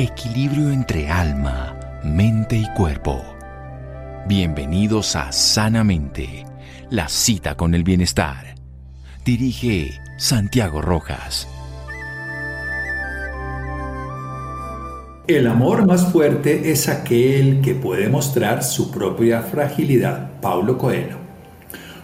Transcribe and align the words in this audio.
equilibrio 0.00 0.70
entre 0.70 1.10
alma, 1.10 1.78
mente 2.02 2.56
y 2.56 2.66
cuerpo. 2.74 3.22
Bienvenidos 4.26 5.14
a 5.14 5.30
Sanamente, 5.30 6.46
la 6.88 7.06
cita 7.06 7.54
con 7.54 7.74
el 7.74 7.84
bienestar. 7.84 8.54
Dirige 9.26 10.00
Santiago 10.16 10.80
Rojas. 10.80 11.46
El 15.28 15.46
amor 15.46 15.86
más 15.86 16.10
fuerte 16.10 16.72
es 16.72 16.88
aquel 16.88 17.60
que 17.60 17.74
puede 17.74 18.08
mostrar 18.08 18.64
su 18.64 18.90
propia 18.90 19.42
fragilidad. 19.42 20.30
Paulo 20.40 20.78
Coelho. 20.78 21.18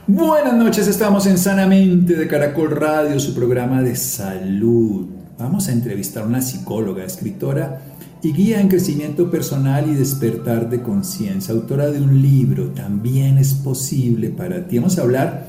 Buenas 0.06 0.52
noches, 0.52 0.86
estamos 0.86 1.26
en 1.26 1.38
Sanamente 1.38 2.14
de 2.14 2.28
Caracol 2.28 2.72
Radio, 2.72 3.18
su 3.18 3.34
programa 3.34 3.80
de 3.80 3.96
salud. 3.96 5.15
Vamos 5.38 5.68
a 5.68 5.72
entrevistar 5.72 6.22
a 6.22 6.26
una 6.26 6.40
psicóloga, 6.40 7.04
escritora 7.04 7.82
y 8.22 8.32
guía 8.32 8.58
en 8.58 8.68
crecimiento 8.68 9.30
personal 9.30 9.86
y 9.90 9.94
despertar 9.94 10.70
de 10.70 10.80
conciencia, 10.80 11.52
autora 11.52 11.90
de 11.90 12.00
un 12.00 12.22
libro, 12.22 12.70
también 12.70 13.36
es 13.36 13.52
posible 13.52 14.30
para 14.30 14.66
ti. 14.66 14.78
Vamos 14.78 14.98
a 14.98 15.02
hablar 15.02 15.46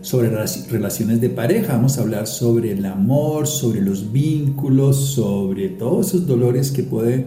sobre 0.00 0.30
relaciones 0.70 1.20
de 1.20 1.28
pareja, 1.28 1.74
vamos 1.74 1.98
a 1.98 2.00
hablar 2.00 2.26
sobre 2.26 2.72
el 2.72 2.86
amor, 2.86 3.46
sobre 3.46 3.82
los 3.82 4.10
vínculos, 4.10 4.96
sobre 4.96 5.68
todos 5.68 6.08
esos 6.08 6.26
dolores 6.26 6.70
que 6.70 6.82
puede 6.82 7.26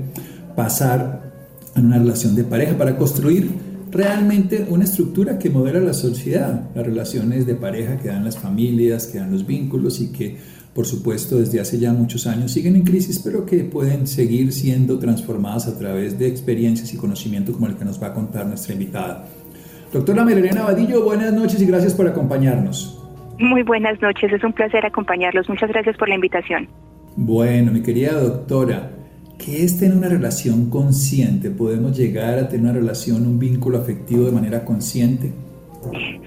pasar 0.55 1.31
en 1.75 1.85
una 1.85 1.99
relación 1.99 2.33
de 2.35 2.43
pareja 2.43 2.75
para 2.75 2.97
construir 2.97 3.51
realmente 3.91 4.65
una 4.69 4.83
estructura 4.83 5.37
que 5.37 5.49
modela 5.49 5.79
la 5.79 5.93
sociedad, 5.93 6.69
las 6.73 6.85
relaciones 6.85 7.45
de 7.45 7.55
pareja 7.55 7.97
que 7.97 8.07
dan 8.07 8.25
las 8.25 8.37
familias, 8.37 9.05
que 9.07 9.19
dan 9.19 9.31
los 9.31 9.45
vínculos 9.45 9.99
y 10.01 10.07
que 10.07 10.37
por 10.73 10.85
supuesto 10.85 11.39
desde 11.39 11.59
hace 11.59 11.79
ya 11.79 11.93
muchos 11.93 12.27
años 12.27 12.51
siguen 12.51 12.75
en 12.75 12.83
crisis, 12.83 13.19
pero 13.23 13.45
que 13.45 13.63
pueden 13.63 14.07
seguir 14.07 14.53
siendo 14.53 14.99
transformadas 14.99 15.67
a 15.67 15.77
través 15.77 16.19
de 16.19 16.27
experiencias 16.27 16.93
y 16.93 16.97
conocimiento 16.97 17.51
como 17.53 17.67
el 17.67 17.75
que 17.75 17.85
nos 17.85 18.01
va 18.01 18.07
a 18.07 18.13
contar 18.13 18.45
nuestra 18.45 18.73
invitada. 18.73 19.25
Doctora 19.91 20.23
Marilena 20.23 20.63
Vadillo, 20.63 21.03
buenas 21.03 21.33
noches 21.33 21.61
y 21.61 21.65
gracias 21.65 21.95
por 21.95 22.07
acompañarnos. 22.07 22.95
Muy 23.39 23.63
buenas 23.63 23.99
noches, 24.01 24.31
es 24.31 24.43
un 24.43 24.53
placer 24.53 24.85
acompañarlos. 24.85 25.49
Muchas 25.49 25.69
gracias 25.69 25.97
por 25.97 26.09
la 26.09 26.15
invitación. 26.15 26.67
Bueno, 27.15 27.71
mi 27.71 27.81
querida 27.81 28.13
doctora, 28.13 28.91
¿qué 29.37 29.63
es 29.63 29.79
tener 29.79 29.97
una 29.97 30.09
relación 30.09 30.69
consciente? 30.69 31.49
¿Podemos 31.49 31.97
llegar 31.97 32.37
a 32.37 32.47
tener 32.47 32.65
una 32.65 32.73
relación, 32.73 33.25
un 33.25 33.39
vínculo 33.39 33.79
afectivo 33.79 34.25
de 34.25 34.31
manera 34.31 34.63
consciente? 34.63 35.31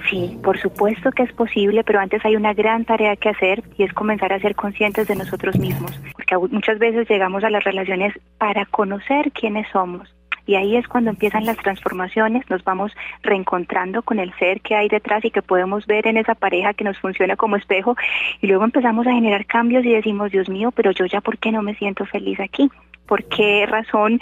Sí, 0.09 0.39
por 0.43 0.59
supuesto 0.59 1.11
que 1.13 1.23
es 1.23 1.33
posible, 1.33 1.85
pero 1.85 2.01
antes 2.01 2.25
hay 2.25 2.37
una 2.37 2.55
gran 2.55 2.85
tarea 2.85 3.17
que 3.17 3.29
hacer 3.29 3.63
y 3.77 3.85
es 3.85 3.93
comenzar 3.93 4.33
a 4.33 4.41
ser 4.41 4.55
conscientes 4.55 5.09
de 5.09 5.17
nosotros 5.17 5.59
mismos, 5.59 5.93
porque 6.15 6.37
muchas 6.37 6.79
veces 6.79 7.09
llegamos 7.09 7.45
a 7.45 7.51
las 7.51 7.65
relaciones 7.65 8.15
para 8.39 8.67
conocer 8.67 9.31
quiénes 9.33 9.67
somos, 9.73 10.13
y 10.47 10.57
ahí 10.57 10.77
es 10.77 10.89
cuando 10.89 11.11
empiezan 11.11 11.45
las 11.45 11.57
transformaciones, 11.59 12.49
nos 12.51 12.65
vamos 12.65 12.93
reencontrando 13.23 14.03
con 14.03 14.19
el 14.19 14.35
ser 14.39 14.61
que 14.61 14.75
hay 14.75 14.89
detrás 14.89 15.25
y 15.25 15.31
que 15.31 15.43
podemos 15.43 15.87
ver 15.87 16.07
en 16.07 16.17
esa 16.17 16.35
pareja 16.35 16.75
que 16.75 16.85
nos 16.85 16.99
funciona 16.99 17.37
como 17.37 17.57
espejo 17.57 17.97
y 18.41 18.49
luego 18.49 18.65
empezamos 18.65 19.07
a 19.07 19.13
generar 19.13 19.47
cambios 19.47 19.85
y 19.85 19.93
decimos, 19.93 20.33
Dios 20.33 20.49
mío, 20.49 20.73
pero 20.73 20.91
yo 20.91 21.07
ya 21.07 21.21
por 21.21 21.39
qué 21.39 21.53
no 21.53 21.63
me 21.63 21.75
siento 21.77 22.05
feliz 22.07 22.41
aquí? 22.41 22.71
¿Por 23.07 23.25
qué 23.25 23.67
razón 23.67 24.21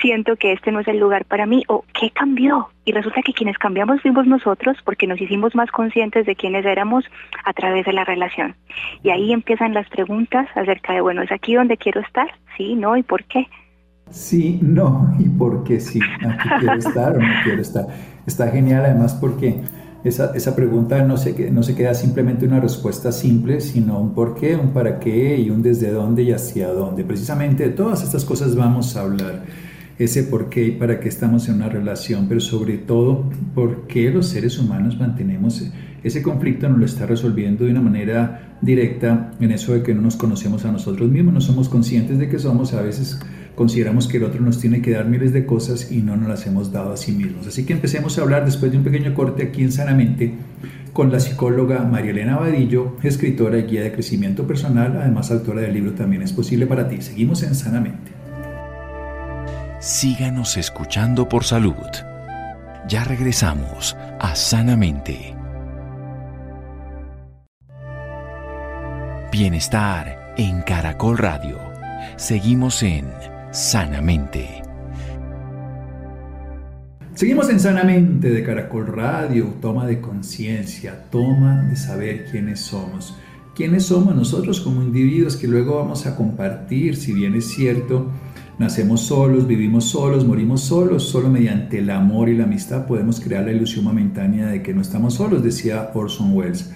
siento 0.00 0.36
que 0.36 0.52
este 0.52 0.72
no 0.72 0.80
es 0.80 0.88
el 0.88 0.98
lugar 0.98 1.24
para 1.24 1.46
mí? 1.46 1.64
¿O 1.68 1.84
qué 1.98 2.10
cambió? 2.10 2.68
Y 2.84 2.92
resulta 2.92 3.22
que 3.22 3.32
quienes 3.32 3.58
cambiamos 3.58 4.02
fuimos 4.02 4.26
nosotros 4.26 4.76
porque 4.84 5.06
nos 5.06 5.20
hicimos 5.20 5.54
más 5.54 5.70
conscientes 5.70 6.26
de 6.26 6.34
quiénes 6.34 6.64
éramos 6.64 7.04
a 7.44 7.52
través 7.52 7.86
de 7.86 7.92
la 7.92 8.04
relación. 8.04 8.56
Y 9.02 9.10
ahí 9.10 9.32
empiezan 9.32 9.74
las 9.74 9.88
preguntas 9.88 10.48
acerca 10.54 10.92
de, 10.92 11.00
bueno, 11.00 11.22
¿es 11.22 11.30
aquí 11.30 11.54
donde 11.54 11.76
quiero 11.76 12.00
estar? 12.00 12.28
¿Sí? 12.56 12.74
¿No? 12.74 12.96
¿Y 12.96 13.02
por 13.02 13.24
qué? 13.24 13.46
Sí, 14.10 14.58
no, 14.60 15.14
y 15.18 15.28
por 15.28 15.64
qué 15.64 15.80
sí, 15.80 15.98
aquí 16.28 16.48
quiero 16.60 16.74
estar 16.78 17.16
o 17.16 17.18
no 17.18 17.34
quiero 17.44 17.62
estar. 17.62 17.86
Está 18.26 18.48
genial 18.48 18.84
además 18.84 19.14
porque 19.14 19.62
esa, 20.04 20.32
esa 20.34 20.56
pregunta 20.56 21.02
no 21.04 21.16
se, 21.16 21.50
no 21.50 21.62
se 21.62 21.74
queda 21.74 21.94
simplemente 21.94 22.46
una 22.46 22.60
respuesta 22.60 23.12
simple, 23.12 23.60
sino 23.60 24.00
un 24.00 24.14
por 24.14 24.34
qué, 24.34 24.56
un 24.56 24.72
para 24.72 24.98
qué 24.98 25.38
y 25.38 25.50
un 25.50 25.62
desde 25.62 25.90
dónde 25.90 26.22
y 26.22 26.32
hacia 26.32 26.68
dónde. 26.68 27.04
Precisamente 27.04 27.64
de 27.64 27.70
todas 27.70 28.02
estas 28.02 28.24
cosas 28.24 28.56
vamos 28.56 28.96
a 28.96 29.02
hablar. 29.02 29.44
Ese 29.98 30.24
por 30.24 30.48
qué 30.48 30.66
y 30.66 30.70
para 30.72 30.98
qué 30.98 31.08
estamos 31.08 31.48
en 31.48 31.56
una 31.56 31.68
relación, 31.68 32.26
pero 32.28 32.40
sobre 32.40 32.78
todo 32.78 33.30
por 33.54 33.86
qué 33.86 34.10
los 34.10 34.26
seres 34.26 34.58
humanos 34.58 34.98
mantenemos 34.98 35.70
ese 36.02 36.22
conflicto, 36.22 36.68
nos 36.68 36.78
lo 36.78 36.84
está 36.84 37.06
resolviendo 37.06 37.64
de 37.64 37.70
una 37.70 37.80
manera 37.80 38.56
directa 38.60 39.30
en 39.38 39.52
eso 39.52 39.72
de 39.72 39.82
que 39.82 39.94
no 39.94 40.02
nos 40.02 40.16
conocemos 40.16 40.64
a 40.64 40.72
nosotros 40.72 41.08
mismos, 41.08 41.34
no 41.34 41.40
somos 41.40 41.68
conscientes 41.68 42.18
de 42.18 42.28
que 42.28 42.38
somos 42.38 42.74
a 42.74 42.82
veces 42.82 43.20
consideramos 43.54 44.08
que 44.08 44.16
el 44.16 44.24
otro 44.24 44.40
nos 44.40 44.58
tiene 44.58 44.80
que 44.82 44.92
dar 44.92 45.06
miles 45.06 45.32
de 45.32 45.46
cosas 45.46 45.90
y 45.90 45.98
no 45.98 46.16
nos 46.16 46.28
las 46.28 46.46
hemos 46.46 46.72
dado 46.72 46.92
a 46.92 46.96
sí 46.96 47.12
mismos. 47.12 47.46
Así 47.46 47.64
que 47.64 47.72
empecemos 47.72 48.18
a 48.18 48.22
hablar 48.22 48.44
después 48.44 48.72
de 48.72 48.78
un 48.78 48.84
pequeño 48.84 49.14
corte 49.14 49.42
aquí 49.42 49.62
en 49.62 49.72
Sanamente 49.72 50.34
con 50.92 51.10
la 51.10 51.20
psicóloga 51.20 51.84
María 51.84 52.10
Elena 52.10 52.36
Vadillo, 52.36 52.96
escritora 53.02 53.58
y 53.58 53.62
guía 53.62 53.82
de 53.82 53.92
crecimiento 53.92 54.46
personal, 54.46 54.98
además 55.00 55.30
autora 55.30 55.62
del 55.62 55.72
libro 55.74 55.92
También 55.92 56.22
es 56.22 56.32
posible 56.32 56.66
para 56.66 56.88
ti. 56.88 57.00
Seguimos 57.00 57.42
en 57.42 57.54
Sanamente. 57.54 58.12
Síganos 59.80 60.56
escuchando 60.56 61.28
por 61.28 61.44
salud. 61.44 61.74
Ya 62.88 63.04
regresamos 63.04 63.96
a 64.20 64.34
Sanamente. 64.34 65.34
Bienestar 69.32 70.34
en 70.36 70.60
Caracol 70.62 71.16
Radio. 71.16 71.58
Seguimos 72.16 72.82
en 72.82 73.06
sanamente. 73.52 74.62
Seguimos 77.14 77.50
en 77.50 77.60
Sanamente 77.60 78.30
de 78.30 78.42
Caracol 78.42 78.86
Radio, 78.86 79.54
toma 79.60 79.86
de 79.86 80.00
conciencia, 80.00 81.04
toma 81.10 81.62
de 81.64 81.76
saber 81.76 82.24
quiénes 82.30 82.60
somos. 82.60 83.14
¿Quiénes 83.54 83.84
somos 83.84 84.16
nosotros 84.16 84.60
como 84.60 84.82
individuos 84.82 85.36
que 85.36 85.46
luego 85.46 85.76
vamos 85.76 86.06
a 86.06 86.16
compartir? 86.16 86.96
Si 86.96 87.12
bien 87.12 87.34
es 87.34 87.48
cierto, 87.48 88.10
nacemos 88.58 89.02
solos, 89.02 89.46
vivimos 89.46 89.84
solos, 89.84 90.26
morimos 90.26 90.62
solos, 90.62 91.02
solo 91.02 91.28
mediante 91.28 91.80
el 91.80 91.90
amor 91.90 92.30
y 92.30 92.36
la 92.36 92.44
amistad 92.44 92.86
podemos 92.86 93.20
crear 93.20 93.44
la 93.44 93.52
ilusión 93.52 93.84
momentánea 93.84 94.46
de 94.46 94.62
que 94.62 94.72
no 94.72 94.80
estamos 94.80 95.14
solos, 95.14 95.42
decía 95.44 95.90
Orson 95.92 96.32
Welles 96.34 96.72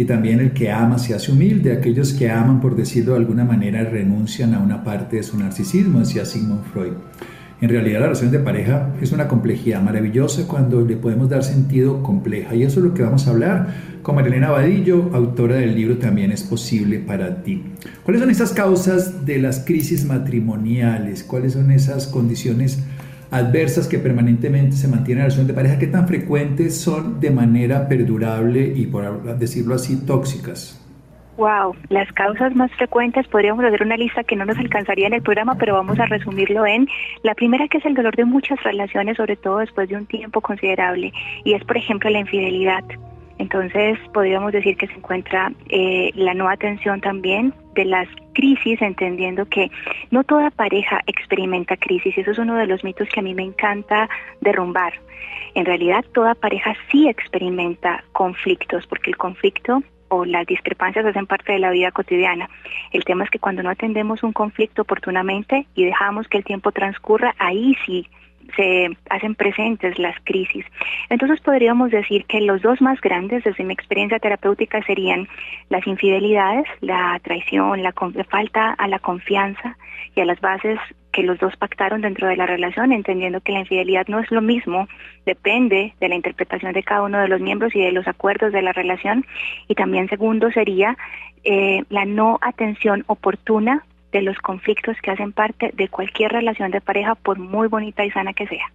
y 0.00 0.06
también 0.06 0.40
el 0.40 0.52
que 0.52 0.70
ama 0.70 0.98
se 0.98 1.14
hace 1.14 1.30
humilde. 1.30 1.74
Aquellos 1.74 2.14
que 2.14 2.30
aman, 2.30 2.58
por 2.58 2.74
decirlo 2.74 3.12
de 3.12 3.18
alguna 3.18 3.44
manera, 3.44 3.84
renuncian 3.84 4.54
a 4.54 4.58
una 4.58 4.82
parte 4.82 5.16
de 5.16 5.22
su 5.22 5.36
narcisismo, 5.36 5.98
decía 5.98 6.24
Sigmund 6.24 6.64
Freud. 6.72 6.92
En 7.60 7.68
realidad 7.68 8.00
la 8.00 8.06
relación 8.06 8.30
de 8.30 8.38
pareja 8.38 8.94
es 9.02 9.12
una 9.12 9.28
complejidad 9.28 9.82
maravillosa 9.82 10.48
cuando 10.48 10.80
le 10.80 10.96
podemos 10.96 11.28
dar 11.28 11.44
sentido 11.44 12.02
compleja 12.02 12.54
y 12.54 12.62
eso 12.62 12.80
es 12.80 12.86
lo 12.86 12.94
que 12.94 13.02
vamos 13.02 13.26
a 13.26 13.32
hablar 13.32 13.66
con 14.00 14.14
Marilena 14.14 14.48
Vadillo, 14.48 15.10
autora 15.12 15.56
del 15.56 15.74
libro 15.74 15.98
También 15.98 16.32
es 16.32 16.44
posible 16.44 17.00
para 17.00 17.42
ti. 17.42 17.62
¿Cuáles 18.02 18.22
son 18.22 18.30
esas 18.30 18.52
causas 18.52 19.26
de 19.26 19.36
las 19.36 19.60
crisis 19.60 20.06
matrimoniales? 20.06 21.24
¿Cuáles 21.24 21.52
son 21.52 21.70
esas 21.72 22.06
condiciones 22.06 22.78
adversas 23.30 23.86
que 23.86 23.98
permanentemente 23.98 24.76
se 24.76 24.88
mantienen 24.88 25.22
en 25.22 25.28
la 25.28 25.34
relación 25.34 25.46
de 25.46 25.54
pareja, 25.54 25.78
¿qué 25.78 25.86
tan 25.86 26.08
frecuentes 26.08 26.80
son 26.80 27.20
de 27.20 27.30
manera 27.30 27.88
perdurable 27.88 28.72
y, 28.74 28.86
por 28.86 29.22
decirlo 29.38 29.74
así, 29.74 30.04
tóxicas? 30.04 30.76
Wow, 31.36 31.74
las 31.88 32.12
causas 32.12 32.54
más 32.54 32.70
frecuentes 32.72 33.26
podríamos 33.28 33.64
hacer 33.64 33.82
una 33.82 33.96
lista 33.96 34.24
que 34.24 34.36
no 34.36 34.44
nos 34.44 34.58
alcanzaría 34.58 35.06
en 35.06 35.14
el 35.14 35.22
programa, 35.22 35.54
pero 35.54 35.74
vamos 35.74 35.98
a 35.98 36.04
resumirlo 36.04 36.66
en 36.66 36.86
la 37.22 37.34
primera 37.34 37.66
que 37.66 37.78
es 37.78 37.86
el 37.86 37.94
dolor 37.94 38.14
de 38.14 38.26
muchas 38.26 38.62
relaciones, 38.62 39.16
sobre 39.16 39.36
todo 39.36 39.58
después 39.58 39.88
de 39.88 39.96
un 39.96 40.04
tiempo 40.04 40.42
considerable, 40.42 41.12
y 41.44 41.54
es 41.54 41.64
por 41.64 41.78
ejemplo 41.78 42.10
la 42.10 42.18
infidelidad. 42.18 42.84
Entonces 43.40 43.98
podríamos 44.12 44.52
decir 44.52 44.76
que 44.76 44.86
se 44.86 44.92
encuentra 44.92 45.50
eh, 45.70 46.10
la 46.14 46.34
no 46.34 46.50
atención 46.50 47.00
también 47.00 47.54
de 47.74 47.86
las 47.86 48.06
crisis, 48.34 48.82
entendiendo 48.82 49.46
que 49.46 49.70
no 50.10 50.24
toda 50.24 50.50
pareja 50.50 51.00
experimenta 51.06 51.78
crisis. 51.78 52.18
Eso 52.18 52.32
es 52.32 52.38
uno 52.38 52.56
de 52.56 52.66
los 52.66 52.84
mitos 52.84 53.08
que 53.08 53.20
a 53.20 53.22
mí 53.22 53.34
me 53.34 53.42
encanta 53.42 54.10
derrumbar. 54.42 54.92
En 55.54 55.64
realidad 55.64 56.04
toda 56.12 56.34
pareja 56.34 56.76
sí 56.92 57.08
experimenta 57.08 58.04
conflictos, 58.12 58.86
porque 58.86 59.08
el 59.08 59.16
conflicto 59.16 59.82
o 60.08 60.26
las 60.26 60.46
discrepancias 60.46 61.06
hacen 61.06 61.26
parte 61.26 61.54
de 61.54 61.60
la 61.60 61.70
vida 61.70 61.92
cotidiana. 61.92 62.50
El 62.92 63.04
tema 63.04 63.24
es 63.24 63.30
que 63.30 63.38
cuando 63.38 63.62
no 63.62 63.70
atendemos 63.70 64.22
un 64.22 64.34
conflicto 64.34 64.82
oportunamente 64.82 65.66
y 65.74 65.86
dejamos 65.86 66.28
que 66.28 66.36
el 66.36 66.44
tiempo 66.44 66.72
transcurra, 66.72 67.34
ahí 67.38 67.74
sí 67.86 68.06
se 68.56 68.88
hacen 69.08 69.34
presentes 69.34 69.98
las 69.98 70.16
crisis. 70.24 70.64
Entonces 71.08 71.40
podríamos 71.40 71.90
decir 71.90 72.24
que 72.26 72.40
los 72.40 72.62
dos 72.62 72.80
más 72.80 73.00
grandes 73.00 73.44
desde 73.44 73.64
mi 73.64 73.72
experiencia 73.72 74.18
terapéutica 74.18 74.82
serían 74.84 75.28
las 75.68 75.86
infidelidades, 75.86 76.64
la 76.80 77.18
traición, 77.22 77.82
la 77.82 77.92
falta 78.28 78.72
a 78.72 78.88
la 78.88 78.98
confianza 78.98 79.76
y 80.14 80.20
a 80.20 80.24
las 80.24 80.40
bases 80.40 80.78
que 81.12 81.22
los 81.22 81.38
dos 81.38 81.56
pactaron 81.56 82.02
dentro 82.02 82.28
de 82.28 82.36
la 82.36 82.46
relación, 82.46 82.92
entendiendo 82.92 83.40
que 83.40 83.52
la 83.52 83.60
infidelidad 83.60 84.06
no 84.06 84.20
es 84.20 84.30
lo 84.30 84.40
mismo, 84.40 84.86
depende 85.26 85.94
de 86.00 86.08
la 86.08 86.14
interpretación 86.14 86.72
de 86.72 86.82
cada 86.82 87.02
uno 87.02 87.18
de 87.18 87.28
los 87.28 87.40
miembros 87.40 87.74
y 87.74 87.80
de 87.80 87.92
los 87.92 88.06
acuerdos 88.06 88.52
de 88.52 88.62
la 88.62 88.72
relación. 88.72 89.26
Y 89.68 89.74
también 89.74 90.08
segundo 90.08 90.50
sería 90.52 90.96
eh, 91.42 91.82
la 91.88 92.04
no 92.04 92.38
atención 92.42 93.04
oportuna 93.06 93.84
de 94.12 94.22
los 94.22 94.38
conflictos 94.38 94.96
que 95.02 95.10
hacen 95.10 95.32
parte 95.32 95.72
de 95.76 95.88
cualquier 95.88 96.32
relación 96.32 96.70
de 96.70 96.80
pareja, 96.80 97.14
por 97.14 97.38
muy 97.38 97.68
bonita 97.68 98.04
y 98.04 98.10
sana 98.10 98.32
que 98.32 98.46
sea. 98.46 98.66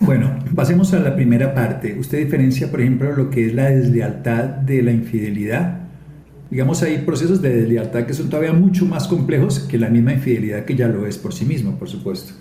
Bueno, 0.00 0.36
pasemos 0.54 0.92
a 0.94 0.98
la 0.98 1.14
primera 1.14 1.54
parte. 1.54 1.98
¿Usted 1.98 2.18
diferencia, 2.18 2.70
por 2.70 2.80
ejemplo, 2.80 3.12
lo 3.12 3.30
que 3.30 3.46
es 3.46 3.54
la 3.54 3.70
deslealtad 3.70 4.44
de 4.44 4.82
la 4.82 4.90
infidelidad? 4.90 5.80
Digamos, 6.50 6.82
hay 6.82 6.98
procesos 6.98 7.40
de 7.40 7.54
deslealtad 7.54 8.04
que 8.04 8.12
son 8.12 8.28
todavía 8.28 8.52
mucho 8.52 8.84
más 8.84 9.06
complejos 9.08 9.60
que 9.60 9.78
la 9.78 9.88
misma 9.88 10.12
infidelidad 10.12 10.64
que 10.64 10.74
ya 10.74 10.88
lo 10.88 11.06
es 11.06 11.16
por 11.18 11.32
sí 11.32 11.44
mismo, 11.44 11.78
por 11.78 11.88
supuesto. 11.88 12.34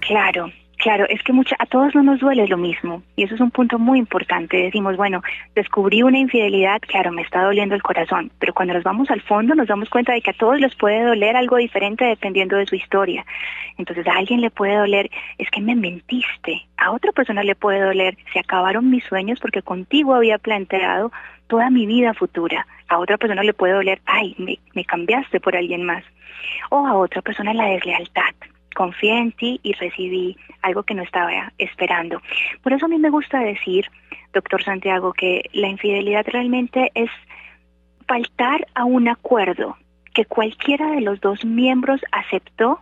Claro, 0.00 0.50
Claro, 0.82 1.06
es 1.08 1.22
que 1.22 1.32
mucha, 1.32 1.54
a 1.60 1.66
todos 1.66 1.94
no 1.94 2.02
nos 2.02 2.18
duele 2.18 2.48
lo 2.48 2.56
mismo 2.56 3.04
y 3.14 3.22
eso 3.22 3.36
es 3.36 3.40
un 3.40 3.52
punto 3.52 3.78
muy 3.78 4.00
importante. 4.00 4.56
Decimos, 4.56 4.96
bueno, 4.96 5.22
descubrí 5.54 6.02
una 6.02 6.18
infidelidad, 6.18 6.80
claro, 6.80 7.12
me 7.12 7.22
está 7.22 7.44
doliendo 7.44 7.76
el 7.76 7.84
corazón, 7.84 8.32
pero 8.40 8.52
cuando 8.52 8.74
nos 8.74 8.82
vamos 8.82 9.08
al 9.08 9.20
fondo 9.20 9.54
nos 9.54 9.68
damos 9.68 9.88
cuenta 9.88 10.12
de 10.12 10.20
que 10.20 10.32
a 10.32 10.36
todos 10.36 10.58
les 10.58 10.74
puede 10.74 11.04
doler 11.04 11.36
algo 11.36 11.56
diferente 11.56 12.04
dependiendo 12.04 12.56
de 12.56 12.66
su 12.66 12.74
historia. 12.74 13.24
Entonces 13.78 14.04
a 14.08 14.16
alguien 14.18 14.40
le 14.40 14.50
puede 14.50 14.74
doler, 14.74 15.08
es 15.38 15.48
que 15.50 15.60
me 15.60 15.76
mentiste, 15.76 16.66
a 16.76 16.90
otra 16.90 17.12
persona 17.12 17.44
le 17.44 17.54
puede 17.54 17.80
doler, 17.80 18.16
se 18.32 18.40
acabaron 18.40 18.90
mis 18.90 19.04
sueños 19.04 19.38
porque 19.38 19.62
contigo 19.62 20.16
había 20.16 20.38
planteado 20.38 21.12
toda 21.46 21.70
mi 21.70 21.86
vida 21.86 22.12
futura. 22.12 22.66
A 22.88 22.98
otra 22.98 23.18
persona 23.18 23.44
le 23.44 23.54
puede 23.54 23.74
doler, 23.74 24.00
ay, 24.06 24.34
me, 24.36 24.58
me 24.74 24.84
cambiaste 24.84 25.38
por 25.38 25.54
alguien 25.54 25.84
más. 25.84 26.02
O 26.70 26.84
a 26.84 26.96
otra 26.96 27.22
persona 27.22 27.54
la 27.54 27.66
deslealtad 27.66 28.34
confié 28.72 29.18
en 29.18 29.32
ti 29.32 29.60
y 29.62 29.72
recibí 29.74 30.36
algo 30.62 30.82
que 30.82 30.94
no 30.94 31.02
estaba 31.02 31.52
esperando. 31.58 32.20
Por 32.62 32.72
eso 32.72 32.86
a 32.86 32.88
mí 32.88 32.98
me 32.98 33.10
gusta 33.10 33.40
decir, 33.40 33.86
doctor 34.32 34.62
Santiago, 34.62 35.12
que 35.12 35.48
la 35.52 35.68
infidelidad 35.68 36.24
realmente 36.26 36.90
es 36.94 37.10
faltar 38.06 38.66
a 38.74 38.84
un 38.84 39.08
acuerdo 39.08 39.76
que 40.14 40.24
cualquiera 40.24 40.90
de 40.90 41.00
los 41.00 41.20
dos 41.20 41.44
miembros 41.44 42.00
aceptó 42.12 42.80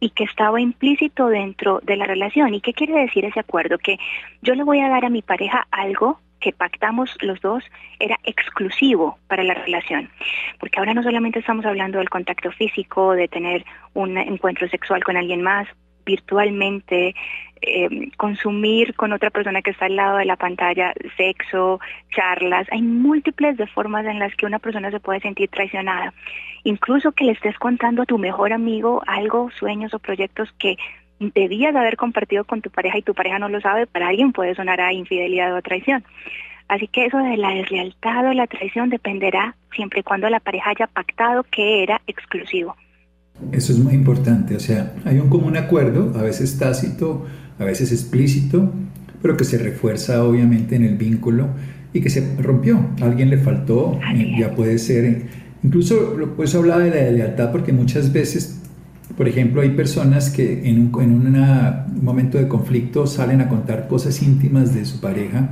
y 0.00 0.10
que 0.10 0.24
estaba 0.24 0.60
implícito 0.60 1.28
dentro 1.28 1.80
de 1.84 1.96
la 1.96 2.06
relación. 2.06 2.54
¿Y 2.54 2.60
qué 2.60 2.72
quiere 2.72 2.94
decir 2.94 3.24
ese 3.24 3.38
acuerdo? 3.38 3.78
Que 3.78 3.98
yo 4.42 4.54
le 4.54 4.64
voy 4.64 4.80
a 4.80 4.88
dar 4.88 5.04
a 5.04 5.10
mi 5.10 5.22
pareja 5.22 5.68
algo 5.70 6.18
que 6.42 6.52
pactamos 6.52 7.16
los 7.22 7.40
dos 7.40 7.64
era 7.98 8.18
exclusivo 8.24 9.18
para 9.28 9.42
la 9.42 9.54
relación. 9.54 10.10
Porque 10.58 10.78
ahora 10.78 10.92
no 10.92 11.02
solamente 11.02 11.38
estamos 11.38 11.64
hablando 11.64 11.98
del 11.98 12.10
contacto 12.10 12.50
físico, 12.50 13.12
de 13.12 13.28
tener 13.28 13.64
un 13.94 14.18
encuentro 14.18 14.68
sexual 14.68 15.02
con 15.02 15.16
alguien 15.16 15.40
más 15.42 15.66
virtualmente, 16.04 17.14
eh, 17.60 18.10
consumir 18.16 18.94
con 18.94 19.12
otra 19.12 19.30
persona 19.30 19.62
que 19.62 19.70
está 19.70 19.86
al 19.86 19.94
lado 19.94 20.16
de 20.18 20.24
la 20.24 20.36
pantalla, 20.36 20.92
sexo, 21.16 21.80
charlas. 22.10 22.66
Hay 22.72 22.82
múltiples 22.82 23.56
de 23.56 23.68
formas 23.68 24.04
en 24.06 24.18
las 24.18 24.34
que 24.34 24.46
una 24.46 24.58
persona 24.58 24.90
se 24.90 24.98
puede 24.98 25.20
sentir 25.20 25.48
traicionada. 25.48 26.12
Incluso 26.64 27.12
que 27.12 27.24
le 27.24 27.32
estés 27.32 27.56
contando 27.58 28.02
a 28.02 28.06
tu 28.06 28.18
mejor 28.18 28.52
amigo 28.52 29.02
algo, 29.06 29.50
sueños 29.52 29.94
o 29.94 30.00
proyectos 30.00 30.52
que 30.58 30.76
debías 31.34 31.74
haber 31.74 31.96
compartido 31.96 32.44
con 32.44 32.60
tu 32.60 32.70
pareja 32.70 32.98
y 32.98 33.02
tu 33.02 33.14
pareja 33.14 33.38
no 33.38 33.48
lo 33.48 33.60
sabe, 33.60 33.86
para 33.86 34.08
alguien 34.08 34.32
puede 34.32 34.54
sonar 34.54 34.80
a 34.80 34.92
infidelidad 34.92 35.52
o 35.52 35.56
a 35.56 35.62
traición. 35.62 36.04
Así 36.68 36.88
que 36.88 37.06
eso 37.06 37.18
de 37.18 37.36
la 37.36 37.50
deslealtad 37.50 38.28
o 38.28 38.32
la 38.32 38.46
traición 38.46 38.88
dependerá 38.88 39.56
siempre 39.74 40.00
y 40.00 40.02
cuando 40.02 40.28
la 40.30 40.40
pareja 40.40 40.70
haya 40.70 40.86
pactado 40.86 41.44
que 41.44 41.82
era 41.82 42.00
exclusivo. 42.06 42.76
Eso 43.50 43.72
es 43.72 43.78
muy 43.78 43.94
importante, 43.94 44.56
o 44.56 44.60
sea, 44.60 44.94
hay 45.04 45.18
un 45.18 45.28
común 45.28 45.56
acuerdo, 45.56 46.12
a 46.18 46.22
veces 46.22 46.58
tácito, 46.58 47.26
a 47.58 47.64
veces 47.64 47.90
explícito, 47.90 48.72
pero 49.20 49.36
que 49.36 49.44
se 49.44 49.58
refuerza 49.58 50.24
obviamente 50.24 50.76
en 50.76 50.84
el 50.84 50.96
vínculo 50.96 51.48
y 51.92 52.00
que 52.00 52.10
se 52.10 52.36
rompió. 52.40 52.90
A 53.00 53.06
alguien 53.06 53.30
le 53.30 53.38
faltó, 53.38 53.98
eh, 54.14 54.36
ya 54.38 54.54
puede 54.54 54.78
ser, 54.78 55.22
incluso 55.62 56.16
pues 56.36 56.54
hablaba 56.54 56.82
de 56.82 56.90
la 56.90 56.96
deslealtad 56.96 57.52
porque 57.52 57.72
muchas 57.72 58.12
veces 58.12 58.62
por 59.16 59.28
ejemplo, 59.28 59.60
hay 59.60 59.70
personas 59.70 60.30
que 60.30 60.68
en 60.68 60.78
un, 60.78 61.02
en 61.02 61.12
un 61.12 62.02
momento 62.02 62.38
de 62.38 62.48
conflicto 62.48 63.06
salen 63.06 63.40
a 63.40 63.48
contar 63.48 63.88
cosas 63.88 64.22
íntimas 64.22 64.74
de 64.74 64.84
su 64.84 65.00
pareja 65.00 65.50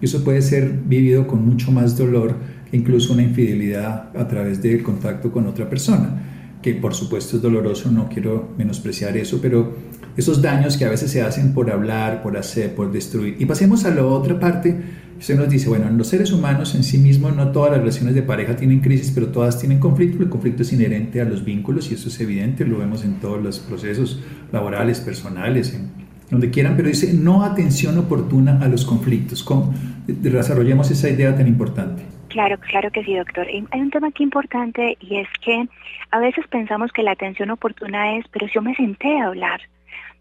y 0.00 0.06
eso 0.06 0.24
puede 0.24 0.42
ser 0.42 0.72
vivido 0.84 1.26
con 1.26 1.44
mucho 1.46 1.70
más 1.70 1.96
dolor 1.96 2.36
que 2.70 2.76
incluso 2.76 3.12
una 3.12 3.22
infidelidad 3.22 4.16
a 4.16 4.26
través 4.28 4.62
del 4.62 4.82
contacto 4.82 5.30
con 5.30 5.46
otra 5.46 5.68
persona, 5.68 6.58
que 6.62 6.74
por 6.74 6.94
supuesto 6.94 7.36
es 7.36 7.42
doloroso, 7.42 7.90
no 7.90 8.08
quiero 8.08 8.50
menospreciar 8.56 9.16
eso, 9.16 9.40
pero 9.42 9.76
esos 10.16 10.40
daños 10.40 10.76
que 10.76 10.84
a 10.84 10.90
veces 10.90 11.10
se 11.10 11.22
hacen 11.22 11.52
por 11.52 11.70
hablar, 11.70 12.22
por 12.22 12.36
hacer, 12.36 12.74
por 12.74 12.90
destruir. 12.90 13.36
Y 13.38 13.46
pasemos 13.46 13.84
a 13.84 13.90
la 13.90 14.04
otra 14.04 14.38
parte 14.38 14.76
Usted 15.22 15.36
nos 15.36 15.48
dice, 15.48 15.68
bueno, 15.68 15.86
en 15.86 15.96
los 15.96 16.08
seres 16.08 16.32
humanos 16.32 16.74
en 16.74 16.82
sí 16.82 16.98
mismos 16.98 17.36
no 17.36 17.52
todas 17.52 17.70
las 17.70 17.78
relaciones 17.78 18.16
de 18.16 18.22
pareja 18.22 18.56
tienen 18.56 18.80
crisis, 18.80 19.12
pero 19.14 19.28
todas 19.28 19.56
tienen 19.56 19.78
conflicto. 19.78 20.20
El 20.20 20.28
conflicto 20.28 20.62
es 20.62 20.72
inherente 20.72 21.20
a 21.20 21.24
los 21.24 21.44
vínculos 21.44 21.92
y 21.92 21.94
eso 21.94 22.08
es 22.08 22.18
evidente, 22.18 22.64
lo 22.64 22.78
vemos 22.78 23.04
en 23.04 23.20
todos 23.20 23.40
los 23.40 23.60
procesos 23.60 24.20
laborales, 24.50 24.98
personales, 24.98 25.80
donde 26.28 26.50
quieran, 26.50 26.74
pero 26.76 26.88
dice 26.88 27.14
no 27.14 27.44
atención 27.44 27.98
oportuna 27.98 28.58
a 28.60 28.66
los 28.66 28.84
conflictos. 28.84 29.44
¿Cómo 29.44 29.72
desarrollemos 30.08 30.90
esa 30.90 31.08
idea 31.08 31.36
tan 31.36 31.46
importante? 31.46 32.02
Claro, 32.26 32.58
claro 32.58 32.90
que 32.90 33.04
sí, 33.04 33.14
doctor. 33.14 33.46
Hay 33.46 33.80
un 33.80 33.90
tema 33.90 34.08
aquí 34.08 34.24
importante 34.24 34.98
y 34.98 35.18
es 35.18 35.28
que 35.40 35.68
a 36.10 36.18
veces 36.18 36.44
pensamos 36.48 36.90
que 36.90 37.04
la 37.04 37.12
atención 37.12 37.50
oportuna 37.50 38.18
es, 38.18 38.24
pero 38.32 38.48
yo 38.52 38.60
me 38.60 38.74
senté 38.74 39.20
a 39.20 39.28
hablar, 39.28 39.60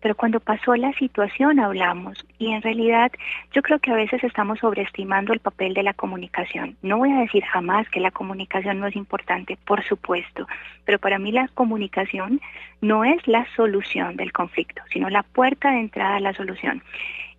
pero 0.01 0.15
cuando 0.15 0.39
pasó 0.39 0.75
la 0.75 0.91
situación 0.93 1.59
hablamos 1.59 2.25
y 2.37 2.51
en 2.51 2.61
realidad 2.61 3.11
yo 3.53 3.61
creo 3.61 3.79
que 3.79 3.91
a 3.91 3.95
veces 3.95 4.23
estamos 4.23 4.59
sobreestimando 4.59 5.31
el 5.31 5.39
papel 5.39 5.73
de 5.73 5.83
la 5.83 5.93
comunicación. 5.93 6.75
No 6.81 6.97
voy 6.97 7.11
a 7.11 7.19
decir 7.19 7.43
jamás 7.43 7.87
que 7.89 7.99
la 7.99 8.11
comunicación 8.11 8.79
no 8.79 8.87
es 8.87 8.95
importante, 8.95 9.57
por 9.65 9.83
supuesto, 9.85 10.47
pero 10.85 10.99
para 10.99 11.19
mí 11.19 11.31
la 11.31 11.47
comunicación 11.49 12.41
no 12.81 13.05
es 13.05 13.25
la 13.27 13.45
solución 13.55 14.17
del 14.17 14.33
conflicto, 14.33 14.81
sino 14.91 15.09
la 15.09 15.23
puerta 15.23 15.71
de 15.71 15.79
entrada 15.79 16.15
a 16.15 16.19
la 16.19 16.33
solución. 16.33 16.83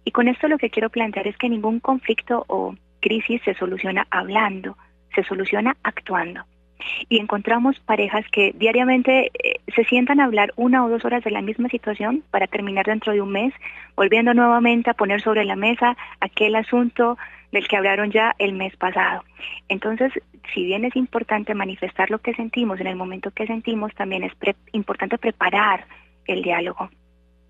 Y 0.05 0.13
con 0.13 0.29
esto 0.29 0.49
lo 0.49 0.59
que 0.59 0.71
quiero 0.71 0.91
plantear 0.91 1.27
es 1.27 1.37
que 1.37 1.49
ningún 1.49 1.81
conflicto 1.81 2.45
o 2.49 2.75
crisis 3.01 3.43
se 3.45 3.55
soluciona 3.55 4.07
hablando, 4.11 4.77
se 5.15 5.25
soluciona 5.25 5.77
actuando 5.83 6.45
y 7.09 7.19
encontramos 7.19 7.79
parejas 7.81 8.25
que 8.31 8.53
diariamente 8.55 9.31
eh, 9.43 9.61
se 9.75 9.85
sientan 9.85 10.21
a 10.21 10.25
hablar 10.25 10.53
una 10.57 10.85
o 10.85 10.89
dos 10.89 11.05
horas 11.05 11.25
de 11.25 11.31
la 11.31 11.43
misma 11.43 11.69
situación 11.69 12.23
para 12.31 12.47
terminar 12.47 12.87
dentro 12.87 13.13
de 13.13 13.21
un 13.21 13.31
mes, 13.31 13.53
volviendo 13.97 14.35
nuevamente 14.35 14.91
a 14.91 14.95
poner 14.95 15.21
sobre 15.21 15.45
la 15.45 15.57
mesa 15.57 15.97
aquel 16.21 16.57
asunto 16.57 17.19
del 17.53 17.69
que 17.69 17.77
hablaron 17.77 18.11
ya 18.11 18.35
el 18.39 18.55
mes 18.55 18.75
pasado. 18.77 19.25
Entonces, 19.69 20.13
si 20.55 20.65
bien 20.65 20.85
es 20.85 20.97
importante 20.97 21.55
manifestar 21.55 22.11
lo 22.11 22.19
que 22.19 22.35
sentimos 22.35 22.81
en 22.81 22.87
el 22.87 22.97
momento 22.97 23.31
que 23.31 23.47
sentimos, 23.47 23.95
también 23.95 24.25
es 24.25 24.33
importante 24.73 25.19
preparar 25.19 25.87
el 26.27 26.43
diálogo. 26.43 26.91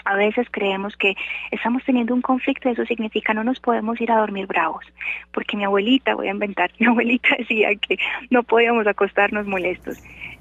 A 0.04 0.16
veces 0.16 0.46
creemos 0.50 0.96
que 0.96 1.14
estamos 1.50 1.82
teniendo 1.84 2.14
un 2.14 2.22
conflicto 2.22 2.68
y 2.68 2.72
eso 2.72 2.84
significa 2.86 3.34
no 3.34 3.44
nos 3.44 3.60
podemos 3.60 4.00
ir 4.00 4.10
a 4.10 4.18
dormir 4.18 4.46
bravos, 4.46 4.84
porque 5.32 5.56
mi 5.56 5.64
abuelita, 5.64 6.14
voy 6.14 6.28
a 6.28 6.32
inventar, 6.32 6.70
mi 6.78 6.86
abuelita 6.86 7.28
decía 7.38 7.74
que 7.76 7.98
no 8.30 8.42
podíamos 8.42 8.86
acostarnos 8.86 9.46
molestos. 9.46 9.98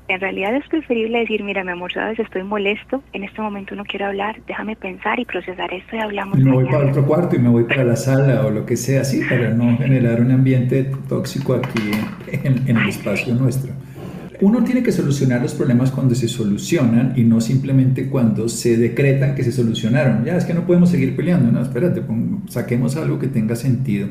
En 0.08 0.20
realidad 0.20 0.54
es 0.56 0.68
preferible 0.68 1.20
decir, 1.20 1.42
mira, 1.44 1.64
mi 1.64 1.72
amor, 1.72 1.94
sabes, 1.94 2.20
estoy 2.20 2.44
molesto, 2.44 3.02
en 3.14 3.24
este 3.24 3.42
momento 3.42 3.76
no 3.76 3.86
quiero 3.86 4.08
hablar, 4.08 4.42
déjame 4.46 4.76
pensar 4.76 5.20
y 5.20 5.26
procesar 5.26 5.74
esto 5.74 5.96
y 5.96 6.00
hablamos. 6.00 6.38
me 6.40 6.52
voy 6.52 6.66
para 6.66 6.90
otro 6.90 7.06
cuarto 7.06 7.36
y 7.36 7.40
me 7.40 7.50
voy 7.50 7.64
para 7.64 7.86
la 7.86 7.96
sala 7.96 8.46
o 8.46 8.50
lo 8.50 8.66
que 8.66 8.76
sea, 8.76 9.02
así, 9.02 9.24
para 9.24 9.52
no 9.52 9.78
generar 9.78 10.20
un 10.20 10.32
ambiente 10.32 10.92
tóxico 11.08 11.54
aquí 11.54 11.92
en 12.28 12.78
el 12.78 12.90
espacio 12.90 13.34
nuestro 13.36 13.72
uno 14.42 14.64
tiene 14.64 14.82
que 14.82 14.92
solucionar 14.92 15.42
los 15.42 15.54
problemas 15.54 15.92
cuando 15.92 16.16
se 16.16 16.28
solucionan 16.28 17.14
y 17.16 17.24
no 17.24 17.40
simplemente 17.40 18.10
cuando 18.10 18.50
se 18.50 18.76
decretan 18.76 19.36
que 19.36 19.44
se 19.44 19.52
solucionaron. 19.52 20.26
Ya 20.26 20.36
es 20.36 20.46
que 20.46 20.56
no 20.56 20.66
podemos 20.66 20.90
seguir 20.90 21.16
peleando, 21.16 21.52
no, 21.52 21.62
espérate, 21.62 22.02
saquemos 22.50 22.96
algo 22.98 23.20
que 23.20 23.28
tenga 23.28 23.56
sentido. 23.56 24.08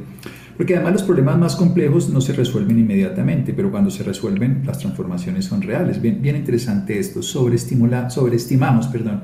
Porque 0.56 0.76
además 0.76 0.92
los 0.92 1.02
problemas 1.02 1.38
más 1.38 1.56
complejos 1.56 2.10
no 2.10 2.20
se 2.20 2.32
resuelven 2.32 2.78
inmediatamente, 2.78 3.52
pero 3.52 3.70
cuando 3.72 3.90
se 3.90 4.04
resuelven 4.04 4.62
las 4.64 4.78
transformaciones 4.78 5.46
son 5.46 5.62
reales. 5.62 6.00
Bien, 6.00 6.22
bien 6.22 6.37
interesante 6.37 6.99
esto, 6.99 7.22
sobreestimamos 7.22 8.87
perdón, 8.87 9.22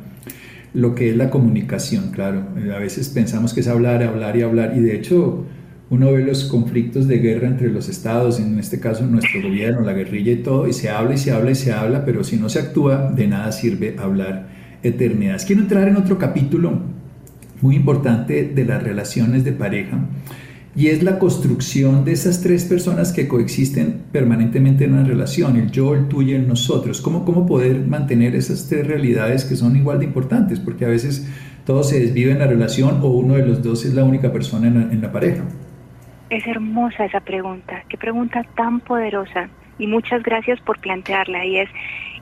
lo 0.74 0.94
que 0.94 1.10
es 1.10 1.16
la 1.16 1.30
comunicación, 1.30 2.10
claro. 2.10 2.42
A 2.74 2.78
veces 2.78 3.10
pensamos 3.10 3.54
que 3.54 3.60
es 3.60 3.68
hablar, 3.68 4.02
hablar 4.02 4.36
y 4.36 4.42
hablar, 4.42 4.72
y 4.76 4.80
de 4.80 4.96
hecho 4.96 5.44
uno 5.88 6.12
ve 6.12 6.24
los 6.24 6.44
conflictos 6.44 7.06
de 7.06 7.18
guerra 7.18 7.46
entre 7.46 7.70
los 7.70 7.88
estados, 7.88 8.40
en 8.40 8.58
este 8.58 8.80
caso 8.80 9.06
nuestro 9.06 9.40
gobierno, 9.40 9.82
la 9.82 9.92
guerrilla 9.92 10.32
y 10.32 10.42
todo, 10.42 10.66
y 10.66 10.72
se 10.72 10.90
habla 10.90 11.14
y 11.14 11.18
se 11.18 11.30
habla 11.30 11.52
y 11.52 11.54
se 11.54 11.72
habla, 11.72 12.04
pero 12.04 12.24
si 12.24 12.36
no 12.36 12.48
se 12.48 12.58
actúa, 12.58 13.12
de 13.12 13.28
nada 13.28 13.52
sirve 13.52 13.94
hablar 13.98 14.48
eternidades. 14.82 15.44
Quiero 15.44 15.62
entrar 15.62 15.86
en 15.86 15.96
otro 15.96 16.18
capítulo 16.18 16.80
muy 17.60 17.76
importante 17.76 18.44
de 18.44 18.64
las 18.64 18.82
relaciones 18.82 19.44
de 19.44 19.52
pareja, 19.52 20.00
y 20.74 20.88
es 20.88 21.02
la 21.02 21.18
construcción 21.18 22.04
de 22.04 22.12
esas 22.12 22.42
tres 22.42 22.64
personas 22.64 23.12
que 23.12 23.28
coexisten 23.28 24.02
permanentemente 24.12 24.84
en 24.84 24.92
una 24.92 25.04
relación, 25.04 25.56
el 25.56 25.70
yo, 25.70 25.94
el 25.94 26.08
tú 26.08 26.20
y 26.20 26.34
el 26.34 26.46
nosotros. 26.46 27.00
¿Cómo, 27.00 27.24
cómo 27.24 27.46
poder 27.46 27.86
mantener 27.86 28.34
esas 28.34 28.68
tres 28.68 28.86
realidades 28.86 29.44
que 29.44 29.56
son 29.56 29.74
igual 29.74 30.00
de 30.00 30.04
importantes? 30.04 30.60
Porque 30.60 30.84
a 30.84 30.88
veces 30.88 31.26
todo 31.64 31.82
se 31.82 31.98
desvive 31.98 32.32
en 32.32 32.40
la 32.40 32.46
relación 32.46 32.98
o 33.00 33.08
uno 33.08 33.34
de 33.34 33.46
los 33.46 33.62
dos 33.62 33.86
es 33.86 33.94
la 33.94 34.04
única 34.04 34.32
persona 34.32 34.68
en 34.68 35.00
la 35.00 35.12
pareja. 35.12 35.44
Es 36.30 36.46
hermosa 36.46 37.04
esa 37.04 37.20
pregunta, 37.20 37.84
qué 37.88 37.96
pregunta 37.96 38.42
tan 38.56 38.80
poderosa 38.80 39.48
y 39.78 39.86
muchas 39.86 40.22
gracias 40.22 40.60
por 40.60 40.78
plantearla 40.80 41.44
y 41.44 41.58
es 41.58 41.70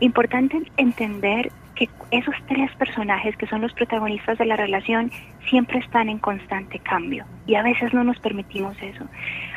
Importante 0.00 0.60
entender 0.76 1.50
que 1.76 1.88
esos 2.10 2.34
tres 2.46 2.70
personajes 2.76 3.36
que 3.36 3.46
son 3.46 3.62
los 3.62 3.72
protagonistas 3.72 4.38
de 4.38 4.44
la 4.44 4.56
relación 4.56 5.10
siempre 5.48 5.78
están 5.78 6.08
en 6.08 6.18
constante 6.18 6.78
cambio 6.78 7.24
y 7.46 7.54
a 7.54 7.62
veces 7.62 7.92
no 7.92 8.04
nos 8.04 8.18
permitimos 8.20 8.76
eso. 8.80 9.04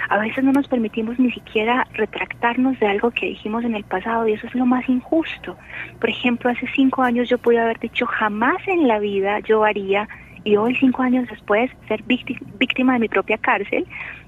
A 0.09 0.17
veces 0.19 0.43
no 0.43 0.51
nos 0.51 0.67
permitimos 0.67 1.19
ni 1.19 1.31
siquiera 1.31 1.87
retractarnos 1.93 2.79
de 2.79 2.87
algo 2.87 3.11
que 3.11 3.27
dijimos 3.27 3.65
en 3.65 3.75
el 3.75 3.83
pasado 3.83 4.27
y 4.27 4.33
eso 4.33 4.47
es 4.47 4.55
lo 4.55 4.65
más 4.65 4.87
injusto. 4.89 5.57
Por 5.99 6.09
ejemplo, 6.09 6.49
hace 6.49 6.67
cinco 6.75 7.03
años 7.03 7.29
yo 7.29 7.37
pude 7.37 7.59
haber 7.59 7.79
dicho 7.79 8.05
jamás 8.05 8.57
en 8.67 8.87
la 8.87 8.99
vida 8.99 9.39
yo 9.41 9.63
haría 9.63 10.07
y 10.43 10.55
hoy 10.55 10.75
cinco 10.75 11.01
años 11.01 11.27
después 11.29 11.69
ser 11.87 12.03
víctima 12.03 12.93
de 12.93 12.99
mi 12.99 13.09
propia 13.09 13.37
cárcel 13.37 13.85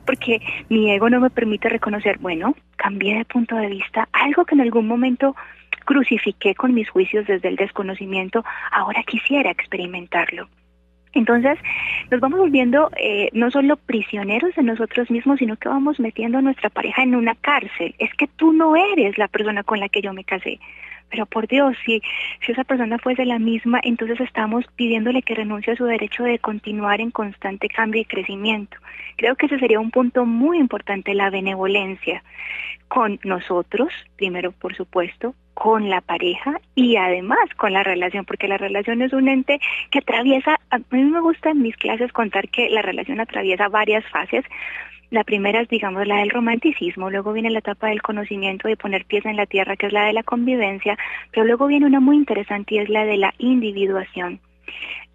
porque 0.10 0.42
mi 0.70 0.89
ego 0.89 1.08
no 1.08 1.20
me 1.20 1.30
permite 1.30 1.70
reconocer, 1.70 2.18
bueno, 2.18 2.56
cambié 2.78 3.16
de 3.20 3.25
punto 3.25 3.56
de 3.56 3.68
vista, 3.68 4.10
algo 4.12 4.44
que 4.44 4.56
en 4.56 4.62
algún 4.62 4.88
momento 4.88 5.36
crucifiqué 5.86 6.56
con 6.56 6.74
mis 6.74 6.89
juicios 6.89 7.28
desde 7.28 7.48
el 7.48 7.58
desconocimiento, 7.58 8.44
ahora 8.72 9.04
quisiera 9.04 9.51
experimentarlo. 9.51 10.50
Entonces, 11.13 11.60
nos 12.10 12.20
vamos 12.22 12.39
volviendo 12.39 12.89
eh, 12.98 13.30
no 13.34 13.51
solo 13.51 13.78
prisioneros 13.78 14.56
de 14.56 14.63
nosotros 14.63 15.12
mismos, 15.12 15.38
sino 15.38 15.58
que 15.58 15.70
vamos 15.70 16.00
metiendo 16.00 16.39
a 16.39 16.42
nuestra 16.42 16.72
pareja 16.72 17.04
en 17.04 17.13
una 17.13 17.36
cárcel. 17.36 17.94
Es 18.00 18.12
que 18.16 18.25
tú 18.25 18.51
no 18.51 18.75
eres 18.75 19.16
la 19.20 19.28
persona 19.28 19.62
con 19.62 19.80
la 19.80 19.89
que 19.89 20.01
yo 20.01 20.12
me 20.12 20.24
casé. 20.24 20.60
Pero 21.10 21.25
por 21.25 21.48
Dios, 21.48 21.75
si, 21.86 22.01
si 22.46 22.51
esa 22.51 22.63
persona 22.63 22.98
fuese 23.00 23.25
la 23.25 23.39
misma, 23.39 23.80
entonces 23.84 24.20
estamos 24.20 24.66
pidiéndole 24.75 25.22
que 25.22 25.36
renuncie 25.36 25.74
a 25.74 25.75
su 25.75 25.86
derecho 25.86 26.24
de 26.24 26.39
continuar 26.39 27.01
en 27.01 27.12
constante 27.12 27.68
cambio 27.68 28.01
y 28.01 28.06
crecimiento. 28.06 28.78
Creo 29.18 29.36
que 29.36 29.48
ese 29.48 29.60
sería 29.60 29.80
un 29.80 29.92
punto 29.92 30.25
muy 30.25 30.60
importante, 30.60 31.13
la 31.13 31.30
benevolencia 31.30 32.24
con 32.88 33.20
nosotros, 33.24 33.94
primero 34.18 34.51
por 34.51 34.75
supuesto, 34.75 35.36
con 35.54 35.89
la 35.89 36.00
pareja 36.00 36.60
y 36.74 36.96
además 36.96 37.39
con 37.58 37.74
la 37.74 37.84
relación, 37.84 38.25
porque 38.25 38.48
la 38.48 38.58
relación 38.58 39.01
es 39.01 39.12
un 39.12 39.28
ente 39.28 39.60
que 39.92 40.00
atraviesa, 40.00 40.60
a 40.70 40.78
mí 40.78 41.04
me 41.04 41.20
gusta 41.20 41.51
en 41.51 41.62
mis 41.62 41.75
clases 41.75 42.13
contar 42.13 42.48
que 42.48 42.70
la 42.70 42.82
relación 42.82 43.20
atraviesa 43.20 43.68
varias 43.68 44.06
fases. 44.10 44.46
La 45.12 45.24
primera 45.24 45.62
es, 45.62 45.70
digamos, 45.70 46.06
la 46.06 46.18
del 46.18 46.30
romanticismo, 46.30 47.10
luego 47.10 47.34
viene 47.34 47.50
la 47.50 47.60
etapa 47.60 47.88
del 47.88 48.01
conocimiento, 48.01 48.68
de 48.68 48.78
poner 48.78 49.06
pies 49.06 49.25
en 49.25 49.38
la 49.38 49.48
tierra, 49.48 49.75
que 49.75 49.88
es 49.88 49.94
la 49.94 50.06
de 50.06 50.13
la 50.13 50.22
convivencia, 50.22 50.98
pero 51.32 51.46
luego 51.46 51.66
viene 51.66 51.88
una 51.88 52.00
muy 52.00 52.16
interesante 52.16 52.75
y 52.75 52.78
es 52.80 52.89
la 52.89 53.06
de 53.06 53.18
la 53.18 53.34
individuación. 53.39 54.39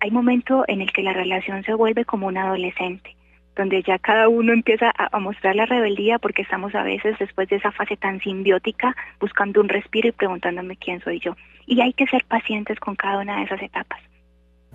Hay 0.01 0.11
momento 0.11 0.65
en 0.67 0.81
el 0.81 0.93
que 0.93 1.03
la 1.03 1.13
relación 1.13 1.63
se 1.63 1.75
vuelve 1.75 2.05
como 2.05 2.27
un 2.27 2.37
adolescente 2.37 3.15
donde 3.57 3.83
ya 3.83 3.99
cada 3.99 4.29
uno 4.29 4.53
empieza 4.53 4.93
a, 4.97 5.19
mostrar 5.21 5.55
la 5.55 5.67
rebeldía 5.67 6.19
porque 6.19 6.43
estamos 6.43 6.75
a 6.75 6.83
veces 6.83 7.17
después 7.19 7.49
de 7.49 7.57
esa 7.57 7.71
fase 7.71 7.97
tan 7.97 8.21
simbiótica 8.21 8.97
buscando 9.21 9.61
un 9.61 9.69
respiro 9.69 10.09
y 10.09 10.13
preguntándome 10.13 10.77
quién 10.77 11.01
soy 11.03 11.21
yo. 11.21 11.37
Y 11.67 11.81
hay 11.81 11.93
que 11.93 12.07
ser 12.07 12.25
pacientes 12.25 12.81
con 12.81 12.97
cada 12.97 13.21
una 13.21 13.37
de 13.37 13.45
esas 13.45 13.63
etapas. 13.63 14.01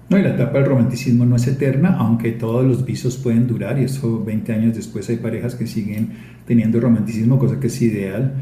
No, 0.10 0.18
y 0.18 0.24
la 0.24 0.30
etapa 0.30 0.54
del 0.58 0.66
romanticismo 0.66 1.24
no 1.26 1.36
es 1.36 1.46
eterna, 1.46 1.96
aunque 2.00 2.32
todos 2.32 2.66
los 2.66 2.84
visos 2.84 3.18
pueden 3.18 3.46
durar 3.48 3.80
y 3.80 3.84
eso 3.84 4.24
20 4.24 4.54
años 4.54 4.76
después 4.76 5.08
hay 5.10 5.18
parejas 5.18 5.54
que 5.54 5.68
siguen 5.68 6.10
teniendo 6.48 6.80
romanticismo, 6.80 7.38
cosa 7.38 7.60
que 7.60 7.68
es 7.68 7.80
ideal. 7.82 8.34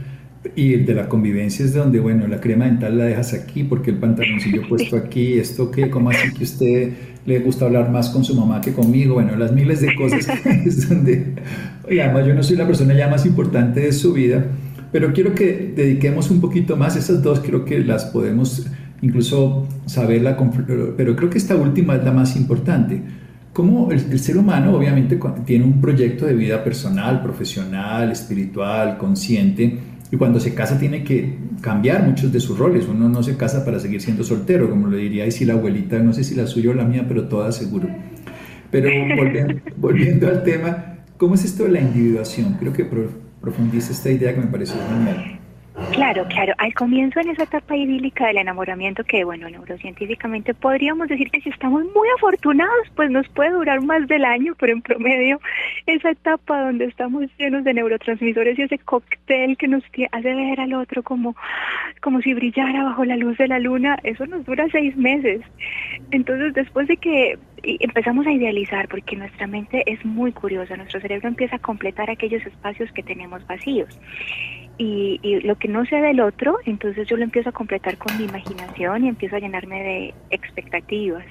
Y 0.55 0.73
el 0.73 0.85
de 0.85 0.93
la 0.93 1.09
convivencia 1.09 1.65
es 1.65 1.73
donde, 1.73 1.99
bueno, 1.99 2.25
la 2.27 2.39
crema 2.39 2.65
dental 2.65 2.97
la 2.97 3.03
dejas 3.03 3.33
aquí 3.33 3.65
porque 3.65 3.91
el 3.91 3.97
pantaloncillo 3.97 4.61
puesto 4.69 4.95
aquí, 4.95 5.33
esto 5.33 5.69
que, 5.69 5.89
como 5.89 6.09
así 6.09 6.33
que 6.33 6.45
usted 6.45 6.93
le 7.25 7.39
gusta 7.39 7.65
hablar 7.65 7.91
más 7.91 8.09
con 8.11 8.23
su 8.23 8.33
mamá 8.33 8.61
que 8.61 8.71
conmigo, 8.71 9.15
bueno, 9.15 9.35
las 9.35 9.51
miles 9.51 9.81
de 9.81 9.93
cosas 9.93 10.25
es 10.65 10.87
donde, 10.87 11.33
y 11.89 11.99
además 11.99 12.27
yo 12.27 12.33
no 12.33 12.43
soy 12.43 12.55
la 12.55 12.65
persona 12.65 12.93
ya 12.93 13.09
más 13.09 13.25
importante 13.25 13.81
de 13.81 13.91
su 13.91 14.13
vida, 14.13 14.45
pero 14.93 15.11
quiero 15.11 15.35
que 15.35 15.73
dediquemos 15.75 16.31
un 16.31 16.39
poquito 16.39 16.77
más, 16.77 16.95
esas 16.95 17.21
dos 17.21 17.41
creo 17.41 17.65
que 17.65 17.79
las 17.79 18.05
podemos 18.05 18.67
incluso 19.01 19.67
saberla, 19.85 20.37
pero 20.95 21.15
creo 21.15 21.29
que 21.29 21.37
esta 21.37 21.55
última 21.55 21.95
es 21.95 22.03
la 22.03 22.11
más 22.11 22.35
importante. 22.35 23.01
Como 23.53 23.91
el, 23.91 23.99
el 24.11 24.19
ser 24.19 24.37
humano 24.37 24.75
obviamente 24.75 25.19
tiene 25.45 25.65
un 25.65 25.81
proyecto 25.81 26.25
de 26.25 26.33
vida 26.33 26.63
personal, 26.63 27.23
profesional, 27.23 28.11
espiritual, 28.11 28.97
consciente, 28.97 29.79
y 30.11 30.15
cuando 30.15 30.39
se 30.39 30.53
casa 30.53 30.79
tiene 30.79 31.03
que 31.03 31.35
cambiar 31.61 32.03
muchos 32.03 32.31
de 32.31 32.39
sus 32.39 32.57
roles. 32.57 32.87
Uno 32.87 33.09
no 33.09 33.21
se 33.23 33.35
casa 33.35 33.65
para 33.65 33.79
seguir 33.79 34.01
siendo 34.01 34.23
soltero, 34.23 34.69
como 34.69 34.87
lo 34.87 34.97
diría 34.97 35.25
y 35.25 35.31
si 35.31 35.45
la 35.45 35.53
abuelita, 35.53 35.99
no 35.99 36.13
sé 36.13 36.23
si 36.23 36.35
la 36.35 36.47
suya 36.47 36.71
o 36.71 36.73
la 36.73 36.85
mía, 36.85 37.05
pero 37.07 37.27
toda 37.27 37.51
seguro. 37.51 37.89
Pero 38.71 38.89
volviendo, 39.77 40.27
al 40.27 40.43
tema, 40.43 40.99
¿cómo 41.17 41.35
es 41.35 41.43
esto 41.43 41.65
de 41.65 41.71
la 41.71 41.81
individuación? 41.81 42.55
Creo 42.59 42.73
que 42.73 42.87
profundiza 43.41 43.91
esta 43.91 44.09
idea 44.09 44.33
que 44.33 44.41
me 44.41 44.47
pareció 44.47 44.77
genial. 44.89 45.36
Claro, 45.91 46.25
claro. 46.27 46.53
Al 46.57 46.73
comienzo 46.73 47.19
en 47.19 47.29
esa 47.29 47.43
etapa 47.43 47.75
idílica 47.75 48.25
del 48.27 48.37
enamoramiento, 48.37 49.03
que 49.03 49.23
bueno, 49.23 49.47
neurocientíficamente 49.47 50.55
podríamos 50.55 51.07
decir 51.07 51.29
que 51.29 51.39
si 51.41 51.49
estamos 51.49 51.83
muy 51.83 52.07
afortunados, 52.17 52.87
pues 52.95 53.11
nos 53.11 53.27
puede 53.29 53.51
durar 53.51 53.81
más 53.81 54.07
del 54.07 54.25
año, 54.25 54.55
pero 54.59 54.73
en 54.73 54.81
promedio 54.81 55.39
esa 55.85 56.09
etapa 56.09 56.61
donde 56.61 56.85
estamos 56.85 57.25
llenos 57.37 57.63
de 57.63 57.75
neurotransmisores 57.75 58.57
y 58.57 58.63
ese 58.63 58.79
cóctel 58.79 59.55
que 59.55 59.67
nos 59.67 59.83
hace 60.11 60.33
ver 60.33 60.59
al 60.59 60.73
otro 60.73 61.03
como, 61.03 61.35
como 62.01 62.21
si 62.21 62.33
brillara 62.33 62.83
bajo 62.83 63.05
la 63.05 63.15
luz 63.15 63.37
de 63.37 63.47
la 63.47 63.59
luna, 63.59 63.99
eso 64.01 64.25
nos 64.25 64.45
dura 64.45 64.65
seis 64.71 64.97
meses. 64.97 65.41
Entonces, 66.09 66.55
después 66.55 66.87
de 66.87 66.97
que 66.97 67.37
empezamos 67.63 68.25
a 68.25 68.31
idealizar, 68.31 68.87
porque 68.87 69.15
nuestra 69.15 69.45
mente 69.45 69.83
es 69.85 70.03
muy 70.03 70.31
curiosa, 70.31 70.75
nuestro 70.75 71.01
cerebro 71.01 71.27
empieza 71.27 71.57
a 71.57 71.59
completar 71.59 72.09
aquellos 72.09 72.43
espacios 72.45 72.91
que 72.93 73.03
tenemos 73.03 73.45
vacíos 73.45 73.99
y, 74.77 75.39
lo 75.41 75.55
que 75.57 75.67
no 75.67 75.85
sé 75.85 75.97
del 75.97 76.19
otro, 76.19 76.57
entonces 76.65 77.07
yo 77.07 77.17
lo 77.17 77.23
empiezo 77.23 77.49
a 77.49 77.53
completar 77.53 77.97
con 77.97 78.17
mi 78.17 78.25
imaginación 78.25 79.05
y 79.05 79.09
empiezo 79.09 79.35
a 79.35 79.39
llenarme 79.39 79.83
de 79.83 80.13
expectativas. 80.29 81.25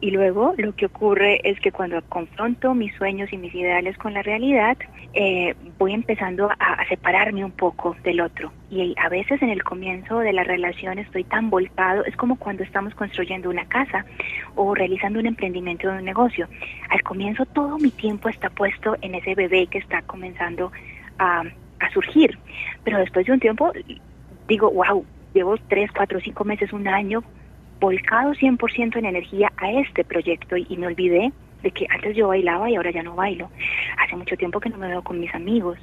Y 0.00 0.10
luego 0.10 0.52
lo 0.58 0.74
que 0.74 0.86
ocurre 0.86 1.40
es 1.48 1.60
que 1.60 1.70
cuando 1.70 2.02
confronto 2.02 2.74
mis 2.74 2.92
sueños 2.96 3.32
y 3.32 3.36
mis 3.36 3.54
ideales 3.54 3.96
con 3.98 4.12
la 4.12 4.22
realidad, 4.22 4.76
eh, 5.14 5.54
voy 5.78 5.92
empezando 5.92 6.50
a, 6.50 6.84
separarme 6.88 7.44
un 7.44 7.52
poco 7.52 7.94
del 8.02 8.20
otro. 8.20 8.52
Y 8.68 8.96
a 8.98 9.08
veces 9.08 9.40
en 9.42 9.50
el 9.50 9.62
comienzo 9.62 10.18
de 10.18 10.32
la 10.32 10.42
relación 10.42 10.98
estoy 10.98 11.22
tan 11.22 11.50
volcado, 11.50 12.04
es 12.04 12.16
como 12.16 12.36
cuando 12.36 12.64
estamos 12.64 12.96
construyendo 12.96 13.48
una 13.48 13.66
casa 13.66 14.04
o 14.56 14.74
realizando 14.74 15.20
un 15.20 15.26
emprendimiento 15.26 15.88
de 15.88 15.98
un 15.98 16.04
negocio. 16.04 16.48
Al 16.90 17.02
comienzo 17.02 17.46
todo 17.46 17.78
mi 17.78 17.92
tiempo 17.92 18.28
está 18.28 18.50
puesto 18.50 18.96
en 19.02 19.14
ese 19.14 19.36
bebé 19.36 19.68
que 19.68 19.78
está 19.78 20.02
comenzando 20.02 20.72
a 21.20 21.44
a 21.82 21.90
surgir. 21.92 22.38
Pero 22.84 22.98
después 22.98 23.26
de 23.26 23.32
un 23.32 23.40
tiempo 23.40 23.72
digo, 24.48 24.70
wow, 24.70 25.04
llevo 25.34 25.56
tres, 25.68 25.90
cuatro, 25.92 26.20
cinco 26.20 26.44
meses, 26.44 26.72
un 26.72 26.88
año 26.88 27.22
volcado 27.80 28.32
100% 28.32 28.96
en 28.96 29.06
energía 29.06 29.52
a 29.56 29.70
este 29.72 30.04
proyecto 30.04 30.56
y, 30.56 30.76
me 30.76 30.86
olvidé 30.86 31.32
de 31.64 31.70
que 31.70 31.86
antes 31.90 32.16
yo 32.16 32.28
bailaba 32.28 32.70
y 32.70 32.76
ahora 32.76 32.90
ya 32.90 33.02
no 33.02 33.14
bailo. 33.14 33.48
Hace 33.98 34.16
mucho 34.16 34.36
tiempo 34.36 34.60
que 34.60 34.68
no 34.68 34.78
me 34.78 34.88
veo 34.88 35.02
con 35.02 35.20
mis 35.20 35.32
amigos, 35.34 35.78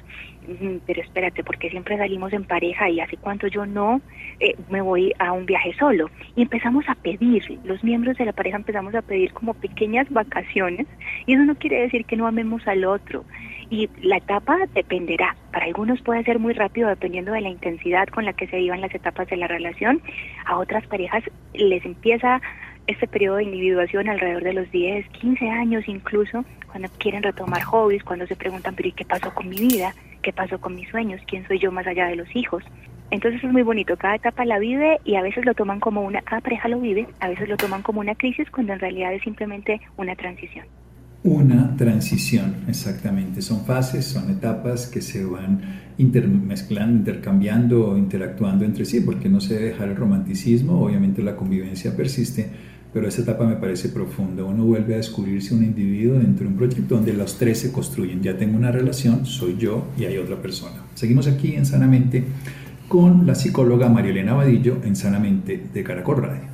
pero 0.86 1.00
espérate, 1.00 1.42
porque 1.42 1.70
siempre 1.70 1.96
salimos 1.96 2.32
en 2.32 2.44
pareja 2.44 2.88
y 2.88 3.00
hace 3.00 3.16
cuánto 3.16 3.46
yo 3.46 3.66
no 3.66 4.00
eh, 4.40 4.56
me 4.70 4.80
voy 4.82 5.12
a 5.18 5.32
un 5.32 5.46
viaje 5.46 5.74
solo. 5.78 6.10
Y 6.36 6.42
empezamos 6.42 6.86
a 6.88 6.94
pedir, 6.94 7.58
los 7.64 7.82
miembros 7.82 8.16
de 8.18 8.26
la 8.26 8.32
pareja 8.32 8.56
empezamos 8.56 8.94
a 8.94 9.02
pedir 9.02 9.32
como 9.32 9.54
pequeñas 9.54 10.08
vacaciones 10.10 10.86
y 11.26 11.34
eso 11.34 11.44
no 11.44 11.54
quiere 11.54 11.82
decir 11.82 12.04
que 12.04 12.16
no 12.16 12.26
amemos 12.26 12.66
al 12.66 12.84
otro, 12.84 13.24
y 13.70 13.88
la 14.02 14.16
etapa 14.16 14.58
dependerá. 14.74 15.36
Para 15.52 15.66
algunos 15.66 16.02
puede 16.02 16.24
ser 16.24 16.38
muy 16.38 16.52
rápido 16.52 16.88
dependiendo 16.88 17.32
de 17.32 17.40
la 17.40 17.48
intensidad 17.48 18.08
con 18.08 18.24
la 18.24 18.32
que 18.32 18.48
se 18.48 18.56
vivan 18.56 18.80
las 18.80 18.94
etapas 18.94 19.28
de 19.28 19.36
la 19.36 19.46
relación. 19.46 20.02
A 20.44 20.58
otras 20.58 20.86
parejas 20.88 21.22
les 21.54 21.84
empieza 21.84 22.42
este 22.88 23.06
periodo 23.06 23.36
de 23.36 23.44
individuación 23.44 24.08
alrededor 24.08 24.42
de 24.42 24.52
los 24.52 24.70
10, 24.72 25.08
15 25.10 25.48
años 25.48 25.84
incluso, 25.86 26.44
cuando 26.66 26.88
quieren 26.98 27.22
retomar 27.22 27.62
hobbies, 27.62 28.02
cuando 28.02 28.26
se 28.26 28.36
preguntan, 28.36 28.74
pero 28.74 28.88
¿y 28.88 28.92
qué 28.92 29.04
pasó 29.04 29.32
con 29.32 29.48
mi 29.48 29.56
vida? 29.56 29.94
¿Qué 30.22 30.32
pasó 30.32 30.60
con 30.60 30.74
mis 30.74 30.88
sueños? 30.88 31.20
¿Quién 31.26 31.46
soy 31.46 31.58
yo 31.58 31.70
más 31.70 31.86
allá 31.86 32.06
de 32.06 32.16
los 32.16 32.34
hijos? 32.34 32.64
Entonces 33.12 33.42
es 33.42 33.52
muy 33.52 33.62
bonito, 33.62 33.96
cada 33.96 34.16
etapa 34.16 34.44
la 34.44 34.58
vive 34.58 35.00
y 35.04 35.16
a 35.16 35.22
veces 35.22 35.44
lo 35.44 35.54
toman 35.54 35.80
como 35.80 36.02
una, 36.02 36.22
cada 36.22 36.40
pareja 36.40 36.68
lo 36.68 36.78
vive, 36.80 37.08
a 37.18 37.28
veces 37.28 37.48
lo 37.48 37.56
toman 37.56 37.82
como 37.82 38.00
una 38.00 38.14
crisis 38.14 38.48
cuando 38.50 38.72
en 38.72 38.78
realidad 38.78 39.12
es 39.12 39.22
simplemente 39.22 39.80
una 39.96 40.14
transición. 40.14 40.64
Una 41.22 41.76
transición, 41.76 42.64
exactamente. 42.66 43.42
Son 43.42 43.66
fases, 43.66 44.06
son 44.06 44.30
etapas 44.30 44.86
que 44.86 45.02
se 45.02 45.22
van 45.22 45.60
intermezclando, 45.98 46.96
intercambiando, 46.96 47.98
interactuando 47.98 48.64
entre 48.64 48.86
sí, 48.86 49.00
porque 49.00 49.28
no 49.28 49.38
se 49.40 49.54
debe 49.54 49.66
dejar 49.66 49.90
el 49.90 49.96
romanticismo, 49.96 50.80
obviamente 50.80 51.22
la 51.22 51.36
convivencia 51.36 51.94
persiste, 51.94 52.48
pero 52.90 53.06
esa 53.06 53.20
etapa 53.20 53.44
me 53.44 53.56
parece 53.56 53.90
profunda. 53.90 54.44
Uno 54.44 54.64
vuelve 54.64 54.94
a 54.94 54.96
descubrirse 54.96 55.54
un 55.54 55.62
individuo 55.62 56.18
dentro 56.18 56.44
de 56.44 56.52
un 56.52 56.56
proyecto 56.56 56.94
donde 56.94 57.12
los 57.12 57.36
tres 57.36 57.58
se 57.58 57.70
construyen. 57.70 58.22
Ya 58.22 58.38
tengo 58.38 58.56
una 58.56 58.72
relación, 58.72 59.26
soy 59.26 59.58
yo 59.58 59.88
y 59.98 60.04
hay 60.04 60.16
otra 60.16 60.40
persona. 60.40 60.84
Seguimos 60.94 61.26
aquí 61.26 61.54
en 61.54 61.66
Sanamente 61.66 62.24
con 62.88 63.26
la 63.26 63.34
psicóloga 63.34 63.90
María 63.90 64.12
Elena 64.12 64.32
Vadillo 64.32 64.78
en 64.84 64.96
Sanamente 64.96 65.68
de 65.72 65.84
Caracol 65.84 66.22
Radio. 66.22 66.48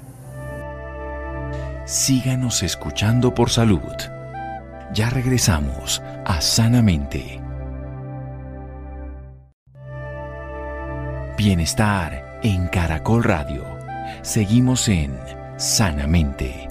Síganos 1.87 2.65
escuchando 2.65 3.33
por 3.33 3.49
salud. 3.49 4.16
Ya 4.97 5.11
regresamos 5.11 6.03
a 6.25 6.41
Sanamente. 6.41 7.39
Bienestar 11.37 12.41
en 12.43 12.67
Caracol 12.69 13.23
Radio. 13.23 13.63
Seguimos 14.23 14.89
en 14.89 15.13
Sanamente. 15.59 16.67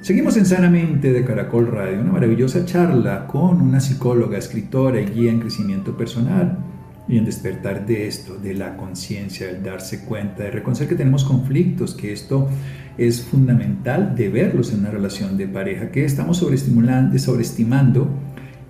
Seguimos 0.00 0.38
en 0.38 0.46
Sanamente 0.46 1.12
de 1.12 1.26
Caracol 1.26 1.66
Radio, 1.66 2.00
una 2.00 2.12
maravillosa 2.12 2.64
charla 2.64 3.26
con 3.26 3.60
una 3.60 3.78
psicóloga, 3.78 4.38
escritora 4.38 4.98
y 4.98 5.04
guía 5.04 5.30
en 5.30 5.40
crecimiento 5.40 5.94
personal 5.94 6.71
y 7.08 7.18
en 7.18 7.24
despertar 7.24 7.84
de 7.84 8.06
esto, 8.06 8.36
de 8.36 8.54
la 8.54 8.76
conciencia, 8.76 9.50
el 9.50 9.62
darse 9.62 10.04
cuenta, 10.04 10.44
de 10.44 10.50
reconocer 10.50 10.88
que 10.88 10.94
tenemos 10.94 11.24
conflictos, 11.24 11.94
que 11.94 12.12
esto 12.12 12.48
es 12.96 13.22
fundamental 13.22 14.14
de 14.14 14.28
verlos 14.28 14.72
en 14.72 14.80
una 14.80 14.90
relación 14.90 15.36
de 15.36 15.48
pareja, 15.48 15.90
que 15.90 16.04
estamos 16.04 16.38
sobreestimulando, 16.38 17.18
sobreestimando 17.18 18.08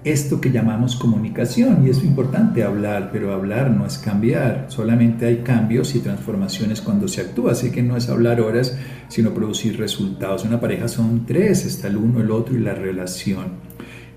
esto 0.05 0.41
que 0.41 0.51
llamamos 0.51 0.97
comunicación 0.97 1.87
y 1.87 1.91
es 1.91 2.03
importante 2.03 2.65
hablar, 2.65 3.11
pero 3.13 3.33
hablar 3.33 3.71
no 3.71 3.87
es 3.87 3.99
cambiar, 3.99 4.67
solamente 4.69 5.27
hay 5.27 5.39
cambios 5.39 5.95
y 5.95 6.01
transformaciones 6.01 6.81
cuando 6.81 7.07
se 7.07 7.21
actúa, 7.21 7.53
así 7.53 7.71
que 7.71 7.83
no 7.85 7.97
es 7.97 8.09
hablar 8.09 8.41
horas, 8.41 8.77
sino 9.07 9.33
producir 9.33 9.79
resultados. 9.79 10.45
Una 10.45 10.61
pareja 10.61 10.89
son 10.89 11.25
tres, 11.25 11.65
está 11.65 11.87
el 11.87 11.99
uno, 11.99 12.21
el 12.21 12.33
otro 12.33 12.57
y 12.57 12.61
la 12.61 12.75
relación. 12.75 13.72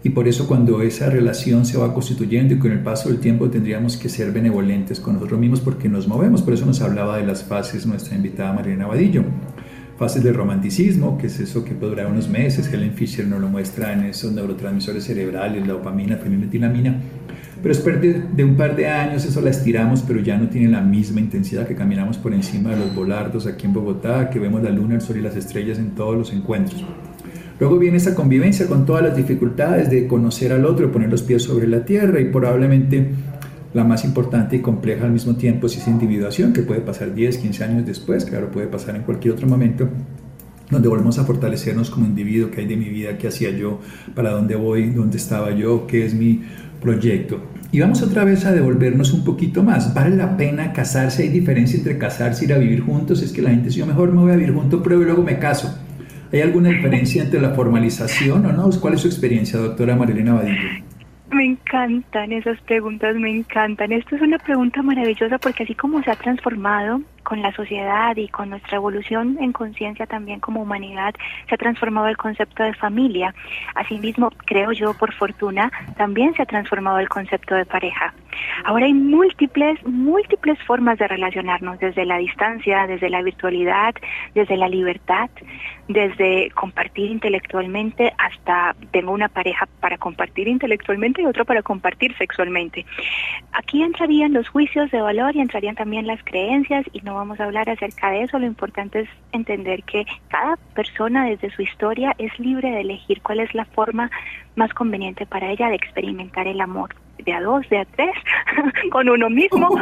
Y 0.05 0.11
por 0.11 0.27
eso 0.27 0.45
cuando 0.47 0.83
esa 0.83 1.09
relación 1.09 1.65
se 1.65 1.79
va 1.79 1.91
constituyendo 1.91 2.53
y 2.53 2.59
con 2.59 2.71
el 2.71 2.83
paso 2.83 3.09
del 3.09 3.17
tiempo 3.17 3.49
tendríamos 3.49 3.97
que 3.97 4.07
ser 4.07 4.31
benevolentes 4.31 4.99
con 4.99 5.15
nosotros 5.15 5.39
mismos 5.39 5.61
porque 5.61 5.89
nos 5.89 6.07
movemos, 6.07 6.43
por 6.43 6.53
eso 6.53 6.63
nos 6.67 6.79
hablaba 6.81 7.17
de 7.17 7.25
las 7.25 7.43
fases 7.43 7.87
nuestra 7.87 8.15
invitada 8.15 8.53
Mariana 8.53 8.85
Vadillo. 8.85 9.23
Fases 9.97 10.23
de 10.23 10.31
romanticismo, 10.31 11.17
que 11.17 11.25
es 11.25 11.39
eso 11.39 11.65
que 11.65 11.73
puede 11.73 11.93
durar 11.93 12.05
unos 12.05 12.29
meses, 12.29 12.71
Helen 12.71 12.93
Fisher 12.93 13.25
nos 13.25 13.41
lo 13.41 13.49
muestra 13.49 13.93
en 13.93 14.03
esos 14.03 14.31
neurotransmisores 14.31 15.05
cerebrales, 15.05 15.65
la 15.65 15.73
dopamina, 15.73 16.17
feniletilamina, 16.17 17.01
pero 17.63 17.73
después 17.73 17.99
de, 17.99 18.21
de, 18.31 18.43
un 18.43 18.55
par 18.55 18.75
de 18.75 18.87
años 18.87 19.25
eso 19.25 19.41
la 19.41 19.49
estiramos, 19.49 20.03
pero 20.03 20.19
ya 20.19 20.37
no 20.37 20.49
tiene 20.49 20.67
la 20.67 20.81
misma 20.81 21.19
intensidad 21.19 21.67
que 21.67 21.73
caminamos 21.73 22.19
por 22.19 22.31
encima 22.31 22.69
de 22.69 22.75
los 22.75 22.93
volardos 22.93 23.47
aquí 23.47 23.65
en 23.65 23.73
Bogotá, 23.73 24.29
que 24.29 24.37
vemos 24.37 24.61
la 24.61 24.69
luna, 24.69 24.93
el 24.93 25.01
sol 25.01 25.17
y 25.17 25.21
las 25.21 25.35
estrellas 25.35 25.79
en 25.79 25.95
todos 25.95 26.15
los 26.15 26.31
encuentros. 26.31 26.85
Luego 27.59 27.79
viene 27.79 27.97
esa 27.97 28.15
convivencia 28.15 28.67
con 28.67 28.85
todas 28.85 29.03
las 29.03 29.15
dificultades 29.15 29.89
de 29.89 30.07
conocer 30.07 30.51
al 30.51 30.65
otro, 30.65 30.91
poner 30.91 31.09
los 31.09 31.23
pies 31.23 31.43
sobre 31.43 31.67
la 31.67 31.85
tierra 31.85 32.19
y 32.19 32.25
probablemente 32.25 33.09
la 33.73 33.83
más 33.83 34.03
importante 34.05 34.55
y 34.55 34.59
compleja 34.59 35.05
al 35.05 35.11
mismo 35.11 35.35
tiempo 35.35 35.67
es 35.67 35.77
esa 35.77 35.89
individuación 35.89 36.53
que 36.53 36.61
puede 36.61 36.81
pasar 36.81 37.13
10, 37.13 37.37
15 37.37 37.63
años 37.63 37.85
después, 37.85 38.25
claro, 38.25 38.51
puede 38.51 38.67
pasar 38.67 38.95
en 38.95 39.03
cualquier 39.03 39.33
otro 39.33 39.47
momento, 39.47 39.89
donde 40.69 40.87
volvemos 40.87 41.19
a 41.19 41.25
fortalecernos 41.25 41.89
como 41.89 42.05
individuo, 42.05 42.49
qué 42.51 42.61
hay 42.61 42.67
de 42.67 42.77
mi 42.77 42.89
vida, 42.89 43.17
qué 43.17 43.27
hacía 43.27 43.51
yo, 43.51 43.79
para 44.15 44.31
dónde 44.31 44.55
voy, 44.55 44.89
dónde 44.89 45.17
estaba 45.17 45.51
yo, 45.51 45.87
qué 45.87 46.05
es 46.05 46.13
mi 46.13 46.41
proyecto. 46.81 47.39
Y 47.71 47.81
vamos 47.81 48.01
otra 48.01 48.23
vez 48.23 48.45
a 48.45 48.53
devolvernos 48.53 49.11
un 49.11 49.25
poquito 49.25 49.61
más. 49.61 49.93
¿Vale 49.93 50.15
la 50.15 50.37
pena 50.37 50.71
casarse? 50.71 51.23
¿Hay 51.23 51.29
diferencia 51.29 51.77
entre 51.77 51.97
casarse 51.97 52.45
y 52.45 52.47
ir 52.47 52.53
a 52.53 52.57
vivir 52.57 52.81
juntos? 52.81 53.21
Es 53.21 53.33
que 53.33 53.41
la 53.41 53.49
gente 53.49 53.65
dice, 53.65 53.79
yo 53.79 53.85
mejor 53.85 54.13
me 54.13 54.21
voy 54.21 54.31
a 54.31 54.35
vivir 54.35 54.53
junto, 54.53 54.81
y 54.85 54.89
luego 54.89 55.23
me 55.23 55.37
caso. 55.37 55.77
¿Hay 56.35 56.41
alguna 56.41 56.67
diferencia 56.67 57.23
entre 57.23 57.39
la 57.39 57.51
formalización 57.51 58.45
o 58.45 58.51
no? 58.51 58.69
¿Cuál 58.81 58.95
es 58.95 58.99
su 58.99 59.07
experiencia, 59.07 59.57
doctora 59.57 59.95
Marilena 59.95 60.33
Badillo? 60.33 60.83
Me 61.31 61.45
encantan 61.45 62.33
esas 62.33 62.59
preguntas, 62.59 63.15
me 63.15 63.29
encantan. 63.29 63.93
Esto 63.93 64.17
es 64.17 64.21
una 64.21 64.37
pregunta 64.37 64.81
maravillosa 64.81 65.37
porque 65.37 65.63
así 65.63 65.75
como 65.75 66.03
se 66.03 66.11
ha 66.11 66.15
transformado 66.17 66.99
con 67.23 67.41
la 67.41 67.53
sociedad 67.53 68.17
y 68.17 68.27
con 68.27 68.49
nuestra 68.49 68.75
evolución 68.75 69.37
en 69.39 69.53
conciencia 69.53 70.07
también 70.07 70.41
como 70.41 70.61
humanidad, 70.61 71.15
se 71.47 71.55
ha 71.55 71.57
transformado 71.57 72.09
el 72.09 72.17
concepto 72.17 72.63
de 72.63 72.73
familia. 72.73 73.33
Asimismo, 73.73 74.29
creo 74.45 74.73
yo, 74.73 74.93
por 74.93 75.13
fortuna, 75.13 75.71
también 75.95 76.33
se 76.33 76.41
ha 76.41 76.45
transformado 76.45 76.99
el 76.99 77.07
concepto 77.07 77.55
de 77.55 77.65
pareja. 77.65 78.13
Ahora 78.63 78.85
hay 78.85 78.93
múltiples, 78.93 79.83
múltiples 79.85 80.57
formas 80.63 80.97
de 80.97 81.07
relacionarnos, 81.07 81.79
desde 81.79 82.05
la 82.05 82.17
distancia, 82.17 82.87
desde 82.87 83.09
la 83.09 83.21
virtualidad, 83.21 83.95
desde 84.33 84.57
la 84.57 84.67
libertad, 84.67 85.29
desde 85.87 86.49
compartir 86.51 87.11
intelectualmente 87.11 88.13
hasta 88.17 88.75
tengo 88.91 89.11
una 89.11 89.29
pareja 89.29 89.67
para 89.79 89.97
compartir 89.97 90.47
intelectualmente 90.47 91.21
y 91.21 91.25
otro 91.25 91.45
para 91.45 91.61
compartir 91.61 92.15
sexualmente. 92.17 92.85
Aquí 93.51 93.83
entrarían 93.83 94.33
los 94.33 94.47
juicios 94.49 94.89
de 94.91 95.01
valor 95.01 95.35
y 95.35 95.41
entrarían 95.41 95.75
también 95.75 96.07
las 96.07 96.23
creencias 96.23 96.85
y 96.91 97.01
no 97.01 97.15
vamos 97.15 97.39
a 97.39 97.45
hablar 97.45 97.69
acerca 97.69 98.09
de 98.11 98.23
eso. 98.23 98.39
Lo 98.39 98.47
importante 98.47 99.01
es 99.01 99.09
entender 99.31 99.83
que 99.83 100.05
cada 100.29 100.57
persona 100.73 101.25
desde 101.25 101.51
su 101.51 101.61
historia 101.61 102.15
es 102.17 102.37
libre 102.39 102.71
de 102.71 102.81
elegir 102.81 103.21
cuál 103.21 103.39
es 103.39 103.53
la 103.53 103.65
forma 103.65 104.09
más 104.55 104.73
conveniente 104.73 105.25
para 105.25 105.51
ella 105.51 105.69
de 105.69 105.75
experimentar 105.75 106.47
el 106.47 106.61
amor 106.61 106.95
de 107.25 107.33
a 107.33 107.41
dos, 107.41 107.67
de 107.69 107.79
a 107.79 107.85
tres, 107.85 108.15
con 108.91 109.09
uno 109.09 109.29
mismo. 109.29 109.69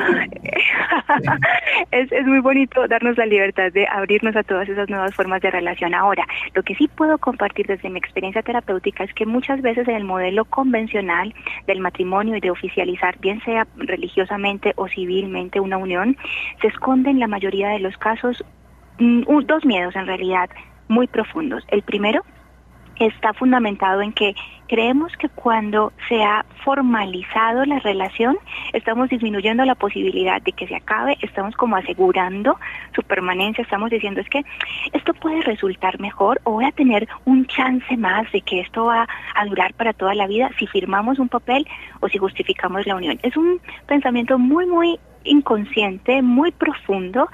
es, 1.91 2.11
es 2.11 2.25
muy 2.25 2.39
bonito 2.39 2.87
darnos 2.87 3.17
la 3.17 3.25
libertad 3.25 3.71
de 3.71 3.87
abrirnos 3.87 4.35
a 4.35 4.43
todas 4.43 4.67
esas 4.69 4.89
nuevas 4.89 5.13
formas 5.13 5.41
de 5.41 5.51
relación. 5.51 5.93
Ahora, 5.93 6.25
lo 6.53 6.63
que 6.63 6.75
sí 6.75 6.87
puedo 6.87 7.17
compartir 7.17 7.67
desde 7.67 7.89
mi 7.89 7.99
experiencia 7.99 8.41
terapéutica 8.41 9.03
es 9.03 9.13
que 9.13 9.25
muchas 9.25 9.61
veces 9.61 9.87
en 9.87 9.95
el 9.95 10.03
modelo 10.03 10.45
convencional 10.45 11.33
del 11.67 11.79
matrimonio 11.79 12.35
y 12.35 12.39
de 12.39 12.51
oficializar, 12.51 13.17
bien 13.19 13.41
sea 13.43 13.67
religiosamente 13.77 14.73
o 14.75 14.87
civilmente, 14.87 15.59
una 15.59 15.77
unión, 15.77 16.17
se 16.61 16.67
esconde 16.67 17.09
en 17.09 17.19
la 17.19 17.27
mayoría 17.27 17.69
de 17.69 17.79
los 17.79 17.97
casos 17.97 18.43
mm, 18.99 19.23
dos 19.45 19.65
miedos 19.65 19.95
en 19.95 20.07
realidad 20.07 20.49
muy 20.87 21.07
profundos. 21.07 21.63
El 21.69 21.81
primero 21.81 22.23
está 22.99 23.33
fundamentado 23.33 24.01
en 24.01 24.13
que 24.13 24.35
creemos 24.73 25.15
que 25.17 25.29
cuando 25.29 25.93
se 26.09 26.23
ha 26.23 26.43
formalizado 26.63 27.63
la 27.63 27.77
relación, 27.77 28.35
estamos 28.71 29.07
disminuyendo 29.07 29.63
la 29.65 29.75
posibilidad 29.75 30.41
de 30.41 30.51
que 30.51 30.65
se 30.65 30.75
acabe, 30.75 31.15
estamos 31.21 31.55
como 31.55 31.75
asegurando 31.75 32.57
su 32.95 33.03
permanencia, 33.03 33.61
estamos 33.61 33.91
diciendo 33.91 34.19
es 34.19 34.29
que 34.29 34.43
esto 34.91 35.13
puede 35.13 35.43
resultar 35.43 35.99
mejor 35.99 36.41
o 36.43 36.53
voy 36.53 36.65
a 36.65 36.71
tener 36.71 37.07
un 37.23 37.45
chance 37.45 37.95
más 37.97 38.31
de 38.31 38.41
que 38.41 38.61
esto 38.61 38.85
va 38.85 39.07
a 39.35 39.45
durar 39.45 39.75
para 39.75 39.93
toda 39.93 40.15
la 40.15 40.25
vida 40.25 40.49
si 40.57 40.65
firmamos 40.65 41.19
un 41.19 41.29
papel 41.29 41.67
o 41.99 42.09
si 42.09 42.17
justificamos 42.17 42.87
la 42.87 42.95
unión. 42.95 43.19
Es 43.21 43.37
un 43.37 43.61
pensamiento 43.85 44.39
muy, 44.39 44.65
muy 44.65 44.99
inconsciente, 45.23 46.23
muy 46.23 46.51
profundo, 46.51 47.29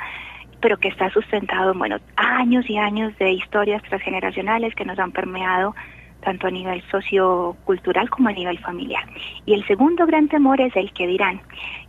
pero 0.60 0.76
que 0.76 0.90
está 0.90 1.10
sustentado 1.12 1.72
en 1.72 1.80
bueno, 1.80 2.00
años 2.18 2.70
y 2.70 2.78
años 2.78 3.18
de 3.18 3.32
historias 3.32 3.82
transgeneracionales 3.84 4.76
que 4.76 4.84
nos 4.84 5.00
han 5.00 5.14
permeado 5.14 5.74
tanto 6.22 6.48
a 6.48 6.52
nivel 6.52 6.82
sociocultural 6.90 8.10
como 8.10 8.30
a 8.30 8.34
nivel 8.34 8.60
familiar. 8.60 9.04
Y 9.46 9.54
el 9.54 9.66
segundo 9.68 10.06
gran 10.06 10.28
temor 10.28 10.60
es 10.62 10.76
el 10.76 10.92
que 10.94 11.08
dirán. 11.08 11.42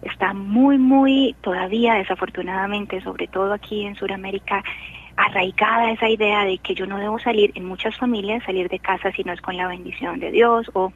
Está 0.03 0.33
muy, 0.33 0.79
muy 0.79 1.35
todavía, 1.40 1.95
desafortunadamente, 1.95 3.01
sobre 3.01 3.27
todo 3.27 3.53
aquí 3.53 3.85
en 3.85 3.97
Sudamérica, 3.97 4.62
arraigada 5.16 5.90
esa 5.90 6.09
idea 6.09 6.45
de 6.45 6.59
que 6.59 6.75
yo 6.75 6.87
no 6.87 6.99
debo 6.99 7.19
salir 7.19 7.53
en 7.55 7.64
muchas 7.64 7.97
familias, 7.99 8.43
salir 8.45 8.69
de 8.69 8.79
casa 8.79 9.12
si 9.12 9.23
no 9.25 9.33
es 9.33 9.40
con 9.40 9.57
la 9.57 9.69
bendición 9.69 10.19
de 10.19 10.31
Dios 10.31 10.71
o 10.73 10.93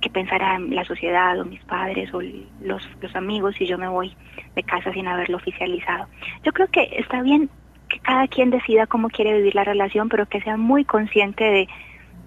que 0.00 0.10
pensará 0.10 0.58
la 0.58 0.84
sociedad 0.84 1.40
o 1.40 1.44
mis 1.44 1.62
padres 1.64 2.12
o 2.12 2.20
los, 2.60 2.88
los 3.00 3.16
amigos 3.16 3.56
si 3.56 3.66
yo 3.66 3.78
me 3.78 3.88
voy 3.88 4.14
de 4.54 4.62
casa 4.62 4.92
sin 4.92 5.08
haberlo 5.08 5.38
oficializado. 5.38 6.06
Yo 6.44 6.52
creo 6.52 6.68
que 6.68 6.88
está 6.98 7.22
bien 7.22 7.48
que 7.88 7.98
cada 8.00 8.28
quien 8.28 8.50
decida 8.50 8.86
cómo 8.86 9.08
quiere 9.08 9.36
vivir 9.36 9.54
la 9.54 9.64
relación, 9.64 10.08
pero 10.08 10.26
que 10.26 10.40
sea 10.40 10.56
muy 10.56 10.84
consciente 10.84 11.44
de 11.44 11.68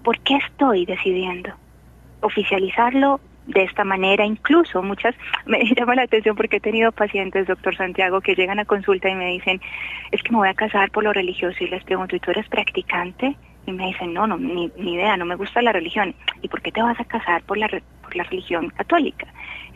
por 0.08 0.18
qué 0.20 0.36
estoy 0.36 0.86
decidiendo 0.86 1.50
oficializarlo 2.22 3.20
de 3.46 3.64
esta 3.64 3.84
manera. 3.84 4.24
Incluso 4.24 4.82
muchas, 4.82 5.14
me 5.44 5.62
llama 5.74 5.96
la 5.96 6.04
atención 6.04 6.34
porque 6.34 6.56
he 6.56 6.60
tenido 6.60 6.92
pacientes, 6.92 7.46
doctor 7.46 7.76
Santiago, 7.76 8.22
que 8.22 8.34
llegan 8.34 8.58
a 8.58 8.64
consulta 8.64 9.10
y 9.10 9.14
me 9.14 9.26
dicen, 9.32 9.60
es 10.10 10.22
que 10.22 10.30
me 10.30 10.38
voy 10.38 10.48
a 10.48 10.54
casar 10.54 10.90
por 10.92 11.04
lo 11.04 11.12
religioso 11.12 11.62
y 11.62 11.68
les 11.68 11.84
pregunto, 11.84 12.16
¿y 12.16 12.20
tú 12.20 12.30
eres 12.30 12.48
practicante? 12.48 13.36
Y 13.66 13.72
me 13.72 13.88
dicen, 13.88 14.14
no, 14.14 14.26
no, 14.26 14.38
ni, 14.38 14.72
ni 14.78 14.94
idea, 14.94 15.14
no 15.18 15.26
me 15.26 15.36
gusta 15.36 15.60
la 15.60 15.72
religión. 15.72 16.14
¿Y 16.40 16.48
por 16.48 16.62
qué 16.62 16.72
te 16.72 16.80
vas 16.80 16.98
a 16.98 17.04
casar 17.04 17.42
por 17.42 17.58
la, 17.58 17.68
por 17.68 18.16
la 18.16 18.24
religión 18.24 18.70
católica? 18.70 19.26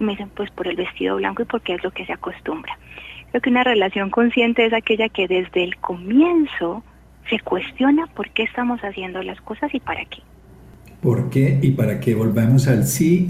Y 0.01 0.05
me 0.05 0.13
dicen, 0.13 0.31
pues 0.35 0.51
por 0.51 0.67
el 0.67 0.77
vestido 0.77 1.17
blanco 1.17 1.43
y 1.43 1.45
porque 1.45 1.75
es 1.75 1.85
lo 1.85 1.91
que 1.91 2.07
se 2.07 2.15
acostumbra. 2.15 2.79
Creo 3.29 3.43
que 3.43 3.51
una 3.51 3.65
relación 3.65 4.09
consciente 4.09 4.65
es 4.65 4.73
aquella 4.73 5.11
que 5.11 5.29
desde 5.29 5.63
el 5.63 5.77
comienzo 5.77 6.83
se 7.29 7.39
cuestiona 7.41 8.07
por 8.09 8.31
qué 8.31 8.45
estamos 8.45 8.81
haciendo 8.81 9.23
las 9.23 9.41
cosas 9.41 9.75
y 9.75 9.81
para 9.81 10.05
qué. 10.05 10.19
¿Por 11.01 11.31
qué 11.31 11.59
y 11.63 11.73
para 11.73 11.99
qué? 11.99 12.15
Volvamos 12.15 12.69
al 12.69 12.87
sí 12.87 13.29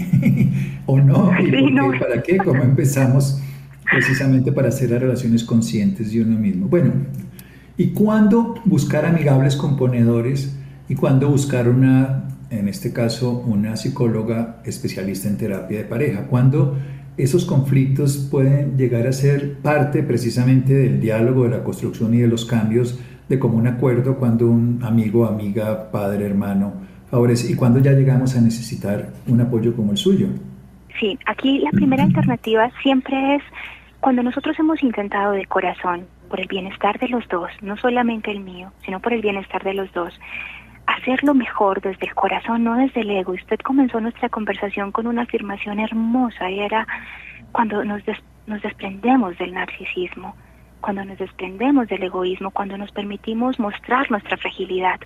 o 0.85 0.99
no 0.99 1.31
y 1.39 1.51
por 1.51 1.93
qué, 1.93 1.99
para 1.99 2.23
qué, 2.23 2.37
cómo 2.37 2.63
empezamos 2.63 3.41
precisamente 3.89 4.51
para 4.51 4.69
hacer 4.69 4.91
las 4.91 5.01
relaciones 5.01 5.43
conscientes 5.43 6.11
de 6.11 6.21
uno 6.21 6.37
mismo. 6.37 6.67
Bueno, 6.67 6.93
¿Y 7.75 7.87
cuándo 7.87 8.55
buscar 8.65 9.05
amigables 9.05 9.55
componedores? 9.55 10.55
¿Y 10.87 10.95
cuándo 10.95 11.29
buscar 11.29 11.67
una, 11.67 12.27
en 12.51 12.67
este 12.67 12.93
caso, 12.93 13.31
una 13.47 13.75
psicóloga 13.77 14.61
especialista 14.63 15.27
en 15.27 15.37
terapia 15.37 15.79
de 15.79 15.85
pareja? 15.85 16.27
¿Cuándo 16.27 16.77
esos 17.17 17.45
conflictos 17.45 18.27
pueden 18.31 18.77
llegar 18.77 19.07
a 19.07 19.13
ser 19.13 19.57
parte 19.59 20.03
precisamente 20.03 20.73
del 20.73 20.99
diálogo, 20.99 21.43
de 21.43 21.49
la 21.49 21.63
construcción 21.63 22.13
y 22.13 22.19
de 22.19 22.27
los 22.27 22.45
cambios 22.45 22.99
de 23.29 23.39
común 23.39 23.67
acuerdo 23.67 24.17
cuando 24.17 24.47
un 24.47 24.79
amigo, 24.83 25.25
amiga, 25.25 25.91
padre, 25.91 26.25
hermano 26.25 26.73
favorece 27.09 27.51
y 27.51 27.55
cuando 27.55 27.79
ya 27.79 27.91
llegamos 27.91 28.35
a 28.35 28.41
necesitar 28.41 29.13
un 29.27 29.39
apoyo 29.39 29.75
como 29.75 29.91
el 29.91 29.97
suyo? 29.97 30.27
Sí, 30.99 31.17
aquí 31.25 31.59
la 31.59 31.69
primera 31.71 32.03
alternativa 32.03 32.71
siempre 32.81 33.35
es 33.35 33.43
cuando 33.99 34.23
nosotros 34.23 34.57
hemos 34.59 34.81
intentado 34.81 35.33
de 35.33 35.45
corazón, 35.45 36.05
por 36.33 36.39
el 36.39 36.47
bienestar 36.47 36.99
de 36.99 37.09
los 37.09 37.27
dos, 37.29 37.51
no 37.61 37.77
solamente 37.77 38.31
el 38.31 38.39
mío, 38.39 38.71
sino 38.83 38.99
por 38.99 39.13
el 39.13 39.21
bienestar 39.21 39.63
de 39.63 39.75
los 39.75 39.93
dos, 39.93 40.19
hacerlo 40.87 41.33
mejor 41.33 41.81
desde 41.81 42.07
el 42.07 42.15
corazón, 42.15 42.63
no 42.63 42.75
desde 42.75 43.01
el 43.01 43.09
ego. 43.11 43.33
Usted 43.33 43.59
comenzó 43.59 43.99
nuestra 43.99 44.29
conversación 44.29 44.91
con 44.91 45.07
una 45.07 45.23
afirmación 45.23 45.79
hermosa 45.79 46.49
y 46.49 46.59
era 46.59 46.87
cuando 47.51 47.83
nos, 47.83 48.01
nos 48.47 48.61
desprendemos 48.61 49.37
del 49.37 49.53
narcisismo, 49.53 50.35
cuando 50.81 51.05
nos 51.05 51.17
desprendemos 51.17 51.87
del 51.87 52.03
egoísmo, 52.03 52.51
cuando 52.51 52.77
nos 52.77 52.91
permitimos 52.91 53.59
mostrar 53.59 54.09
nuestra 54.11 54.37
fragilidad. 54.37 54.99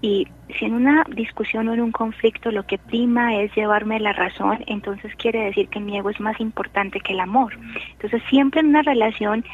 Y 0.00 0.28
si 0.56 0.64
en 0.64 0.74
una 0.74 1.04
discusión 1.08 1.68
o 1.68 1.74
en 1.74 1.80
un 1.80 1.90
conflicto 1.90 2.52
lo 2.52 2.64
que 2.64 2.78
prima 2.78 3.34
es 3.36 3.52
llevarme 3.56 3.98
la 3.98 4.12
razón, 4.12 4.62
entonces 4.66 5.12
quiere 5.16 5.44
decir 5.44 5.68
que 5.68 5.80
mi 5.80 5.98
ego 5.98 6.10
es 6.10 6.20
más 6.20 6.38
importante 6.40 7.00
que 7.00 7.14
el 7.14 7.20
amor. 7.20 7.58
Entonces 7.92 8.22
siempre 8.28 8.60
en 8.60 8.68
una 8.68 8.82
relación 8.82 9.44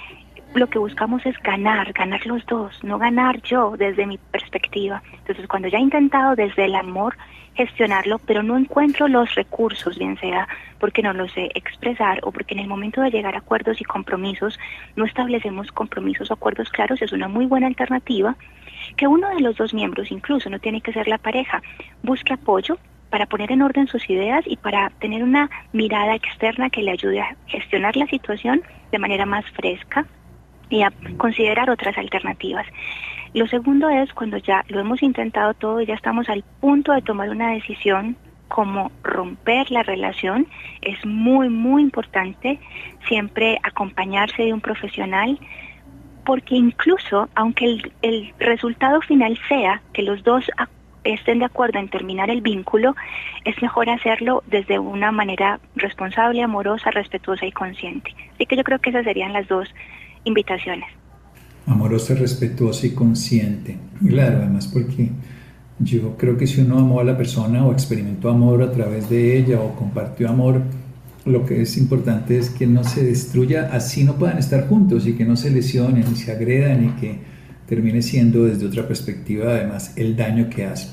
lo 0.55 0.69
que 0.69 0.79
buscamos 0.79 1.25
es 1.27 1.37
ganar, 1.43 1.93
ganar 1.93 2.25
los 2.27 2.45
dos, 2.47 2.83
no 2.83 2.99
ganar 2.99 3.43
yo 3.43 3.75
desde 3.77 4.07
mi 4.07 4.19
perspectiva. 4.19 5.03
Entonces 5.13 5.47
cuando 5.49 5.69
ya 5.69 5.79
he 5.79 5.83
intentado 5.83 6.37
desde 6.37 6.67
el 6.67 6.75
amor 6.75 7.17
gestionarlo, 7.55 8.19
pero 8.19 8.43
no 8.43 8.57
encuentro 8.57 9.09
los 9.09 9.35
recursos, 9.35 9.99
bien 9.99 10.19
sea 10.19 10.49
porque 10.79 11.03
no 11.03 11.13
los 11.13 11.33
sé 11.33 11.51
expresar 11.55 12.21
o 12.23 12.33
porque 12.33 12.55
en 12.55 12.61
el 12.61 12.69
momento 12.69 13.01
de 13.01 13.11
llegar 13.11 13.35
a 13.35 13.39
acuerdos 13.39 13.81
y 13.81 13.85
compromisos 13.85 14.59
no 14.97 15.05
establecemos 15.05 15.71
compromisos 15.73 16.31
o 16.31 16.35
acuerdos 16.35 16.69
claros, 16.71 17.01
es 17.01 17.13
una 17.13 17.29
muy 17.29 17.47
buena 17.47 17.67
alternativa 17.67 18.37
que 18.97 19.07
uno 19.07 19.29
de 19.31 19.41
los 19.41 19.57
dos 19.57 19.73
miembros, 19.73 20.11
incluso 20.11 20.51
no 20.51 20.59
tiene 20.59 20.81
que 20.81 20.93
ser 20.93 21.09
la 21.09 21.19
pareja, 21.19 21.63
busque 22.03 22.35
apoyo 22.35 22.77
para 23.09 23.27
poner 23.27 23.53
en 23.53 23.63
orden 23.63 23.87
sus 23.87 24.11
ideas 24.11 24.45
y 24.47 24.57
para 24.57 24.91
tener 24.99 25.23
una 25.23 25.49
mirada 25.73 26.17
externa 26.17 26.69
que 26.69 26.83
le 26.83 26.91
ayude 26.91 27.21
a 27.21 27.37
gestionar 27.47 27.97
la 27.97 28.07
situación 28.07 28.63
de 28.91 28.99
manera 28.99 29.25
más 29.25 29.45
fresca 29.53 30.05
y 30.75 30.83
a 30.83 30.93
considerar 31.17 31.71
otras 31.71 31.97
alternativas. 31.97 32.67
Lo 33.33 33.47
segundo 33.47 33.89
es 33.89 34.13
cuando 34.13 34.39
ya 34.39 34.65
lo 34.69 34.81
hemos 34.81 35.03
intentado 35.03 35.55
todo 35.55 35.81
y 35.81 35.87
ya 35.87 35.95
estamos 35.95 36.29
al 36.29 36.45
punto 36.61 36.93
de 36.93 37.03
tomar 37.03 37.31
una 37.31 37.53
decisión 37.53 38.17
como 38.49 38.93
romper 39.03 39.71
la 39.71 39.83
relación, 39.83 40.47
es 40.83 41.05
muy, 41.05 41.49
muy 41.49 41.83
importante 41.83 42.61
siempre 43.09 43.59
acompañarse 43.63 44.45
de 44.45 44.53
un 44.53 44.61
profesional, 44.61 45.39
porque 46.25 46.55
incluso 46.55 47.29
aunque 47.35 47.65
el, 47.65 47.93
el 48.03 48.35
resultado 48.39 49.01
final 49.01 49.39
sea 49.49 49.83
que 49.93 50.03
los 50.03 50.23
dos 50.23 50.45
estén 51.05 51.39
de 51.39 51.45
acuerdo 51.45 51.79
en 51.79 51.89
terminar 51.89 52.31
el 52.31 52.41
vínculo, 52.41 52.95
es 53.45 53.61
mejor 53.63 53.91
hacerlo 53.91 54.43
desde 54.47 54.79
una 54.79 55.13
manera 55.13 55.61
responsable, 55.77 56.43
amorosa, 56.43 56.91
respetuosa 56.91 57.47
y 57.47 57.53
consciente. 57.53 58.15
Así 58.35 58.47
que 58.47 58.57
yo 58.57 58.65
creo 58.65 58.79
que 58.79 58.91
esas 58.91 59.05
serían 59.05 59.33
las 59.33 59.47
dos 59.49 59.73
invitaciones. 60.25 60.89
Amorosa, 61.67 62.15
respetuosa 62.15 62.87
y 62.87 62.91
consciente. 62.91 63.79
Claro, 64.07 64.39
además 64.39 64.67
porque 64.67 65.11
yo 65.79 66.17
creo 66.17 66.37
que 66.37 66.47
si 66.47 66.61
uno 66.61 66.79
amó 66.79 67.01
a 67.01 67.05
la 67.05 67.17
persona 67.17 67.65
o 67.65 67.73
experimentó 67.73 68.31
amor 68.31 68.63
a 68.63 68.71
través 68.71 69.09
de 69.09 69.39
ella 69.39 69.61
o 69.61 69.75
compartió 69.75 70.29
amor, 70.29 70.63
lo 71.25 71.47
que 71.47 71.63
es 71.63 71.77
importante 71.79 72.39
es 72.39 72.51
que 72.51 72.67
no 72.67 72.85
se 72.85 73.03
destruya, 73.03 73.71
así 73.73 74.05
no 74.05 74.15
puedan 74.17 74.39
estar 74.39 74.69
juntos 74.69 75.07
y 75.07 75.15
que 75.15 75.25
no 75.25 75.37
se 75.37 75.51
lesionen 75.51 76.05
y 76.13 76.17
se 76.17 76.33
agredan 76.33 76.85
y 76.85 76.89
que 77.01 77.19
termine 77.67 78.03
siendo 78.03 78.45
desde 78.45 78.67
otra 78.67 78.87
perspectiva 78.87 79.53
además 79.53 79.95
el 79.97 80.17
daño 80.17 80.51
que 80.51 80.67
hace. 80.67 80.89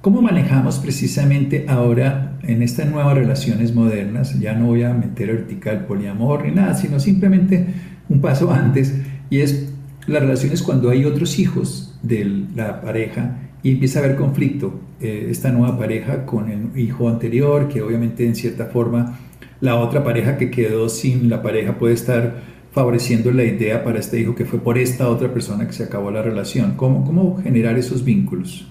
¿Cómo 0.00 0.20
manejamos 0.20 0.78
precisamente 0.78 1.66
ahora 1.68 2.38
en 2.42 2.62
estas 2.62 2.90
nuevas 2.90 3.14
relaciones 3.14 3.72
modernas? 3.72 4.38
Ya 4.40 4.54
no 4.54 4.66
voy 4.66 4.82
a 4.82 4.92
meter 4.92 5.28
vertical 5.28 5.86
poliamor 5.86 6.44
ni 6.44 6.52
nada, 6.52 6.74
sino 6.74 6.98
simplemente 6.98 7.66
un 8.12 8.20
paso 8.20 8.50
antes 8.50 8.94
y 9.30 9.40
es 9.40 9.72
las 10.06 10.22
relaciones 10.22 10.62
cuando 10.62 10.90
hay 10.90 11.04
otros 11.04 11.38
hijos 11.38 11.98
de 12.02 12.46
la 12.54 12.80
pareja 12.80 13.38
y 13.62 13.72
empieza 13.72 14.00
a 14.00 14.04
haber 14.04 14.16
conflicto. 14.16 14.80
Eh, 15.00 15.28
esta 15.30 15.50
nueva 15.50 15.76
pareja 15.76 16.26
con 16.26 16.50
el 16.50 16.78
hijo 16.78 17.08
anterior, 17.08 17.68
que 17.68 17.82
obviamente 17.82 18.24
en 18.24 18.36
cierta 18.36 18.66
forma 18.66 19.18
la 19.60 19.76
otra 19.76 20.04
pareja 20.04 20.36
que 20.36 20.50
quedó 20.50 20.88
sin 20.88 21.28
la 21.28 21.42
pareja 21.42 21.78
puede 21.78 21.94
estar 21.94 22.34
favoreciendo 22.72 23.30
la 23.32 23.44
idea 23.44 23.84
para 23.84 23.98
este 23.98 24.18
hijo 24.20 24.34
que 24.34 24.44
fue 24.44 24.58
por 24.58 24.78
esta 24.78 25.08
otra 25.08 25.32
persona 25.32 25.66
que 25.66 25.72
se 25.72 25.84
acabó 25.84 26.10
la 26.10 26.22
relación. 26.22 26.76
¿Cómo, 26.76 27.04
cómo 27.04 27.40
generar 27.42 27.76
esos 27.78 28.04
vínculos? 28.04 28.66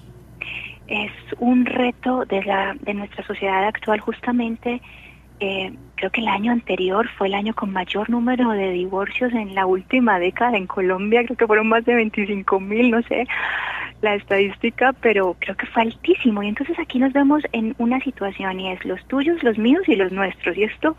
Es 0.88 1.12
un 1.38 1.64
reto 1.64 2.24
de, 2.26 2.42
la, 2.44 2.76
de 2.82 2.94
nuestra 2.94 3.26
sociedad 3.26 3.66
actual 3.66 4.00
justamente 4.00 4.82
eh, 5.42 5.72
creo 5.96 6.10
que 6.10 6.20
el 6.20 6.28
año 6.28 6.52
anterior 6.52 7.08
fue 7.18 7.26
el 7.26 7.34
año 7.34 7.54
con 7.54 7.72
mayor 7.72 8.08
número 8.08 8.50
de 8.50 8.70
divorcios 8.70 9.32
en 9.32 9.54
la 9.54 9.66
última 9.66 10.18
década 10.18 10.56
en 10.56 10.66
Colombia, 10.66 11.24
creo 11.24 11.36
que 11.36 11.46
fueron 11.46 11.68
más 11.68 11.84
de 11.84 11.94
25 11.94 12.60
mil, 12.60 12.90
no 12.90 13.02
sé 13.02 13.26
la 14.02 14.16
estadística, 14.16 14.92
pero 15.00 15.36
creo 15.38 15.56
que 15.56 15.66
fue 15.66 15.82
altísimo. 15.82 16.42
Y 16.42 16.48
entonces 16.48 16.78
aquí 16.78 16.98
nos 16.98 17.12
vemos 17.12 17.42
en 17.52 17.74
una 17.78 18.00
situación 18.00 18.60
y 18.60 18.72
es 18.72 18.84
los 18.84 19.02
tuyos, 19.06 19.42
los 19.42 19.56
míos 19.56 19.84
y 19.86 19.96
los 19.96 20.12
nuestros. 20.12 20.56
¿Y 20.56 20.64
esto? 20.64 20.96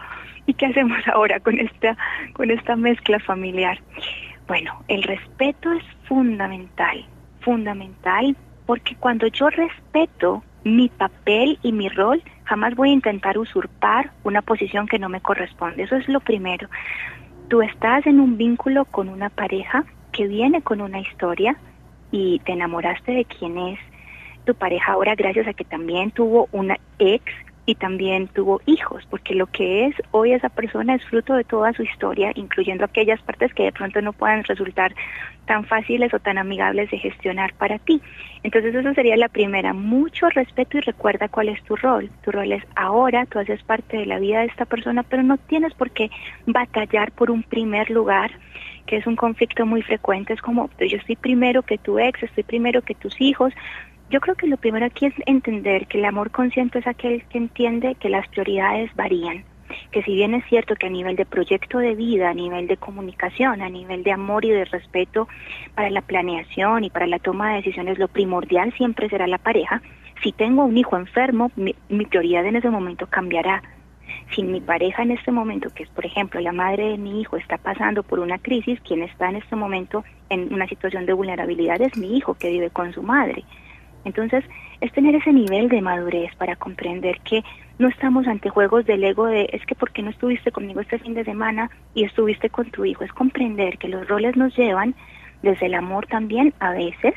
¿Y 0.47 0.53
qué 0.53 0.67
hacemos 0.67 0.97
ahora 1.13 1.39
con 1.41 1.59
esta, 1.59 1.95
con 2.33 2.49
esta 2.49 2.75
mezcla 2.75 3.19
familiar? 3.19 3.79
Bueno, 4.47 4.83
el 4.87 5.03
respeto 5.03 5.71
es 5.73 5.83
fundamental, 6.07 7.05
fundamental, 7.41 8.35
porque 8.65 8.95
cuando 8.95 9.27
yo 9.27 9.49
respeto 9.49 10.43
mi 10.63 10.89
papel 10.89 11.59
y 11.61 11.73
mi 11.73 11.89
rol, 11.89 12.23
jamás 12.45 12.75
voy 12.75 12.89
a 12.89 12.93
intentar 12.93 13.37
usurpar 13.37 14.11
una 14.23 14.41
posición 14.41 14.87
que 14.87 14.99
no 14.99 15.09
me 15.09 15.21
corresponde. 15.21 15.83
Eso 15.83 15.95
es 15.95 16.07
lo 16.07 16.19
primero. 16.19 16.67
Tú 17.47 17.61
estás 17.61 18.05
en 18.07 18.19
un 18.19 18.37
vínculo 18.37 18.85
con 18.85 19.09
una 19.09 19.29
pareja 19.29 19.85
que 20.11 20.27
viene 20.27 20.61
con 20.61 20.81
una 20.81 20.99
historia 20.99 21.55
y 22.11 22.39
te 22.39 22.53
enamoraste 22.53 23.11
de 23.11 23.25
quién 23.25 23.57
es 23.57 23.79
tu 24.45 24.55
pareja 24.55 24.93
ahora 24.93 25.15
gracias 25.15 25.47
a 25.47 25.53
que 25.53 25.63
también 25.63 26.11
tuvo 26.11 26.47
una 26.51 26.77
ex 26.99 27.23
y 27.65 27.75
también 27.75 28.27
tuvo 28.27 28.61
hijos, 28.65 29.05
porque 29.09 29.35
lo 29.35 29.47
que 29.47 29.85
es 29.85 29.95
hoy 30.11 30.33
esa 30.33 30.49
persona 30.49 30.95
es 30.95 31.05
fruto 31.05 31.33
de 31.33 31.43
toda 31.43 31.73
su 31.73 31.83
historia, 31.83 32.31
incluyendo 32.35 32.83
aquellas 32.83 33.21
partes 33.21 33.53
que 33.53 33.63
de 33.63 33.71
pronto 33.71 34.01
no 34.01 34.11
puedan 34.11 34.43
resultar 34.43 34.93
tan 35.45 35.65
fáciles 35.65 36.13
o 36.13 36.19
tan 36.19 36.37
amigables 36.37 36.91
de 36.91 36.97
gestionar 36.97 37.53
para 37.53 37.79
ti. 37.79 38.01
Entonces 38.43 38.75
eso 38.75 38.93
sería 38.93 39.15
la 39.15 39.29
primera, 39.29 39.73
mucho 39.73 40.29
respeto 40.29 40.77
y 40.77 40.81
recuerda 40.81 41.29
cuál 41.29 41.49
es 41.49 41.63
tu 41.63 41.75
rol. 41.75 42.09
Tu 42.23 42.31
rol 42.31 42.51
es 42.51 42.63
ahora, 42.75 43.25
tú 43.25 43.39
haces 43.39 43.63
parte 43.63 43.97
de 43.97 44.05
la 44.05 44.19
vida 44.19 44.39
de 44.39 44.47
esta 44.47 44.65
persona, 44.65 45.03
pero 45.03 45.23
no 45.23 45.37
tienes 45.37 45.73
por 45.73 45.91
qué 45.91 46.09
batallar 46.45 47.11
por 47.11 47.31
un 47.31 47.43
primer 47.43 47.89
lugar 47.89 48.31
que 48.85 48.97
es 48.97 49.07
un 49.07 49.15
conflicto 49.15 49.65
muy 49.65 49.81
frecuente, 49.81 50.33
es 50.33 50.41
como 50.41 50.69
yo 50.77 50.97
estoy 50.97 51.15
primero 51.15 51.63
que 51.63 51.77
tu 51.77 51.99
ex, 51.99 52.21
estoy 52.21 52.43
primero 52.43 52.81
que 52.81 52.95
tus 52.95 53.19
hijos, 53.21 53.53
yo 54.13 54.21
creo 54.21 54.35
que 54.35 54.45
lo 54.45 54.57
primero 54.57 54.85
aquí 54.85 55.07
es 55.07 55.13
entender 55.25 55.87
que 55.87 55.97
el 55.97 56.05
amor 56.05 56.29
consciente 56.29 56.77
es 56.77 56.85
aquel 56.85 57.23
que 57.29 57.39
entiende 57.39 57.95
que 57.95 58.09
las 58.09 58.27
prioridades 58.27 58.93
varían, 58.95 59.43
que 59.89 60.03
si 60.03 60.13
bien 60.13 60.35
es 60.35 60.45
cierto 60.45 60.75
que 60.75 60.85
a 60.85 60.91
nivel 60.91 61.15
de 61.15 61.25
proyecto 61.25 61.79
de 61.79 61.95
vida, 61.95 62.29
a 62.29 62.33
nivel 62.35 62.67
de 62.67 62.77
comunicación, 62.77 63.63
a 63.63 63.69
nivel 63.69 64.03
de 64.03 64.11
amor 64.11 64.45
y 64.45 64.51
de 64.51 64.65
respeto 64.65 65.27
para 65.73 65.89
la 65.89 66.01
planeación 66.01 66.83
y 66.83 66.91
para 66.91 67.07
la 67.07 67.17
toma 67.17 67.49
de 67.49 67.55
decisiones, 67.55 67.97
lo 67.97 68.07
primordial 68.07 68.71
siempre 68.73 69.09
será 69.09 69.25
la 69.25 69.39
pareja, 69.39 69.81
si 70.21 70.31
tengo 70.31 70.63
un 70.63 70.77
hijo 70.77 70.95
enfermo, 70.95 71.51
mi, 71.55 71.73
mi 71.89 72.05
prioridad 72.05 72.45
en 72.45 72.57
ese 72.57 72.69
momento 72.69 73.07
cambiará. 73.07 73.63
Si 74.35 74.43
mi 74.43 74.61
pareja 74.61 75.01
en 75.01 75.09
este 75.09 75.31
momento, 75.31 75.71
que 75.73 75.81
es 75.81 75.89
por 75.89 76.05
ejemplo 76.05 76.39
la 76.39 76.51
madre 76.51 76.89
de 76.89 76.97
mi 76.99 77.19
hijo, 77.19 77.35
está 77.35 77.57
pasando 77.57 78.03
por 78.03 78.19
una 78.19 78.37
crisis, 78.37 78.79
quien 78.81 79.01
está 79.01 79.27
en 79.29 79.37
este 79.37 79.55
momento 79.55 80.03
en 80.29 80.53
una 80.53 80.67
situación 80.67 81.07
de 81.07 81.13
vulnerabilidad 81.13 81.81
es 81.81 81.97
mi 81.97 82.15
hijo 82.15 82.35
que 82.35 82.51
vive 82.51 82.69
con 82.69 82.93
su 82.93 83.01
madre. 83.01 83.43
Entonces, 84.05 84.43
es 84.81 84.91
tener 84.91 85.15
ese 85.15 85.31
nivel 85.31 85.69
de 85.69 85.81
madurez 85.81 86.35
para 86.35 86.55
comprender 86.55 87.19
que 87.21 87.43
no 87.79 87.87
estamos 87.87 88.27
ante 88.27 88.49
juegos 88.49 88.85
del 88.85 89.03
ego 89.03 89.25
de 89.25 89.49
es 89.51 89.65
que 89.65 89.75
porque 89.75 90.01
no 90.01 90.09
estuviste 90.09 90.51
conmigo 90.51 90.81
este 90.81 90.99
fin 90.99 91.13
de 91.13 91.23
semana 91.23 91.69
y 91.95 92.03
estuviste 92.03 92.49
con 92.49 92.69
tu 92.69 92.85
hijo, 92.85 93.03
es 93.03 93.11
comprender 93.13 93.77
que 93.77 93.87
los 93.87 94.07
roles 94.07 94.35
nos 94.35 94.55
llevan 94.55 94.95
desde 95.41 95.65
el 95.65 95.73
amor 95.73 96.05
también 96.07 96.53
a 96.59 96.71
veces 96.71 97.13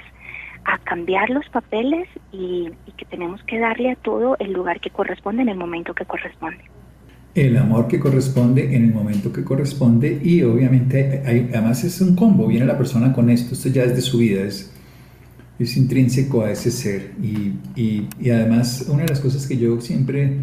a 0.64 0.79
cambiar 0.79 1.31
los 1.31 1.49
papeles 1.49 2.09
y, 2.33 2.70
que 2.96 3.05
tenemos 3.05 3.42
que 3.44 3.59
darle 3.59 3.90
a 3.90 3.96
todo 3.96 4.37
el 4.38 4.53
lugar 4.53 4.81
que 4.81 4.90
corresponde 4.90 5.42
en 5.42 5.51
el 5.51 5.57
momento 5.57 5.94
que 5.94 6.05
corresponde. 6.05 6.64
El 7.35 7.59
amor 7.59 7.87
que 7.87 8.01
corresponde 8.01 8.75
en 8.75 8.85
el 8.85 8.94
momento 8.94 9.31
que 9.31 9.44
corresponde 9.44 10.18
y 10.25 10.42
obviamente 10.42 11.22
además 11.27 11.85
es 11.85 12.01
un 12.01 12.16
combo, 12.16 12.46
viene 12.46 12.64
la 12.64 12.79
persona 12.79 13.12
con 13.12 13.29
esto, 13.29 13.53
esto 13.53 13.68
ya 13.68 13.83
es 13.83 13.94
de 13.94 14.01
su 14.01 14.18
vida, 14.18 14.40
es 14.42 14.76
es 15.59 15.77
intrínseco 15.77 16.42
a 16.42 16.51
ese 16.51 16.71
ser. 16.71 17.12
Y, 17.23 17.81
y, 17.81 18.09
y, 18.21 18.31
además, 18.31 18.87
una 18.88 19.03
de 19.03 19.09
las 19.09 19.21
cosas 19.21 19.47
que 19.47 19.57
yo 19.57 19.81
siempre, 19.81 20.38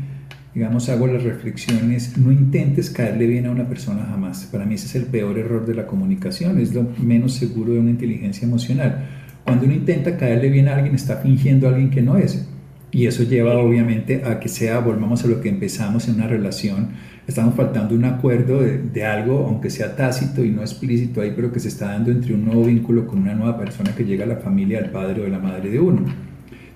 digamos, 0.54 0.90
hago 0.90 1.08
las 1.08 1.24
reflexiones, 1.24 2.18
no 2.18 2.32
intentes 2.32 2.90
caerle 2.90 3.28
bien 3.28 3.46
a 3.46 3.52
una 3.52 3.68
persona 3.68 4.06
jamás. 4.06 4.48
Para 4.52 4.66
mí 4.66 4.76
ese 4.76 4.88
es 4.88 4.96
el 4.96 5.06
peor 5.06 5.38
error 5.38 5.66
de 5.66 5.76
la 5.76 5.86
comunicación, 5.86 6.60
es 6.60 6.74
lo 6.74 6.88
menos 7.02 7.34
seguro 7.34 7.74
de 7.74 7.80
una 7.80 7.92
inteligencia 7.92 8.48
emocional. 8.48 9.06
Cuando 9.44 9.66
uno 9.66 9.74
intenta 9.74 10.18
caerle 10.18 10.50
bien 10.50 10.68
a 10.68 10.76
alguien, 10.76 10.96
está 10.96 11.18
fingiendo 11.18 11.68
a 11.68 11.72
alguien 11.72 11.90
que 11.90 12.02
no 12.02 12.18
es. 12.18 12.48
Y 12.94 13.08
eso 13.08 13.24
lleva 13.24 13.58
obviamente 13.58 14.22
a 14.24 14.40
que 14.40 14.48
sea, 14.48 14.80
volvamos 14.80 15.24
a 15.24 15.28
lo 15.28 15.42
que 15.42 15.50
empezamos 15.50 16.08
en 16.08 16.16
una 16.16 16.28
relación, 16.28 16.90
estamos 17.28 17.56
faltando 17.56 17.96
un 17.96 18.06
acuerdo 18.06 18.62
de, 18.62 19.04
algo, 19.04 19.48
aunque 19.48 19.72
sea 19.72 19.96
tácito 19.96 20.46
y 20.46 20.52
no 20.52 20.62
explícito 20.62 21.20
ahí, 21.20 21.34
pero 21.36 21.52
que 21.52 21.60
se 21.60 21.70
está 21.70 21.88
dando 21.88 22.12
entre 22.12 22.36
un 22.36 22.46
nuevo 22.46 22.66
vínculo 22.66 23.08
con 23.08 23.20
una 23.20 23.34
nueva 23.34 23.58
persona 23.58 23.96
que 23.96 24.06
llega 24.06 24.26
a 24.26 24.28
la 24.28 24.36
familia 24.36 24.80
del 24.80 24.92
padre 24.92 25.22
o 25.22 25.24
de 25.24 25.32
la 25.32 25.40
madre 25.40 25.72
de 25.72 25.80
uno. 25.80 26.06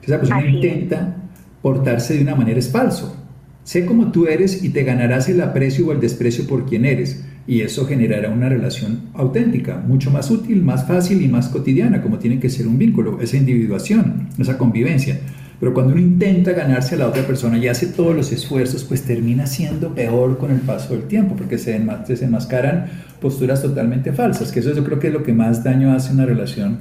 Esa 0.02 0.18
persona 0.18 0.48
intenta 0.48 1.18
portarse 1.62 2.16
de 2.16 2.24
una 2.24 2.34
manera 2.34 2.58
es 2.58 2.72
falso. 2.72 3.16
Sé 3.64 3.86
como 3.86 4.12
tú 4.12 4.26
eres 4.26 4.64
y 4.64 4.70
te 4.70 4.84
ganarás 4.84 5.30
el 5.30 5.40
aprecio 5.42 5.88
o 5.88 5.92
el 5.92 6.00
desprecio 6.00 6.48
por 6.48 6.66
quien 6.66 6.86
eres. 6.86 7.26
Y 7.46 7.62
eso 7.62 7.86
generará 7.86 8.30
una 8.30 8.50
relación 8.50 9.10
auténtica, 9.14 9.78
mucho 9.86 10.10
más 10.10 10.32
útil, 10.32 10.64
más 10.64 10.88
fácil 10.88 11.22
y 11.22 11.28
más 11.28 11.50
cotidiana, 11.50 12.02
como 12.02 12.18
tiene 12.18 12.40
que 12.40 12.50
ser 12.50 12.68
un 12.68 12.78
vínculo, 12.78 13.22
esa 13.22 13.38
individuación, 13.38 14.30
esa 14.40 14.58
convivencia. 14.58 15.20
Pero 15.60 15.74
cuando 15.74 15.94
uno 15.94 16.02
intenta 16.02 16.52
ganarse 16.52 16.96
a 16.96 17.00
la 17.00 17.08
otra 17.08 17.24
persona 17.24 17.58
y 17.58 17.68
hace 17.68 17.88
todos 17.88 18.16
los 18.16 18.32
esfuerzos, 18.32 18.84
pues 18.84 19.04
termina 19.04 19.48
siendo 19.48 19.94
peor 19.94 20.38
con 20.38 20.52
el 20.52 20.60
paso 20.60 20.94
del 20.94 21.04
tiempo, 21.04 21.36
porque 21.36 21.58
se 21.58 21.80
desenmascaran 22.08 22.86
posturas 23.20 23.62
totalmente 23.62 24.14
falsas, 24.14 24.52
que 24.52 24.60
eso 24.60 24.74
yo 24.74 24.84
creo 24.84 25.00
que 25.00 25.08
es 25.08 25.14
lo 25.14 25.24
que 25.24 25.34
más 25.34 25.64
daño 25.64 25.94
hace 25.94 26.14
una 26.14 26.26
relación, 26.26 26.78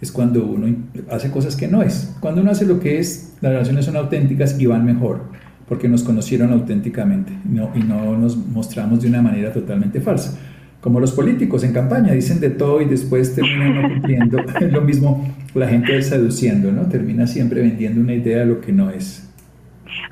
es 0.00 0.10
cuando 0.10 0.44
uno 0.44 0.74
hace 1.10 1.30
cosas 1.30 1.54
que 1.54 1.68
no 1.68 1.80
es. 1.80 2.16
Cuando 2.18 2.40
uno 2.40 2.50
hace 2.50 2.66
lo 2.66 2.80
que 2.80 2.98
es, 2.98 3.34
las 3.40 3.52
relaciones 3.52 3.84
son 3.84 3.96
auténticas 3.96 4.58
y 4.58 4.66
van 4.66 4.84
mejor, 4.84 5.22
porque 5.68 5.88
nos 5.88 6.02
conocieron 6.02 6.52
auténticamente 6.52 7.32
no, 7.44 7.70
y 7.74 7.84
no 7.84 8.18
nos 8.18 8.36
mostramos 8.36 9.00
de 9.00 9.08
una 9.08 9.22
manera 9.22 9.52
totalmente 9.52 10.00
falsa 10.00 10.36
como 10.82 10.98
los 10.98 11.12
políticos 11.12 11.62
en 11.62 11.72
campaña, 11.72 12.12
dicen 12.12 12.40
de 12.40 12.50
todo 12.50 12.82
y 12.82 12.86
después 12.86 13.34
terminan 13.34 13.82
no 13.82 13.88
cumpliendo. 13.88 14.38
lo 14.60 14.80
mismo 14.82 15.32
la 15.54 15.68
gente 15.68 16.02
seduciendo, 16.02 16.72
¿no? 16.72 16.88
Termina 16.88 17.26
siempre 17.26 17.60
vendiendo 17.60 18.00
una 18.00 18.14
idea 18.14 18.40
de 18.40 18.46
lo 18.46 18.60
que 18.60 18.72
no 18.72 18.90
es. 18.90 19.28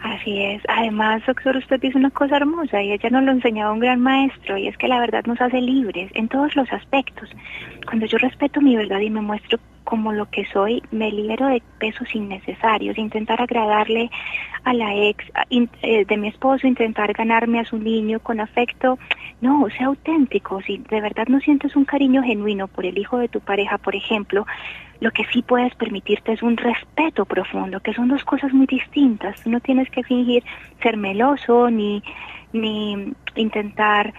Así 0.03 0.43
es. 0.43 0.63
Además, 0.69 1.23
doctor, 1.27 1.57
usted 1.57 1.81
dice 1.81 1.99
una 1.99 2.11
cosa 2.11 2.37
hermosa 2.37 2.83
y 2.83 2.93
ella 2.93 3.11
nos 3.11 3.25
lo 3.25 3.33
enseñaba 3.33 3.73
un 3.73 3.81
gran 3.81 4.01
maestro 4.01 4.57
y 4.57 4.69
es 4.69 4.77
que 4.77 4.89
la 4.89 5.01
verdad 5.01 5.25
nos 5.27 5.41
hace 5.41 5.61
libres 5.61 6.11
en 6.15 6.29
todos 6.29 6.55
los 6.55 6.71
aspectos. 6.73 7.29
Cuando 7.87 8.07
yo 8.07 8.19
respeto 8.19 8.61
mi 8.61 8.77
verdad 8.77 9.01
y 9.01 9.11
me 9.11 9.21
muestro 9.23 9.59
como 9.85 10.13
lo 10.13 10.31
que 10.31 10.45
soy, 10.53 10.83
me 10.93 11.11
libero 11.11 11.49
de 11.49 11.63
pesos 11.79 12.15
innecesarios, 12.15 12.97
intentar 12.97 13.43
agradarle 13.43 14.11
a 14.65 14.73
la 14.73 14.95
ex 14.95 15.25
eh, 15.51 16.05
de 16.05 16.17
mi 16.17 16.29
esposo, 16.29 16.67
intentar 16.67 17.13
ganarme 17.13 17.59
a 17.59 17.65
su 17.65 17.77
niño 17.77 18.21
con 18.21 18.41
afecto. 18.41 18.99
No, 19.41 19.69
sea 19.71 19.87
auténtico. 19.87 20.61
Si 20.63 20.79
de 20.79 21.01
verdad 21.01 21.27
no 21.29 21.41
sientes 21.41 21.75
un 21.75 21.85
cariño 21.85 22.23
genuino 22.23 22.69
por 22.69 22.85
el 22.85 22.99
hijo 22.99 23.19
de 23.19 23.29
tu 23.29 23.41
pareja, 23.41 23.79
por 23.79 23.95
ejemplo, 23.97 24.47
lo 25.01 25.11
que 25.13 25.25
sí 25.33 25.43
puedes 25.43 25.75
permitirte 25.77 26.33
es 26.33 26.43
un 26.43 26.59
respeto 26.59 27.25
profundo, 27.25 27.81
que 27.81 27.95
son 27.95 28.09
dos 28.09 28.23
cosas 28.25 28.53
muy 28.53 28.67
distintas. 28.67 29.47
No 29.47 29.61
tienes 29.61 29.89
que 29.91 30.05
fingir 30.05 30.45
ser 30.83 30.99
meloso 30.99 31.71
ni, 31.71 32.03
ni 32.53 33.13
intentar 33.35 34.13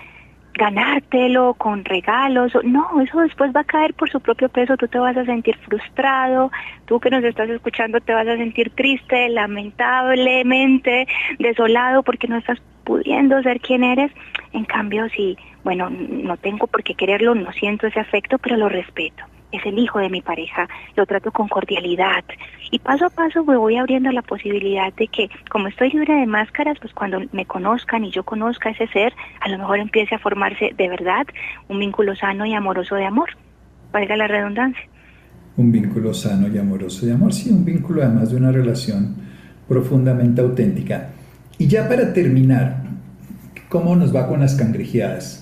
ganártelo 0.53 1.53
con 1.55 1.85
regalos. 1.85 2.53
No, 2.63 3.01
eso 3.01 3.19
después 3.19 3.51
va 3.55 3.61
a 3.61 3.65
caer 3.65 3.93
por 3.93 4.09
su 4.09 4.19
propio 4.19 4.49
peso. 4.49 4.77
Tú 4.77 4.87
te 4.87 4.99
vas 4.99 5.17
a 5.17 5.25
sentir 5.25 5.57
frustrado. 5.57 6.51
Tú 6.85 6.99
que 6.99 7.09
nos 7.09 7.23
estás 7.23 7.49
escuchando 7.49 7.99
te 8.01 8.13
vas 8.13 8.27
a 8.27 8.37
sentir 8.37 8.71
triste, 8.71 9.29
lamentablemente, 9.29 11.07
desolado 11.39 12.03
porque 12.03 12.27
no 12.27 12.37
estás 12.37 12.61
pudiendo 12.83 13.41
ser 13.43 13.59
quien 13.59 13.83
eres. 13.83 14.11
En 14.53 14.65
cambio, 14.65 15.07
si, 15.09 15.37
bueno, 15.63 15.89
no 15.89 16.37
tengo 16.37 16.67
por 16.67 16.83
qué 16.83 16.95
quererlo, 16.95 17.35
no 17.35 17.51
siento 17.53 17.87
ese 17.87 17.99
afecto, 17.99 18.37
pero 18.37 18.57
lo 18.57 18.69
respeto 18.69 19.23
es 19.51 19.65
el 19.65 19.77
hijo 19.77 19.99
de 19.99 20.09
mi 20.09 20.21
pareja, 20.21 20.67
lo 20.95 21.05
trato 21.05 21.31
con 21.31 21.47
cordialidad 21.47 22.23
y 22.71 22.79
paso 22.79 23.05
a 23.05 23.09
paso 23.09 23.43
me 23.43 23.57
voy 23.57 23.75
abriendo 23.75 24.11
la 24.11 24.21
posibilidad 24.21 24.93
de 24.93 25.07
que 25.07 25.29
como 25.49 25.67
estoy 25.67 25.91
libre 25.91 26.13
de 26.13 26.25
máscaras, 26.25 26.77
pues 26.79 26.93
cuando 26.93 27.19
me 27.31 27.45
conozcan 27.45 28.05
y 28.05 28.11
yo 28.11 28.23
conozca 28.23 28.69
ese 28.69 28.87
ser, 28.87 29.13
a 29.41 29.49
lo 29.49 29.57
mejor 29.57 29.79
empiece 29.79 30.15
a 30.15 30.19
formarse 30.19 30.73
de 30.77 30.89
verdad 30.89 31.27
un 31.67 31.79
vínculo 31.79 32.15
sano 32.15 32.45
y 32.45 32.53
amoroso 32.53 32.95
de 32.95 33.05
amor, 33.05 33.29
valga 33.91 34.15
la 34.15 34.27
redundancia. 34.27 34.83
Un 35.57 35.71
vínculo 35.71 36.13
sano 36.13 36.47
y 36.47 36.57
amoroso 36.57 37.05
de 37.05 37.11
amor, 37.11 37.33
sí, 37.33 37.49
un 37.51 37.65
vínculo 37.65 38.03
además 38.03 38.31
de 38.31 38.37
una 38.37 38.51
relación 38.51 39.15
profundamente 39.67 40.41
auténtica. 40.41 41.09
Y 41.57 41.67
ya 41.67 41.87
para 41.87 42.13
terminar, 42.13 42.83
¿cómo 43.69 43.95
nos 43.95 44.15
va 44.15 44.27
con 44.27 44.39
las 44.39 44.55
cangrejeadas? 44.55 45.40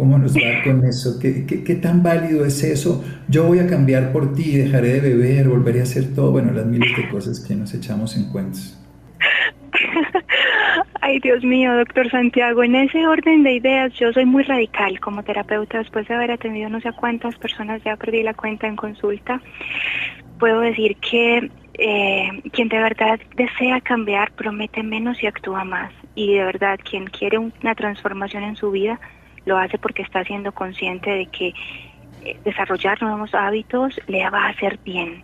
¿Cómo 0.00 0.16
nos 0.16 0.34
va 0.34 0.62
con 0.64 0.82
eso? 0.86 1.18
¿Qué, 1.20 1.44
¿Qué, 1.44 1.74
tan 1.74 2.02
válido 2.02 2.46
es 2.46 2.64
eso? 2.64 3.04
Yo 3.28 3.44
voy 3.44 3.58
a 3.58 3.66
cambiar 3.66 4.12
por 4.12 4.32
ti, 4.32 4.56
dejaré 4.56 4.98
de 4.98 5.00
beber, 5.00 5.46
volveré 5.46 5.80
a 5.80 5.82
hacer 5.82 6.14
todo. 6.14 6.30
Bueno, 6.30 6.52
las 6.52 6.64
miles 6.64 6.96
de 6.96 7.06
cosas 7.10 7.38
que 7.38 7.54
nos 7.54 7.74
echamos 7.74 8.16
en 8.16 8.32
cuentos. 8.32 8.80
Ay, 11.02 11.20
Dios 11.20 11.44
mío, 11.44 11.76
doctor 11.76 12.10
Santiago, 12.10 12.64
en 12.64 12.76
ese 12.76 13.06
orden 13.06 13.42
de 13.42 13.52
ideas 13.52 13.92
yo 13.92 14.10
soy 14.14 14.24
muy 14.24 14.42
radical 14.42 14.98
como 15.00 15.22
terapeuta. 15.22 15.76
Después 15.76 16.08
de 16.08 16.14
haber 16.14 16.30
atendido 16.30 16.70
no 16.70 16.80
sé 16.80 16.92
cuántas 16.92 17.36
personas, 17.36 17.84
ya 17.84 17.94
perdí 17.96 18.22
la 18.22 18.32
cuenta 18.32 18.68
en 18.68 18.76
consulta, 18.76 19.42
puedo 20.38 20.60
decir 20.60 20.96
que 20.96 21.50
eh, 21.74 22.30
quien 22.52 22.70
de 22.70 22.78
verdad 22.78 23.20
desea 23.36 23.82
cambiar 23.82 24.32
promete 24.32 24.82
menos 24.82 25.22
y 25.22 25.26
actúa 25.26 25.64
más. 25.64 25.92
Y 26.14 26.36
de 26.36 26.44
verdad, 26.44 26.80
quien 26.82 27.04
quiere 27.04 27.36
una 27.36 27.74
transformación 27.74 28.44
en 28.44 28.56
su 28.56 28.70
vida, 28.70 28.98
lo 29.44 29.58
hace 29.58 29.78
porque 29.78 30.02
está 30.02 30.24
siendo 30.24 30.52
consciente 30.52 31.10
de 31.10 31.26
que 31.26 31.54
eh, 32.22 32.38
desarrollar 32.44 33.00
nuevos 33.02 33.34
hábitos 33.34 33.98
le 34.06 34.28
va 34.30 34.44
a 34.44 34.48
hacer 34.48 34.78
bien. 34.84 35.22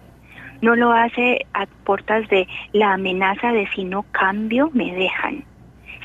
No 0.62 0.74
lo 0.74 0.92
hace 0.92 1.46
a 1.52 1.66
puertas 1.84 2.28
de 2.28 2.48
la 2.72 2.94
amenaza 2.94 3.52
de 3.52 3.68
si 3.74 3.84
no 3.84 4.04
cambio 4.12 4.70
me 4.72 4.94
dejan. 4.94 5.44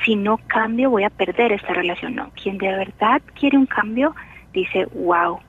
Si 0.03 0.15
no 0.15 0.37
cambio 0.47 0.89
voy 0.89 1.03
a 1.03 1.09
perder 1.09 1.53
esta 1.53 1.73
relación. 1.73 2.15
No, 2.15 2.31
quien 2.31 2.57
de 2.57 2.69
verdad 2.69 3.21
quiere 3.39 3.57
un 3.57 3.67
cambio 3.67 4.15
dice, 4.51 4.85
wow, 4.93 5.39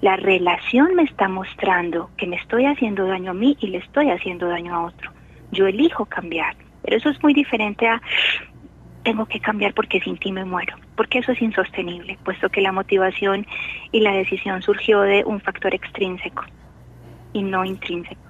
la 0.00 0.16
relación 0.16 0.94
me 0.94 1.02
está 1.02 1.28
mostrando 1.28 2.10
que 2.16 2.26
me 2.26 2.36
estoy 2.36 2.64
haciendo 2.64 3.06
daño 3.06 3.32
a 3.32 3.34
mí 3.34 3.56
y 3.60 3.68
le 3.68 3.78
estoy 3.78 4.10
haciendo 4.10 4.48
daño 4.48 4.74
a 4.74 4.84
otro. 4.84 5.10
Yo 5.52 5.66
elijo 5.66 6.06
cambiar. 6.06 6.56
Pero 6.82 6.96
eso 6.96 7.10
es 7.10 7.22
muy 7.22 7.34
diferente 7.34 7.88
a 7.88 8.00
tengo 9.06 9.24
que 9.26 9.38
cambiar 9.38 9.72
porque 9.72 10.00
sin 10.00 10.18
ti 10.18 10.32
me 10.32 10.44
muero, 10.44 10.74
porque 10.96 11.20
eso 11.20 11.30
es 11.30 11.40
insostenible, 11.40 12.18
puesto 12.24 12.48
que 12.48 12.60
la 12.60 12.72
motivación 12.72 13.46
y 13.92 14.00
la 14.00 14.12
decisión 14.12 14.60
surgió 14.62 15.02
de 15.02 15.22
un 15.24 15.40
factor 15.40 15.72
extrínseco 15.72 16.42
y 17.32 17.44
no 17.44 17.64
intrínseco. 17.64 18.20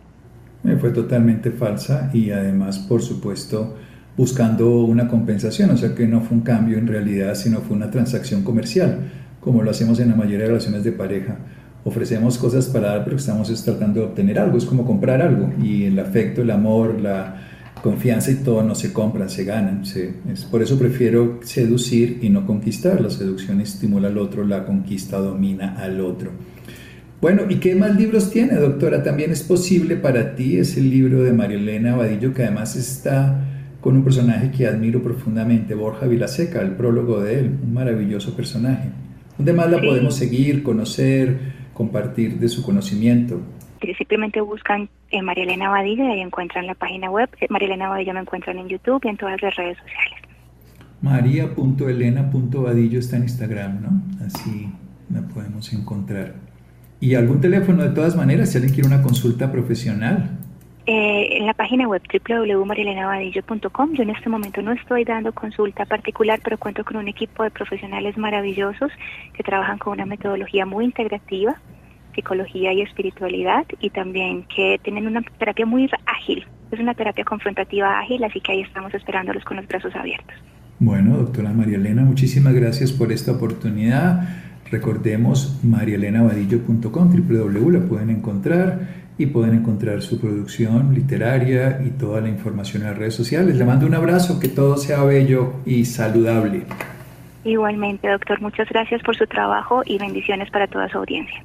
Fue 0.78 0.90
totalmente 0.90 1.50
falsa 1.50 2.10
y 2.12 2.30
además, 2.30 2.78
por 2.78 3.00
supuesto, 3.00 3.74
buscando 4.18 4.80
una 4.80 5.08
compensación, 5.08 5.70
o 5.70 5.78
sea 5.78 5.94
que 5.94 6.06
no 6.06 6.20
fue 6.20 6.36
un 6.36 6.42
cambio 6.42 6.76
en 6.76 6.86
realidad, 6.86 7.34
sino 7.36 7.60
fue 7.60 7.74
una 7.74 7.90
transacción 7.90 8.44
comercial, 8.44 8.98
como 9.40 9.62
lo 9.62 9.70
hacemos 9.70 9.98
en 10.00 10.10
la 10.10 10.14
mayoría 10.14 10.40
de 10.40 10.48
relaciones 10.48 10.84
de 10.84 10.92
pareja. 10.92 11.38
Ofrecemos 11.84 12.36
cosas 12.36 12.66
para 12.66 12.88
dar, 12.88 13.04
pero 13.04 13.16
estamos 13.16 13.64
tratando 13.64 14.00
de 14.00 14.06
obtener 14.08 14.38
algo, 14.38 14.58
es 14.58 14.66
como 14.66 14.84
comprar 14.84 15.22
algo 15.22 15.54
y 15.62 15.84
el 15.84 15.98
afecto, 15.98 16.42
el 16.42 16.50
amor, 16.50 17.00
la, 17.00 17.45
confianza 17.87 18.33
y 18.33 18.35
todo 18.35 18.64
no 18.64 18.75
se 18.75 18.92
compran, 18.92 19.31
se 19.31 19.44
ganan. 19.44 19.83
es, 19.85 20.44
por 20.44 20.61
eso 20.61 20.77
prefiero 20.77 21.38
seducir 21.44 22.18
y 22.20 22.31
no 22.31 22.44
conquistar. 22.44 23.01
La 23.01 23.11
seducción 23.11 23.61
estimula 23.61 24.09
al 24.09 24.18
otro, 24.18 24.44
la 24.44 24.66
conquista 24.66 25.18
domina 25.18 25.77
al 25.77 26.01
otro. 26.01 26.33
Bueno, 27.20 27.42
¿y 27.49 27.57
qué 27.57 27.77
más 27.77 27.96
libros 27.96 28.31
tiene, 28.31 28.57
doctora? 28.57 29.05
También 29.05 29.31
es 29.31 29.44
posible 29.44 29.94
para 29.94 30.35
ti, 30.35 30.57
es 30.59 30.77
el 30.77 30.90
libro 30.90 31.22
de 31.22 31.33
María 31.33 31.59
Elena 31.59 31.94
Vadillo, 31.94 32.35
que 32.35 32.42
además 32.42 32.75
está 32.75 33.40
con 33.81 33.96
un 33.96 34.03
personaje 34.03 34.51
que 34.51 34.66
admiro 34.66 35.01
profundamente, 35.01 35.77
Borja 35.77 36.07
Vilaseca, 36.07 36.61
el 36.62 36.72
prólogo 36.72 37.20
de 37.20 37.38
él, 37.38 37.57
un 37.62 37.72
maravilloso 37.72 38.35
personaje. 38.35 38.88
¿Dónde 39.38 39.53
más 39.53 39.70
la 39.70 39.81
podemos 39.81 40.16
seguir, 40.16 40.64
conocer, 40.64 41.38
compartir 41.72 42.40
de 42.40 42.49
su 42.49 42.64
conocimiento? 42.64 43.40
Simplemente 43.96 44.40
buscan 44.40 44.88
eh, 45.10 45.22
María 45.22 45.44
Elena 45.44 45.68
Badillo 45.70 46.04
y 46.04 46.12
ahí 46.12 46.20
encuentran 46.20 46.66
la 46.66 46.74
página 46.74 47.10
web. 47.10 47.28
Eh, 47.40 47.46
María 47.50 47.68
Elena 47.68 47.88
Badillo 47.88 48.14
me 48.14 48.20
encuentran 48.20 48.58
en 48.58 48.68
YouTube 48.68 49.00
y 49.04 49.08
en 49.08 49.16
todas 49.16 49.40
las 49.40 49.54
redes 49.54 49.78
sociales. 49.78 50.20
María.elena.vadillo 51.02 52.98
está 52.98 53.16
en 53.16 53.22
Instagram, 53.22 53.82
¿no? 53.82 54.02
Así 54.26 54.68
la 55.12 55.22
podemos 55.22 55.72
encontrar. 55.72 56.34
¿Y 57.00 57.14
algún 57.14 57.40
teléfono 57.40 57.82
de 57.82 57.90
todas 57.90 58.16
maneras 58.16 58.50
si 58.50 58.58
alguien 58.58 58.74
quiere 58.74 58.88
una 58.88 59.02
consulta 59.02 59.52
profesional? 59.52 60.38
Eh, 60.86 61.38
en 61.38 61.46
la 61.46 61.52
página 61.52 61.88
web 61.88 62.00
www.marilenavadillo.com 62.28 63.92
yo 63.94 64.04
en 64.04 64.10
este 64.10 64.28
momento 64.28 64.62
no 64.62 64.70
estoy 64.70 65.04
dando 65.04 65.32
consulta 65.32 65.84
particular, 65.84 66.40
pero 66.42 66.58
cuento 66.58 66.84
con 66.84 66.96
un 66.96 67.08
equipo 67.08 67.42
de 67.42 67.50
profesionales 67.50 68.16
maravillosos 68.16 68.92
que 69.34 69.42
trabajan 69.42 69.78
con 69.78 69.94
una 69.94 70.06
metodología 70.06 70.64
muy 70.64 70.84
integrativa 70.84 71.56
psicología 72.16 72.72
y 72.72 72.83
espiritualidad 72.83 73.64
y 73.81 73.90
también 73.90 74.42
que 74.44 74.81
tienen 74.83 75.07
una 75.07 75.22
terapia 75.38 75.64
muy 75.64 75.88
ágil. 76.07 76.44
Es 76.72 76.81
una 76.81 76.94
terapia 76.94 77.24
confrontativa 77.24 78.00
ágil, 78.00 78.24
así 78.24 78.40
que 78.40 78.50
ahí 78.50 78.62
estamos 78.62 78.92
esperándolos 78.92 79.44
con 79.44 79.59
los 79.59 79.68
brazos 79.68 79.94
abiertos. 79.94 80.35
Bueno, 80.81 81.16
doctora 81.16 81.52
María 81.52 81.76
Elena, 81.76 82.02
muchísimas 82.02 82.52
gracias 82.52 82.90
por 82.90 83.12
esta 83.12 83.33
oportunidad. 83.33 84.29
Recordemos 84.70 85.61
marialenavadillo.com, 85.62 87.11
www, 87.12 87.70
la 87.70 87.81
pueden 87.81 88.11
encontrar 88.11 89.07
y 89.18 89.26
pueden 89.26 89.55
encontrar 89.55 90.02
su 90.02 90.20
producción 90.20 90.92
literaria 90.92 91.81
y 91.85 91.90
toda 91.90 92.20
la 92.20 92.29
información 92.29 92.83
en 92.83 92.88
las 92.90 92.98
redes 92.98 93.14
sociales. 93.14 93.57
Le 93.57 93.64
mando 93.64 93.87
un 93.87 93.94
abrazo, 93.94 94.40
que 94.40 94.48
todo 94.48 94.76
sea 94.76 95.05
bello 95.05 95.55
y 95.64 95.85
saludable. 95.85 96.64
Igualmente, 97.44 98.09
doctor, 98.09 98.40
muchas 98.42 98.68
gracias 98.68 99.02
por 99.02 99.16
su 99.16 99.26
trabajo 99.26 99.83
y 99.87 99.98
bendiciones 99.98 100.50
para 100.50 100.66
toda 100.66 100.88
su 100.88 100.98
audiencia. 100.98 101.44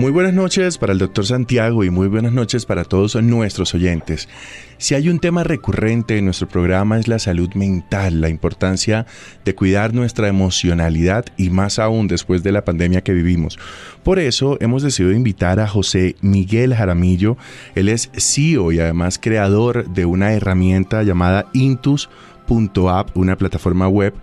Muy 0.00 0.12
buenas 0.12 0.32
noches 0.32 0.78
para 0.78 0.94
el 0.94 0.98
doctor 0.98 1.26
Santiago 1.26 1.84
y 1.84 1.90
muy 1.90 2.08
buenas 2.08 2.32
noches 2.32 2.64
para 2.64 2.84
todos 2.84 3.16
nuestros 3.16 3.74
oyentes. 3.74 4.30
Si 4.78 4.94
hay 4.94 5.10
un 5.10 5.18
tema 5.18 5.44
recurrente 5.44 6.16
en 6.16 6.24
nuestro 6.24 6.48
programa 6.48 6.98
es 6.98 7.06
la 7.06 7.18
salud 7.18 7.52
mental, 7.52 8.22
la 8.22 8.30
importancia 8.30 9.04
de 9.44 9.54
cuidar 9.54 9.92
nuestra 9.92 10.28
emocionalidad 10.28 11.26
y 11.36 11.50
más 11.50 11.78
aún 11.78 12.08
después 12.08 12.42
de 12.42 12.50
la 12.50 12.64
pandemia 12.64 13.02
que 13.02 13.12
vivimos. 13.12 13.58
Por 14.02 14.18
eso 14.18 14.56
hemos 14.62 14.82
decidido 14.82 15.12
invitar 15.12 15.60
a 15.60 15.68
José 15.68 16.16
Miguel 16.22 16.74
Jaramillo. 16.74 17.36
Él 17.74 17.90
es 17.90 18.10
CEO 18.16 18.72
y 18.72 18.80
además 18.80 19.18
creador 19.18 19.86
de 19.90 20.06
una 20.06 20.32
herramienta 20.32 21.02
llamada 21.02 21.50
Intus.app, 21.52 23.14
una 23.18 23.36
plataforma 23.36 23.86
web 23.86 24.14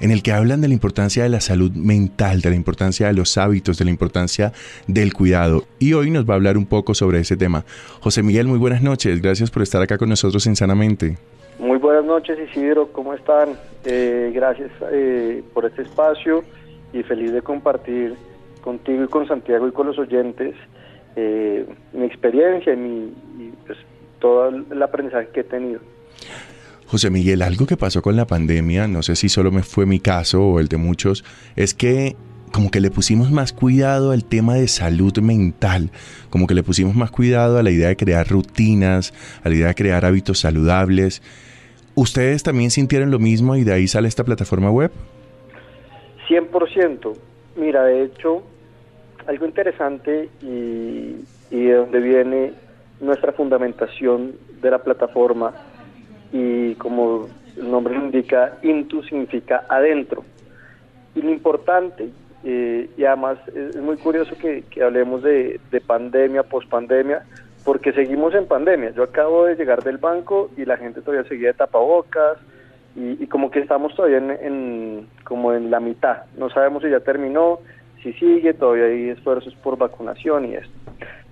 en 0.00 0.10
el 0.10 0.22
que 0.22 0.32
hablan 0.32 0.60
de 0.60 0.68
la 0.68 0.74
importancia 0.74 1.22
de 1.22 1.28
la 1.28 1.40
salud 1.40 1.72
mental, 1.72 2.40
de 2.40 2.50
la 2.50 2.56
importancia 2.56 3.06
de 3.06 3.12
los 3.12 3.38
hábitos, 3.38 3.78
de 3.78 3.84
la 3.84 3.90
importancia 3.90 4.52
del 4.86 5.12
cuidado. 5.12 5.64
Y 5.78 5.92
hoy 5.92 6.10
nos 6.10 6.28
va 6.28 6.34
a 6.34 6.36
hablar 6.36 6.56
un 6.56 6.66
poco 6.66 6.94
sobre 6.94 7.20
ese 7.20 7.36
tema. 7.36 7.64
José 8.00 8.22
Miguel, 8.22 8.46
muy 8.46 8.58
buenas 8.58 8.82
noches. 8.82 9.20
Gracias 9.20 9.50
por 9.50 9.62
estar 9.62 9.82
acá 9.82 9.98
con 9.98 10.08
nosotros 10.08 10.46
en 10.46 10.56
Sanamente. 10.56 11.16
Muy 11.58 11.78
buenas 11.78 12.04
noches, 12.04 12.38
Isidro. 12.50 12.88
¿Cómo 12.92 13.14
están? 13.14 13.50
Eh, 13.84 14.32
gracias 14.34 14.70
eh, 14.92 15.42
por 15.52 15.64
este 15.66 15.82
espacio 15.82 16.42
y 16.92 17.02
feliz 17.02 17.32
de 17.32 17.42
compartir 17.42 18.14
contigo 18.62 19.04
y 19.04 19.08
con 19.08 19.28
Santiago 19.28 19.68
y 19.68 19.72
con 19.72 19.86
los 19.86 19.98
oyentes 19.98 20.54
eh, 21.16 21.66
mi 21.92 22.06
experiencia 22.06 22.72
y, 22.72 22.76
mi, 22.76 23.12
y 23.38 23.52
pues, 23.66 23.78
todo 24.18 24.48
el 24.48 24.82
aprendizaje 24.82 25.28
que 25.32 25.40
he 25.40 25.44
tenido. 25.44 25.80
José 26.94 27.10
Miguel, 27.10 27.42
algo 27.42 27.66
que 27.66 27.76
pasó 27.76 28.02
con 28.02 28.14
la 28.14 28.24
pandemia, 28.24 28.86
no 28.86 29.02
sé 29.02 29.16
si 29.16 29.28
solo 29.28 29.50
me 29.50 29.64
fue 29.64 29.84
mi 29.84 29.98
caso 29.98 30.46
o 30.46 30.60
el 30.60 30.68
de 30.68 30.76
muchos, 30.76 31.24
es 31.56 31.74
que 31.74 32.14
como 32.52 32.70
que 32.70 32.80
le 32.80 32.92
pusimos 32.92 33.32
más 33.32 33.52
cuidado 33.52 34.12
al 34.12 34.24
tema 34.24 34.54
de 34.54 34.68
salud 34.68 35.18
mental, 35.18 35.90
como 36.30 36.46
que 36.46 36.54
le 36.54 36.62
pusimos 36.62 36.94
más 36.94 37.10
cuidado 37.10 37.58
a 37.58 37.64
la 37.64 37.72
idea 37.72 37.88
de 37.88 37.96
crear 37.96 38.28
rutinas, 38.28 39.12
a 39.42 39.48
la 39.48 39.56
idea 39.56 39.66
de 39.66 39.74
crear 39.74 40.04
hábitos 40.04 40.38
saludables. 40.38 41.20
¿Ustedes 41.96 42.44
también 42.44 42.70
sintieron 42.70 43.10
lo 43.10 43.18
mismo 43.18 43.56
y 43.56 43.64
de 43.64 43.72
ahí 43.72 43.88
sale 43.88 44.06
esta 44.06 44.22
plataforma 44.22 44.70
web? 44.70 44.92
100%. 46.28 47.12
Mira, 47.56 47.82
de 47.82 48.04
hecho, 48.04 48.44
algo 49.26 49.46
interesante 49.46 50.28
y, 50.40 51.16
y 51.50 51.64
de 51.64 51.74
donde 51.74 51.98
viene 51.98 52.52
nuestra 53.00 53.32
fundamentación 53.32 54.36
de 54.62 54.70
la 54.70 54.78
plataforma 54.78 55.52
y 56.34 56.74
como 56.74 57.28
el 57.56 57.70
nombre 57.70 57.94
indica, 57.94 58.58
intu 58.62 59.04
significa 59.04 59.64
adentro. 59.68 60.24
Y 61.14 61.22
lo 61.22 61.30
importante, 61.30 62.08
eh, 62.42 62.90
y 62.96 63.04
además 63.04 63.38
es, 63.54 63.76
muy 63.76 63.96
curioso 63.96 64.36
que, 64.36 64.64
hablemos 64.82 65.22
de, 65.22 65.60
pandemia, 65.86 66.42
pospandemia, 66.42 67.22
porque 67.64 67.92
seguimos 67.92 68.34
en 68.34 68.48
pandemia. 68.48 68.90
Yo 68.90 69.04
acabo 69.04 69.44
de 69.44 69.54
llegar 69.54 69.84
del 69.84 69.98
banco 69.98 70.50
y 70.56 70.64
la 70.64 70.76
gente 70.76 71.02
todavía 71.02 71.28
seguía 71.28 71.48
de 71.48 71.54
tapabocas 71.54 72.38
y, 72.96 73.28
como 73.28 73.52
que 73.52 73.60
estamos 73.60 73.94
todavía 73.94 74.18
en, 74.18 75.06
como 75.22 75.52
en 75.52 75.70
la 75.70 75.78
mitad. 75.78 76.24
No 76.36 76.50
sabemos 76.50 76.82
si 76.82 76.90
ya 76.90 76.98
terminó, 76.98 77.60
si 78.02 78.12
sigue, 78.14 78.54
todavía 78.54 78.86
hay 78.86 79.10
esfuerzos 79.10 79.54
por 79.54 79.78
vacunación 79.78 80.46
y 80.46 80.56
esto. 80.56 80.74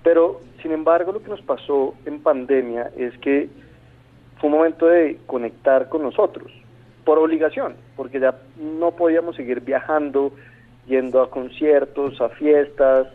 Pero, 0.05 0.41
sin 0.63 0.71
embargo, 0.71 1.11
lo 1.11 1.23
que 1.25 1.31
nos 1.31 1.43
pasó 1.43 1.95
en 2.07 2.21
pandemia 2.21 2.93
es 2.97 3.19
que 3.19 3.49
fue 4.43 4.51
un 4.51 4.57
momento 4.57 4.89
de 4.89 5.19
conectar 5.27 5.89
con 5.89 6.03
nosotros, 6.03 6.51
por 7.05 7.17
obligación, 7.17 7.77
porque 7.95 8.19
ya 8.19 8.35
no 8.61 8.91
podíamos 8.91 9.37
seguir 9.37 9.61
viajando, 9.61 10.33
yendo 10.85 11.23
a 11.23 11.31
conciertos, 11.31 12.21
a 12.21 12.29
fiestas 12.31 13.07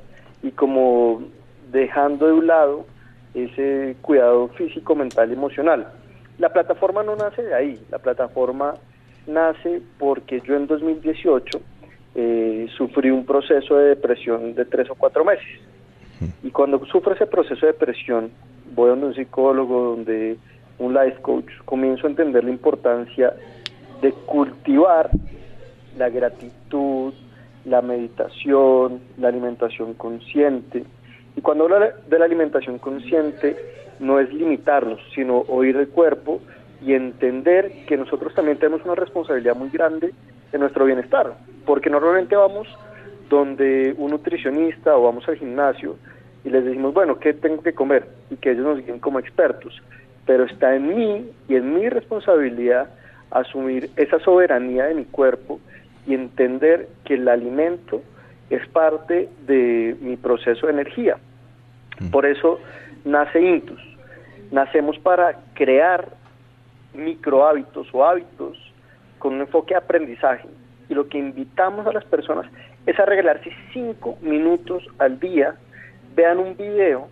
y 0.42 0.52
como 0.52 1.22
dejando 1.70 2.28
de 2.28 2.32
un 2.32 2.48
lado 2.48 2.86
ese 3.34 3.98
cuidado 4.02 4.48
físico, 4.56 4.96
mental 4.96 5.30
y 5.30 5.34
emocional. 5.34 5.92
La 6.40 6.48
plataforma 6.48 7.04
no 7.04 7.18
nace 7.18 7.44
de 7.44 7.54
ahí, 7.54 7.78
la 7.92 8.00
plataforma 8.00 8.76
nace 9.28 9.82
porque 10.00 10.40
yo 10.40 10.56
en 10.56 10.66
2018 10.66 11.60
eh, 12.16 12.68
sufrí 12.78 13.10
un 13.10 13.26
proceso 13.26 13.76
de 13.76 13.90
depresión 13.90 14.56
de 14.56 14.64
tres 14.64 14.90
o 14.90 14.96
cuatro 14.96 15.26
meses. 15.26 15.60
Y 16.42 16.52
cuando 16.52 16.84
sufro 16.86 17.14
ese 17.14 17.28
proceso 17.28 17.66
de 17.66 17.74
depresión, 17.74 18.32
voy 18.74 18.92
a 18.92 18.94
un 18.94 19.14
psicólogo, 19.14 19.90
donde 19.90 20.38
un 20.80 20.94
life 20.94 21.22
coach, 21.22 21.50
comienzo 21.66 22.08
a 22.08 22.10
entender 22.10 22.44
la 22.44 22.52
importancia 22.52 23.34
de 24.02 24.12
cultivar 24.12 25.10
la 25.98 26.10
gratitud, 26.10 27.14
la 27.66 27.82
meditación, 27.82 29.02
la 29.18 29.30
alimentación 29.30 29.94
consciente. 29.96 30.84
Y 31.36 31.42
cuando 31.42 31.66
hablo 31.66 31.80
de 32.08 32.20
la 32.20 32.26
alimentación 32.26 32.78
consciente, 32.78 33.56
no 34.00 34.20
es 34.20 34.32
limitarnos, 34.34 35.00
sino 35.14 35.40
oír 35.48 35.76
el 35.78 35.90
cuerpo 35.90 36.40
y 36.86 36.94
entender 36.94 37.86
que 37.88 37.98
nosotros 37.98 38.34
también 38.36 38.58
tenemos 38.58 38.86
una 38.86 38.96
responsabilidad 38.96 39.56
muy 39.56 39.70
grande 39.70 40.14
en 40.52 40.60
nuestro 40.60 40.86
bienestar, 40.86 41.34
porque 41.66 41.90
normalmente 41.90 42.36
vamos 42.36 42.68
donde 43.30 43.94
un 43.98 44.12
nutricionista 44.12 44.96
o 44.96 45.04
vamos 45.04 45.28
al 45.28 45.38
gimnasio 45.38 45.98
y 46.46 46.50
les 46.50 46.64
decimos, 46.64 46.94
bueno, 46.94 47.20
¿qué 47.20 47.34
tengo 47.34 47.62
que 47.62 47.74
comer? 47.74 48.08
Y 48.30 48.38
que 48.38 48.52
ellos 48.52 48.66
nos 48.66 48.86
guíen 48.86 49.00
como 49.00 49.20
expertos 49.20 49.82
pero 50.28 50.44
está 50.44 50.76
en 50.76 50.96
mí 50.96 51.32
y 51.48 51.56
en 51.56 51.74
mi 51.74 51.90
responsabilidad 51.90 52.90
asumir 53.32 53.90
esa 53.96 54.20
soberanía 54.20 54.86
de 54.86 54.94
mi 54.94 55.06
cuerpo 55.06 55.60
y 56.06 56.14
entender 56.14 56.88
que 57.06 57.16
el 57.16 57.28
alimento 57.28 58.02
es 58.50 58.68
parte 58.68 59.30
de 59.48 59.96
mi 60.02 60.18
proceso 60.18 60.68
de 60.68 60.74
energía. 60.74 61.18
Mm. 62.00 62.10
Por 62.12 62.26
eso 62.26 62.60
nace 63.06 63.42
Intus. 63.42 63.82
Nacemos 64.52 65.00
para 65.00 65.38
crear 65.54 66.10
micro 66.94 67.48
hábitos 67.48 67.88
o 67.94 68.06
hábitos 68.06 68.58
con 69.20 69.36
un 69.36 69.42
enfoque 69.42 69.74
de 69.74 69.80
aprendizaje. 69.80 70.48
Y 70.90 70.94
lo 70.94 71.08
que 71.08 71.18
invitamos 71.18 71.88
a 71.88 71.94
las 71.94 72.06
personas 72.06 72.46
es 72.86 73.00
a 73.00 73.06
regalarse 73.06 73.52
cinco 73.74 74.18
minutos 74.22 74.84
al 75.00 75.20
día, 75.20 75.56
vean 76.16 76.40
un 76.40 76.56
video 76.56 77.10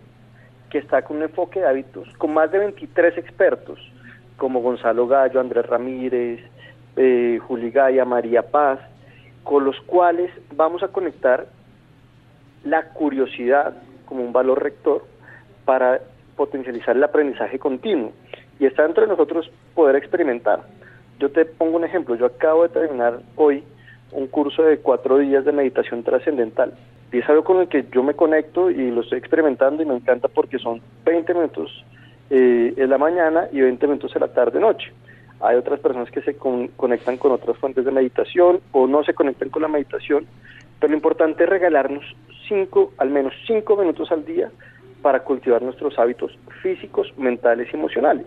que 0.70 0.78
está 0.78 1.02
con 1.02 1.18
un 1.18 1.24
enfoque 1.24 1.60
de 1.60 1.66
hábitos 1.66 2.08
con 2.18 2.34
más 2.34 2.50
de 2.50 2.58
23 2.58 3.18
expertos, 3.18 3.78
como 4.36 4.60
Gonzalo 4.60 5.06
Gallo, 5.06 5.40
Andrés 5.40 5.66
Ramírez, 5.66 6.40
eh, 6.96 7.38
Juli 7.46 7.70
Gaya, 7.70 8.04
María 8.04 8.42
Paz, 8.42 8.80
con 9.44 9.64
los 9.64 9.80
cuales 9.82 10.30
vamos 10.54 10.82
a 10.82 10.88
conectar 10.88 11.46
la 12.64 12.88
curiosidad 12.90 13.74
como 14.06 14.22
un 14.24 14.32
valor 14.32 14.62
rector 14.62 15.04
para 15.64 16.00
potencializar 16.36 16.96
el 16.96 17.04
aprendizaje 17.04 17.58
continuo. 17.58 18.12
Y 18.58 18.66
está 18.66 18.82
dentro 18.82 19.02
de 19.02 19.08
nosotros 19.08 19.50
poder 19.74 19.96
experimentar. 19.96 20.62
Yo 21.18 21.30
te 21.30 21.44
pongo 21.44 21.76
un 21.76 21.84
ejemplo, 21.84 22.14
yo 22.14 22.26
acabo 22.26 22.64
de 22.64 22.68
terminar 22.70 23.20
hoy 23.36 23.62
un 24.12 24.26
curso 24.26 24.62
de 24.62 24.78
cuatro 24.78 25.18
días 25.18 25.44
de 25.44 25.52
meditación 25.52 26.02
trascendental 26.02 26.74
y 27.12 27.18
es 27.18 27.28
algo 27.28 27.44
con 27.44 27.60
el 27.60 27.68
que 27.68 27.86
yo 27.92 28.02
me 28.02 28.14
conecto 28.14 28.70
y 28.70 28.90
lo 28.90 29.02
estoy 29.02 29.18
experimentando 29.18 29.82
y 29.82 29.86
me 29.86 29.94
encanta 29.94 30.28
porque 30.28 30.58
son 30.58 30.80
20 31.04 31.34
minutos 31.34 31.84
eh, 32.30 32.74
en 32.76 32.90
la 32.90 32.98
mañana 32.98 33.48
y 33.52 33.60
20 33.60 33.86
minutos 33.86 34.14
en 34.14 34.20
la 34.20 34.28
tarde-noche. 34.28 34.92
Hay 35.40 35.56
otras 35.56 35.80
personas 35.80 36.10
que 36.10 36.22
se 36.22 36.36
conectan 36.36 37.18
con 37.18 37.32
otras 37.32 37.56
fuentes 37.58 37.84
de 37.84 37.90
meditación 37.90 38.60
o 38.72 38.86
no 38.86 39.04
se 39.04 39.14
conectan 39.14 39.50
con 39.50 39.62
la 39.62 39.68
meditación, 39.68 40.26
pero 40.80 40.90
lo 40.90 40.96
importante 40.96 41.44
es 41.44 41.50
regalarnos 41.50 42.04
cinco, 42.48 42.92
al 42.98 43.10
menos 43.10 43.34
cinco 43.46 43.76
minutos 43.76 44.10
al 44.10 44.24
día 44.24 44.50
para 45.02 45.20
cultivar 45.20 45.62
nuestros 45.62 45.98
hábitos 45.98 46.36
físicos, 46.62 47.12
mentales 47.16 47.68
y 47.72 47.76
emocionales. 47.76 48.26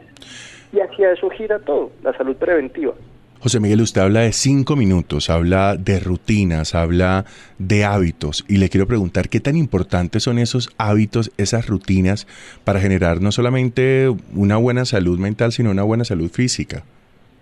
Y 0.72 0.80
hacia 0.80 1.12
eso 1.12 1.30
gira 1.30 1.60
todo, 1.60 1.92
la 2.04 2.14
salud 2.14 2.36
preventiva. 2.36 2.94
José 3.42 3.62
Miguel, 3.62 3.80
usted 3.80 4.02
habla 4.02 4.20
de 4.20 4.34
cinco 4.34 4.76
minutos, 4.76 5.30
habla 5.30 5.78
de 5.78 6.02
rutinas, 6.02 6.76
habla 6.76 7.24
de 7.58 7.86
hábitos 7.86 8.44
y 8.50 8.58
le 8.58 8.68
quiero 8.68 8.86
preguntar 8.86 9.30
qué 9.30 9.40
tan 9.40 9.56
importantes 9.56 10.24
son 10.24 10.40
esos 10.40 10.76
hábitos, 10.78 11.32
esas 11.38 11.68
rutinas 11.68 12.28
para 12.66 12.82
generar 12.82 13.22
no 13.22 13.32
solamente 13.32 14.10
una 14.36 14.58
buena 14.58 14.84
salud 14.84 15.18
mental, 15.20 15.54
sino 15.54 15.72
una 15.72 15.84
buena 15.84 16.04
salud 16.04 16.30
física. 16.30 16.84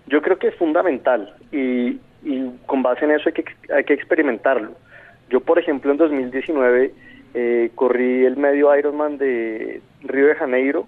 Yo 0.06 0.22
creo 0.22 0.38
que 0.38 0.48
es 0.48 0.54
fundamental 0.54 1.34
y, 1.50 1.98
con 2.66 2.80
base 2.84 3.04
en 3.04 3.10
eso 3.10 3.24
hay 3.30 3.32
que, 3.32 3.44
hay 3.74 3.82
que 3.82 3.94
experimentarlo. 3.94 4.76
Yo, 5.30 5.40
por 5.40 5.58
ejemplo, 5.58 5.90
en 5.90 5.96
2019 5.96 6.94
eh, 7.34 7.70
corrí 7.74 8.24
el 8.24 8.36
medio 8.36 8.74
Ironman 8.76 9.18
de 9.18 9.82
Río 10.04 10.28
de 10.28 10.36
Janeiro 10.36 10.86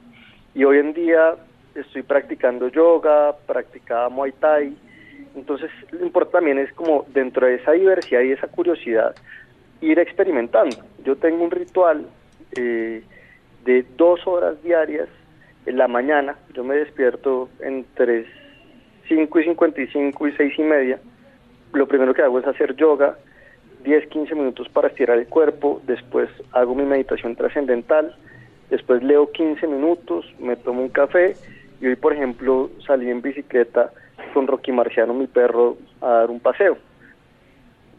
y 0.55 0.63
hoy 0.63 0.79
en 0.79 0.93
día 0.93 1.35
estoy 1.75 2.03
practicando 2.03 2.69
yoga, 2.69 3.35
practicaba 3.49 4.09
Muay 4.09 4.31
Thai. 4.39 4.77
Entonces, 5.35 5.71
lo 5.91 6.05
importante 6.05 6.39
también 6.39 6.59
es 6.59 6.73
como 6.73 7.07
dentro 7.13 7.47
de 7.47 7.57
esa 7.57 7.73
diversidad 7.73 8.23
y 8.23 8.33
esa 8.33 8.49
curiosidad, 8.49 9.15
ir 9.81 9.99
experimentando. 9.99 10.77
Yo 11.05 11.17
tengo 11.17 11.45
un 11.45 11.51
ritual 11.51 12.07
eh, 12.57 13.03
de 13.65 13.87
dos 13.97 14.27
horas 14.27 14.63
diarias 14.63 15.09
en 15.67 15.79
la 15.79 15.89
mañana. 15.89 16.37
Yo 16.55 16.65
me 16.65 16.77
despierto 16.77 17.49
entre 17.61 18.27
5 19.09 19.41
y 19.41 19.45
55 19.45 20.29
y 20.29 20.33
6 20.33 20.59
y 20.59 20.63
media. 20.63 21.01
Lo 21.73 21.87
primero 21.87 22.15
que 22.15 22.23
hago 22.23 22.39
es 22.39 22.47
hacer 22.47 22.75
yoga, 22.77 23.17
10, 23.85 24.09
15 24.09 24.35
minutos 24.35 24.69
para 24.69 24.89
estirar 24.89 25.19
el 25.19 25.27
cuerpo, 25.27 25.81
después 25.87 26.29
hago 26.53 26.75
mi 26.75 26.85
meditación 26.85 27.37
trascendental, 27.37 28.15
después 28.69 29.03
leo 29.03 29.31
15 29.31 29.67
minutos, 29.67 30.27
me 30.39 30.57
tomo 30.57 30.83
un 30.83 30.91
café 30.91 31.35
y 31.81 31.87
hoy, 31.87 31.97
por 31.97 32.13
ejemplo, 32.13 32.71
salí 32.87 33.09
en 33.09 33.23
bicicleta 33.23 33.91
con 34.33 34.47
Rocky 34.47 34.73
Marciano, 34.73 35.15
mi 35.15 35.27
perro, 35.27 35.77
a 36.01 36.09
dar 36.09 36.31
un 36.31 36.41
paseo. 36.41 36.77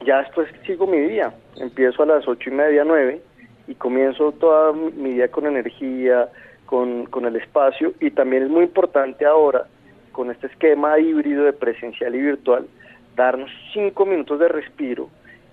Ya 0.06 0.20
después 0.20 0.48
sigo 0.66 0.88
mi 0.88 1.00
día, 1.00 1.34
empiezo 1.58 2.04
a 2.04 2.06
las 2.08 2.28
ocho 2.28 2.50
y 2.50 2.54
media, 2.54 2.84
nueve, 2.84 3.22
y 3.68 3.76
comienzo 3.76 4.32
toda 4.32 4.74
mi 4.74 5.14
día 5.14 5.30
con 5.30 5.46
energía, 5.46 6.28
con, 6.66 7.06
con 7.06 7.26
el 7.26 7.36
espacio, 7.36 7.94
y 8.00 8.12
también 8.12 8.44
es 8.44 8.50
muy 8.50 8.64
importante 8.64 9.26
ahora, 9.26 9.66
con 10.12 10.32
este 10.32 10.48
esquema 10.48 10.98
híbrido 11.00 11.44
de 11.44 11.54
presencial 11.54 12.16
y 12.16 12.22
virtual, 12.22 12.68
darnos 13.16 13.50
cinco 13.74 14.06
minutos 14.06 14.40
de 14.40 14.48
respiro 14.48 15.10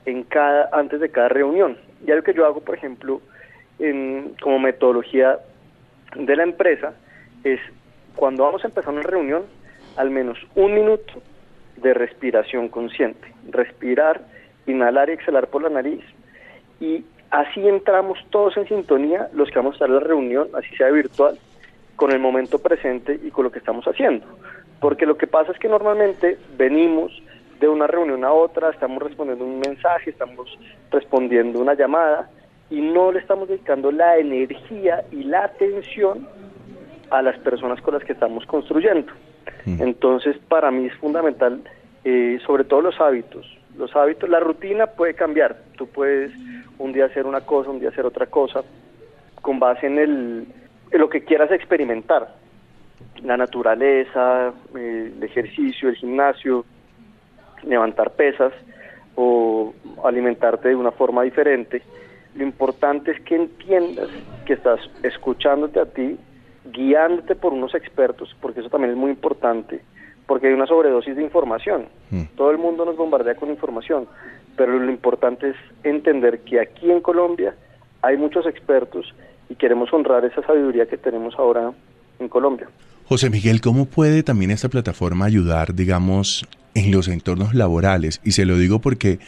en 0.07 0.23
cada, 0.23 0.71
antes 0.73 1.01
de 1.01 1.11
cada 1.11 1.29
reunión. 1.29 1.77
Ya 2.07 2.15
lo 2.15 2.23
que 2.23 2.35
yo 2.35 2.47
hago, 2.47 2.61
por 2.61 2.75
ejemplo, 2.75 3.21
en, 3.79 4.35
como 4.43 4.59
metodología 4.59 5.39
de 6.15 6.37
la 6.37 6.45
empresa, 6.45 6.95
es 7.45 7.61
cuando 8.17 8.45
vamos 8.45 8.65
a 8.65 8.69
empezar 8.69 8.93
una 8.93 9.03
reunión, 9.03 9.43
al 9.99 10.11
menos 10.11 10.39
un 10.55 10.75
minuto 10.75 11.13
de 11.77 11.93
respiración 11.93 12.69
consciente. 12.69 13.35
Respirar, 13.51 14.23
inhalar 14.67 15.11
y 15.11 15.13
exhalar 15.13 15.49
por 15.49 15.63
la 15.63 15.69
nariz. 15.69 16.03
Y 16.81 17.05
así 17.31 17.67
entramos 17.69 18.19
todos 18.31 18.57
en 18.57 18.67
sintonía, 18.69 19.29
los 19.35 19.51
que 19.51 19.59
vamos 19.59 19.73
a 19.73 19.77
estar 19.77 19.89
en 19.89 19.97
la 19.97 20.01
reunión, 20.01 20.49
así 20.55 20.75
sea 20.77 20.91
virtual, 20.91 21.37
con 21.97 22.13
el 22.13 22.21
momento 22.21 22.61
presente 22.61 23.19
y 23.23 23.31
con 23.31 23.45
lo 23.45 23.51
que 23.51 23.59
estamos 23.59 23.85
haciendo. 23.87 24.25
Porque 24.81 25.05
lo 25.05 25.19
que 25.19 25.27
pasa 25.27 25.51
es 25.51 25.59
que 25.59 25.69
normalmente 25.69 26.39
venimos 26.57 27.13
de 27.59 27.69
una 27.69 27.89
reunión 27.89 28.25
a 28.25 28.33
otra, 28.33 28.71
estamos 28.71 29.03
respondiendo 29.03 29.45
un 29.45 29.59
mensaje, 29.59 30.11
estamos 30.11 30.57
respondiendo 30.93 31.59
una 31.59 31.75
llamada 31.75 32.31
y 32.71 32.81
no 32.81 33.11
le 33.11 33.19
estamos 33.19 33.49
dedicando 33.49 33.91
la 33.91 34.17
energía 34.17 35.05
y 35.11 35.25
la 35.25 35.45
atención 35.45 36.29
a 37.11 37.21
las 37.21 37.37
personas 37.39 37.81
con 37.81 37.95
las 37.95 38.05
que 38.05 38.13
estamos 38.13 38.47
construyendo. 38.47 39.13
Entonces, 39.67 40.37
para 40.49 40.71
mí 40.71 40.87
es 40.87 40.95
fundamental, 40.95 41.63
eh, 42.05 42.39
sobre 42.47 42.65
todo 42.65 42.81
los 42.81 43.01
hábitos. 43.01 43.47
Los 43.77 43.95
hábitos, 43.95 44.29
la 44.29 44.41
rutina 44.41 44.87
puede 44.87 45.15
cambiar. 45.15 45.57
Tú 45.77 45.87
puedes 45.87 46.33
un 46.79 46.93
día 46.93 47.07
hacer 47.07 47.27
una 47.27 47.43
cosa, 47.43 47.71
un 47.71 47.81
día 47.81 47.91
hacer 47.91 48.07
otra 48.07 48.27
cosa, 48.27 48.63
con 49.43 49.59
base 49.59 49.87
en, 49.87 49.99
el, 49.99 50.47
en 50.91 51.01
lo 51.01 51.09
que 51.09 51.25
quieras 51.25 51.51
experimentar. 51.53 52.35
La 53.23 53.37
naturaleza, 53.37 54.53
eh, 54.77 55.13
el 55.17 55.23
ejercicio, 55.23 55.89
el 55.89 55.97
gimnasio, 55.97 56.65
levantar 57.63 58.13
pesas 58.13 58.53
o 59.15 59.75
alimentarte 60.05 60.69
de 60.69 60.77
una 60.77 60.93
forma 60.93 61.23
diferente. 61.23 61.83
Lo 62.35 62.45
importante 62.45 63.11
es 63.11 63.21
que 63.23 63.35
entiendas 63.35 64.09
que 64.47 64.53
estás 64.53 64.81
escuchándote 65.03 65.81
a 65.81 65.87
ti, 65.87 66.17
guiándote 66.73 67.35
por 67.35 67.53
unos 67.53 67.75
expertos, 67.75 68.35
porque 68.41 68.61
eso 68.61 68.69
también 68.69 68.93
es 68.93 68.97
muy 68.97 69.11
importante, 69.11 69.81
porque 70.27 70.49
hay 70.49 70.53
una 70.53 70.67
sobredosis 70.67 71.17
de 71.17 71.23
información. 71.23 71.87
Mm. 72.11 72.23
Todo 72.37 72.51
el 72.51 72.59
mundo 72.59 72.85
nos 72.85 72.97
bombardea 72.97 73.35
con 73.35 73.51
información, 73.51 74.07
pero 74.57 74.79
lo 74.79 74.91
importante 74.91 75.51
es 75.51 75.57
entender 75.85 76.41
que 76.41 76.61
aquí 76.61 76.91
en 76.91 77.01
Colombia 77.01 77.55
hay 78.03 78.17
muchos 78.17 78.47
expertos 78.47 79.15
y 79.49 79.55
queremos 79.55 79.93
honrar 79.93 80.25
esa 80.25 80.43
sabiduría 80.43 80.87
que 80.87 80.99
tenemos 80.99 81.35
ahora 81.39 81.73
en 82.19 82.29
Colombia. 82.29 82.69
José 83.07 83.31
Miguel, 83.31 83.61
¿cómo 83.63 83.87
puede 83.87 84.23
también 84.23 84.51
esta 84.51 84.69
plataforma 84.69 85.25
ayudar, 85.25 85.75
digamos, 85.75 86.47
en 86.75 86.93
los 86.93 87.09
entornos 87.09 87.55
laborales? 87.55 88.21
Y 88.23 88.33
se 88.33 88.45
lo 88.45 88.59
digo 88.59 88.81
porque 88.81 89.19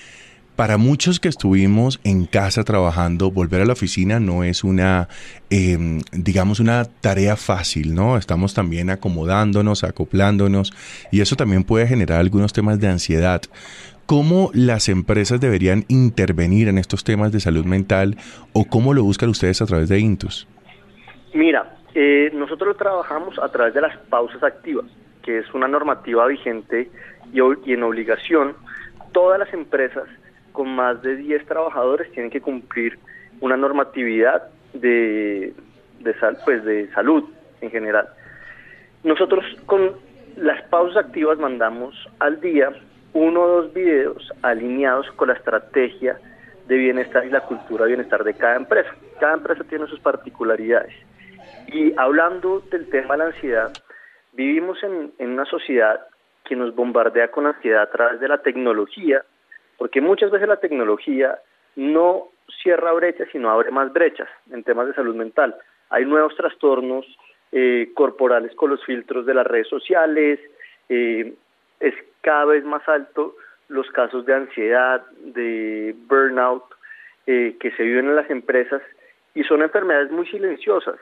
para 0.60 0.76
muchos 0.76 1.20
que 1.20 1.28
estuvimos 1.28 2.00
en 2.04 2.26
casa 2.26 2.64
trabajando, 2.64 3.30
volver 3.30 3.62
a 3.62 3.64
la 3.64 3.72
oficina 3.72 4.20
no 4.20 4.44
es 4.44 4.62
una, 4.62 5.08
em, 5.48 6.02
digamos, 6.12 6.60
una 6.60 6.84
tarea 6.84 7.36
fácil, 7.36 7.94
¿no? 7.94 8.18
Estamos 8.18 8.52
también 8.52 8.90
acomodándonos, 8.90 9.84
acoplándonos, 9.84 10.74
y 11.10 11.22
eso 11.22 11.34
también 11.34 11.64
puede 11.64 11.86
generar 11.86 12.20
algunos 12.20 12.52
temas 12.52 12.78
de 12.78 12.88
ansiedad. 12.88 13.40
¿Cómo 14.04 14.50
las 14.52 14.90
empresas 14.90 15.40
deberían 15.40 15.86
intervenir 15.88 16.68
en 16.68 16.76
estos 16.76 17.04
temas 17.04 17.32
de 17.32 17.40
salud 17.40 17.64
mental 17.64 18.18
o 18.52 18.66
cómo 18.66 18.92
lo 18.92 19.02
buscan 19.02 19.30
ustedes 19.30 19.62
a 19.62 19.64
través 19.64 19.88
de 19.88 19.98
Intus? 19.98 20.46
Mira, 21.32 21.78
eh, 21.94 22.32
nosotros 22.34 22.68
lo 22.68 22.74
trabajamos 22.74 23.38
a 23.38 23.48
través 23.48 23.72
de 23.72 23.80
las 23.80 23.96
pausas 24.10 24.42
activas, 24.42 24.84
que 25.22 25.38
es 25.38 25.54
una 25.54 25.68
normativa 25.68 26.26
vigente 26.26 26.90
y, 27.32 27.72
en 27.72 27.82
obligación. 27.82 28.54
Todas 29.12 29.38
las 29.38 29.50
empresas 29.54 30.04
con 30.52 30.68
más 30.74 31.00
de 31.02 31.16
10 31.16 31.46
trabajadores 31.46 32.10
tienen 32.12 32.30
que 32.30 32.40
cumplir 32.40 32.98
una 33.40 33.56
normatividad 33.56 34.48
de, 34.72 35.52
de, 36.00 36.14
pues 36.44 36.64
de 36.64 36.90
salud 36.92 37.24
en 37.60 37.70
general. 37.70 38.08
Nosotros 39.02 39.44
con 39.66 39.92
las 40.36 40.62
pausas 40.64 41.06
activas 41.06 41.38
mandamos 41.38 41.94
al 42.18 42.40
día 42.40 42.72
uno 43.12 43.42
o 43.42 43.62
dos 43.62 43.74
videos 43.74 44.30
alineados 44.42 45.10
con 45.12 45.28
la 45.28 45.34
estrategia 45.34 46.18
de 46.66 46.76
bienestar 46.76 47.24
y 47.26 47.30
la 47.30 47.40
cultura 47.40 47.84
de 47.84 47.92
bienestar 47.94 48.22
de 48.22 48.34
cada 48.34 48.56
empresa. 48.56 48.90
Cada 49.18 49.34
empresa 49.34 49.64
tiene 49.64 49.86
sus 49.88 49.98
particularidades. 50.00 50.94
Y 51.66 51.92
hablando 51.98 52.60
del 52.70 52.88
tema 52.88 53.14
de 53.14 53.18
la 53.18 53.24
ansiedad, 53.26 53.72
vivimos 54.32 54.78
en, 54.82 55.12
una 55.18 55.44
sociedad 55.46 56.00
que 56.44 56.56
nos 56.56 56.74
bombardea 56.74 57.30
con 57.30 57.46
ansiedad 57.46 57.82
a 57.82 57.90
través 57.90 58.20
de 58.20 58.28
la 58.28 58.38
tecnología, 58.38 59.22
porque 59.80 60.02
muchas 60.02 60.30
veces 60.30 60.46
la 60.46 60.60
tecnología 60.60 61.38
no 61.74 62.28
cierra 62.62 62.92
brechas, 62.92 63.28
sino 63.32 63.48
abre 63.48 63.70
más 63.70 63.90
brechas 63.90 64.28
en 64.52 64.62
temas 64.62 64.86
de 64.86 64.92
salud 64.92 65.14
mental. 65.14 65.56
Hay 65.88 66.04
nuevos 66.04 66.36
trastornos 66.36 67.06
eh, 67.50 67.90
corporales 67.94 68.54
con 68.56 68.68
los 68.68 68.84
filtros 68.84 69.24
de 69.24 69.32
las 69.32 69.46
redes 69.46 69.68
sociales, 69.68 70.38
eh, 70.90 71.32
es 71.80 71.94
cada 72.20 72.44
vez 72.44 72.62
más 72.62 72.86
alto 72.90 73.34
los 73.68 73.88
casos 73.92 74.26
de 74.26 74.34
ansiedad, 74.34 75.00
de 75.22 75.96
burnout 76.08 76.64
eh, 77.26 77.56
que 77.58 77.70
se 77.70 77.82
viven 77.82 78.08
en 78.08 78.16
las 78.16 78.28
empresas 78.28 78.82
y 79.34 79.44
son 79.44 79.62
enfermedades 79.62 80.10
muy 80.10 80.26
silenciosas 80.26 81.00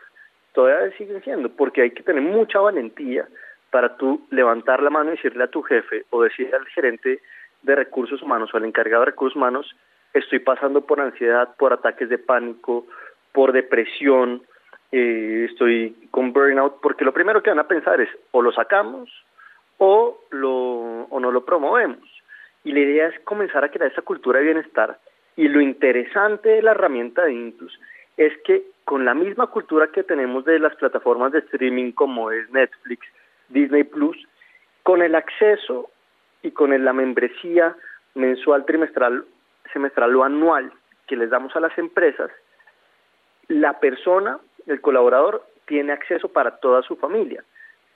todavía 0.52 0.96
siguen 0.96 1.20
siendo, 1.24 1.48
porque 1.48 1.82
hay 1.82 1.90
que 1.90 2.04
tener 2.04 2.22
mucha 2.22 2.60
valentía 2.60 3.26
para 3.70 3.96
tú 3.96 4.24
levantar 4.30 4.82
la 4.82 4.90
mano 4.90 5.10
y 5.10 5.16
decirle 5.16 5.42
a 5.44 5.50
tu 5.50 5.62
jefe 5.62 6.04
o 6.10 6.22
decirle 6.22 6.56
al 6.56 6.66
gerente 6.66 7.20
de 7.62 7.74
recursos 7.74 8.22
humanos 8.22 8.50
o 8.52 8.56
al 8.56 8.64
encargado 8.64 9.02
de 9.02 9.11
recursos 9.11 9.36
humanos, 9.36 9.74
estoy 10.14 10.38
pasando 10.38 10.82
por 10.82 11.00
ansiedad, 11.00 11.54
por 11.56 11.72
ataques 11.72 12.09
de 12.09 12.18
pánico, 12.18 12.86
por 13.32 13.52
depresión, 13.52 14.42
eh, 14.90 15.46
estoy 15.50 15.94
con 16.11 16.32
burnout, 16.32 16.80
porque 16.80 17.04
lo 17.04 17.12
primero 17.12 17.42
que 17.42 17.50
van 17.50 17.59
a 17.59 17.68
pensar 17.68 18.00
es 18.00 18.09
o 18.30 18.42
lo 18.42 18.52
sacamos 18.52 19.11
o, 19.78 20.18
lo, 20.30 21.04
o 21.04 21.20
no 21.20 21.30
lo 21.30 21.44
promovemos. 21.44 22.09
Y 22.64 22.72
la 22.72 22.80
idea 22.80 23.09
es 23.09 23.20
comenzar 23.20 23.64
a 23.64 23.70
crear 23.70 23.90
esa 23.90 24.02
cultura 24.02 24.38
de 24.38 24.46
bienestar. 24.46 24.98
Y 25.36 25.48
lo 25.48 25.61
interesante 25.61 26.48
de 26.48 26.62
la 26.62 26.72
herramienta 26.72 27.24
de 27.24 27.32
Intus 27.32 27.78
es 28.16 28.32
que 28.44 28.64
con 28.84 29.04
la 29.04 29.14
misma 29.14 29.46
cultura 29.46 29.88
que 29.88 30.02
tenemos 30.02 30.44
de 30.44 30.59
las 30.59 30.74
plataformas 30.76 31.32
de 31.32 31.38
streaming 31.40 31.92
como 31.92 32.32
es 32.32 32.50
Netflix, 32.50 33.06
Disney 33.48 33.84
Plus, 33.84 34.16
con 34.82 35.02
el 35.02 35.14
acceso 35.14 35.90
y 36.43 36.51
con 36.53 36.84
la 36.84 36.93
membresía 36.93 37.76
mensual, 38.14 38.64
trimestral, 38.64 39.24
semestral 39.72 40.14
o 40.16 40.24
anual 40.24 40.72
que 41.07 41.16
les 41.16 41.30
damos 41.30 41.55
a 41.57 41.61
las 41.61 41.76
empresas, 41.78 42.30
la 43.49 43.80
persona, 43.80 44.39
el 44.66 44.80
colaborador, 44.80 45.43
tiene 45.66 45.93
acceso 45.93 46.28
para 46.28 46.57
toda 46.59 46.82
su 46.82 46.97
familia, 46.97 47.45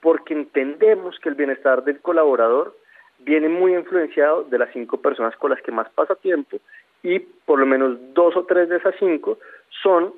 porque 0.01 0.33
entendemos 0.33 1.19
que 1.19 1.29
el 1.29 1.35
bienestar 1.35 1.83
del 1.83 1.99
colaborador 2.01 2.75
viene 3.19 3.49
muy 3.49 3.73
influenciado 3.73 4.43
de 4.43 4.57
las 4.57 4.71
cinco 4.73 5.01
personas 5.01 5.35
con 5.37 5.51
las 5.51 5.61
que 5.61 5.71
más 5.71 5.89
pasa 5.91 6.15
tiempo 6.15 6.57
y 7.03 7.19
por 7.19 7.59
lo 7.59 7.65
menos 7.65 7.97
dos 8.13 8.35
o 8.35 8.45
tres 8.45 8.69
de 8.69 8.77
esas 8.77 8.95
cinco 8.99 9.37
son 9.81 10.13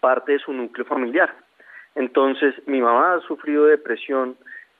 parte 0.00 0.32
de 0.32 0.38
su 0.38 0.52
núcleo 0.52 0.86
familiar. 0.86 1.34
Entonces, 1.94 2.54
mi 2.66 2.80
mamá 2.80 3.14
ha 3.14 3.20
sufrido 3.20 3.66
depresión 3.66 4.36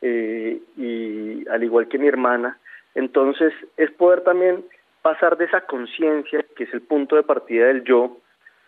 eh, 0.06 0.60
y 0.76 1.48
al 1.48 1.64
igual 1.64 1.88
que 1.88 1.98
mi 1.98 2.06
hermana, 2.06 2.58
entonces 2.94 3.54
es 3.78 3.90
poder 3.92 4.20
también 4.20 4.62
pasar 5.00 5.38
de 5.38 5.46
esa 5.46 5.62
conciencia, 5.62 6.44
que 6.54 6.64
es 6.64 6.74
el 6.74 6.82
punto 6.82 7.16
de 7.16 7.22
partida 7.22 7.68
del 7.68 7.84
yo, 7.84 8.18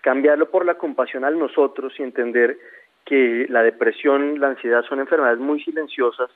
cambiarlo 0.00 0.48
por 0.50 0.64
la 0.64 0.76
compasión 0.76 1.24
al 1.24 1.38
nosotros 1.38 1.92
y 1.98 2.02
entender 2.02 2.56
que 3.04 3.44
la 3.50 3.62
depresión, 3.62 4.40
la 4.40 4.48
ansiedad 4.48 4.82
son 4.84 4.98
enfermedades 4.98 5.38
muy 5.38 5.62
silenciosas, 5.62 6.30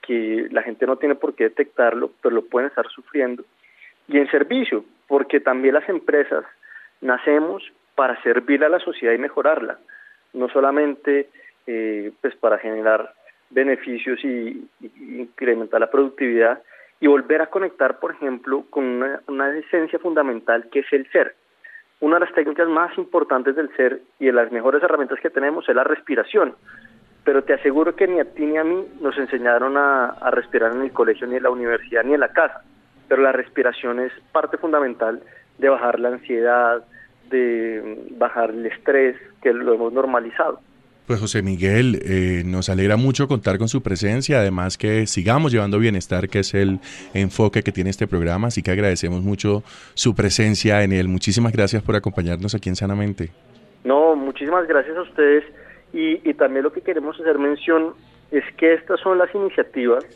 que 0.00 0.46
la 0.52 0.62
gente 0.62 0.86
no 0.86 0.98
tiene 0.98 1.16
por 1.16 1.34
qué 1.34 1.44
detectarlo, 1.44 2.12
pero 2.22 2.36
lo 2.36 2.44
pueden 2.44 2.68
estar 2.68 2.86
sufriendo. 2.90 3.44
Y 4.06 4.18
en 4.18 4.30
servicio, 4.30 4.84
porque 5.08 5.40
también 5.40 5.74
las 5.74 5.88
empresas 5.88 6.44
nacemos 7.00 7.64
para 7.96 8.22
servir 8.22 8.62
a 8.64 8.68
la 8.68 8.78
sociedad 8.78 9.14
y 9.14 9.18
mejorarla, 9.18 9.80
no 10.32 10.48
solamente 10.48 11.28
eh, 11.66 12.12
pues 12.20 12.36
para 12.36 12.58
generar 12.58 13.14
beneficios 13.54 14.22
y, 14.24 14.68
incrementar 14.80 15.80
la 15.80 15.90
productividad 15.90 16.62
y 17.00 17.06
volver 17.06 17.42
a 17.42 17.46
conectar, 17.46 17.98
por 17.98 18.12
ejemplo, 18.12 18.64
con 18.70 18.84
una, 18.84 19.20
una 19.28 19.56
esencia 19.56 19.98
fundamental 19.98 20.68
que 20.70 20.80
es 20.80 20.92
el 20.92 21.10
ser. 21.10 21.34
Una 22.00 22.16
de 22.16 22.26
las 22.26 22.34
técnicas 22.34 22.68
más 22.68 22.96
importantes 22.98 23.56
del 23.56 23.74
ser 23.76 24.00
y 24.18 24.26
de 24.26 24.32
las 24.32 24.50
mejores 24.52 24.82
herramientas 24.82 25.20
que 25.20 25.30
tenemos 25.30 25.68
es 25.68 25.74
la 25.74 25.84
respiración 25.84 26.54
pero 27.24 27.42
te 27.42 27.54
aseguro 27.54 27.96
que 27.96 28.06
ni 28.06 28.20
a 28.20 28.24
ti 28.24 28.44
ni 28.44 28.58
a 28.58 28.64
mí 28.64 28.86
nos 29.00 29.16
enseñaron 29.16 29.76
a, 29.76 30.10
a, 30.10 30.30
respirar 30.30 30.74
en 30.74 30.82
el 30.82 30.92
colegio, 30.92 31.26
ni 31.26 31.36
en 31.36 31.42
la 31.42 31.50
universidad, 31.50 32.04
ni 32.04 32.12
en 32.12 32.20
la 32.20 32.28
casa. 32.28 32.62
Pero 33.08 33.22
la 33.22 33.32
respiración 33.32 33.98
es 34.00 34.12
parte 34.30 34.58
fundamental 34.58 35.22
de 35.58 35.68
bajar 35.68 36.00
la 36.00 36.10
ansiedad, 36.10 36.84
de 37.30 38.08
bajar 38.10 38.50
el 38.50 38.66
estrés, 38.66 39.16
que 39.42 39.52
lo 39.52 39.74
hemos 39.74 39.92
normalizado. 39.92 40.60
Pues 41.06 41.20
José 41.20 41.42
Miguel, 41.42 42.00
eh, 42.02 42.44
nos 42.46 42.70
alegra 42.70 42.96
mucho 42.96 43.28
contar 43.28 43.58
con 43.58 43.68
su 43.68 43.82
presencia, 43.82 44.38
además 44.38 44.78
que 44.78 45.06
sigamos 45.06 45.52
llevando 45.52 45.78
bienestar, 45.78 46.30
que 46.30 46.38
es 46.38 46.54
el 46.54 46.80
enfoque 47.12 47.62
que 47.62 47.72
tiene 47.72 47.90
este 47.90 48.06
programa, 48.06 48.46
así 48.46 48.62
que 48.62 48.70
agradecemos 48.70 49.20
mucho 49.20 49.62
su 49.92 50.14
presencia 50.14 50.82
en 50.82 50.94
él. 50.94 51.08
Muchísimas 51.08 51.52
gracias 51.52 51.82
por 51.82 51.94
acompañarnos 51.94 52.54
aquí 52.54 52.70
en 52.70 52.76
Sanamente. 52.76 53.30
No, 53.84 54.16
muchísimas 54.16 54.66
gracias 54.66 54.96
a 54.96 55.02
ustedes 55.02 55.44
y, 55.92 56.26
y 56.26 56.32
también 56.32 56.62
lo 56.62 56.72
que 56.72 56.80
queremos 56.80 57.20
hacer 57.20 57.38
mención 57.38 57.92
es 58.30 58.44
que 58.56 58.72
estas 58.72 58.98
son 59.00 59.18
las 59.18 59.32
iniciativas 59.34 60.06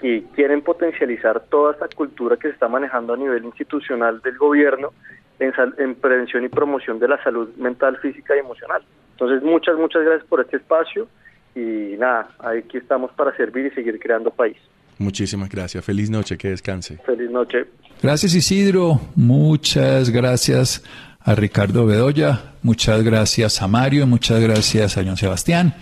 que 0.00 0.24
quieren 0.34 0.62
potencializar 0.62 1.40
toda 1.50 1.72
esta 1.72 1.88
cultura 1.88 2.38
que 2.38 2.48
se 2.48 2.54
está 2.54 2.68
manejando 2.68 3.12
a 3.12 3.18
nivel 3.18 3.44
institucional 3.44 4.22
del 4.22 4.38
gobierno 4.38 4.94
en, 5.42 5.94
prevención 5.94 6.44
y 6.44 6.48
promoción 6.48 6.98
de 6.98 7.08
la 7.08 7.22
salud 7.22 7.48
mental, 7.56 7.98
física 7.98 8.36
y 8.36 8.40
emocional. 8.40 8.82
Entonces, 9.12 9.42
muchas, 9.42 9.76
muchas 9.76 10.04
gracias 10.04 10.26
por 10.28 10.40
este 10.40 10.56
espacio 10.56 11.08
y 11.54 11.96
nada, 11.98 12.30
aquí 12.38 12.78
estamos 12.78 13.12
para 13.12 13.36
servir 13.36 13.66
y 13.66 13.70
seguir 13.70 13.98
creando 13.98 14.30
país. 14.30 14.56
Muchísimas 14.98 15.48
gracias. 15.48 15.84
Feliz 15.84 16.10
noche, 16.10 16.36
que 16.38 16.48
descanse. 16.48 16.98
Feliz 17.04 17.30
noche. 17.30 17.66
Gracias 18.02 18.34
Isidro, 18.34 19.00
muchas 19.14 20.10
gracias 20.10 20.82
a 21.20 21.36
Ricardo 21.36 21.86
Bedoya, 21.86 22.40
muchas 22.62 23.04
gracias 23.04 23.62
a 23.62 23.68
Mario, 23.68 24.08
muchas 24.08 24.40
gracias 24.40 24.98
a 24.98 25.04
John 25.04 25.16
Sebastián. 25.16 25.74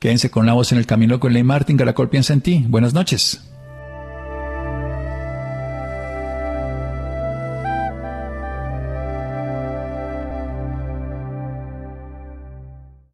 Quédense 0.00 0.28
con 0.28 0.44
la 0.44 0.54
voz 0.54 0.72
en 0.72 0.78
el 0.78 0.86
camino 0.86 1.20
con 1.20 1.32
Ley 1.32 1.44
Martín, 1.44 1.76
Caracol 1.76 2.08
piensa 2.08 2.32
en 2.32 2.40
ti. 2.40 2.64
Buenas 2.66 2.94
noches. 2.94 3.51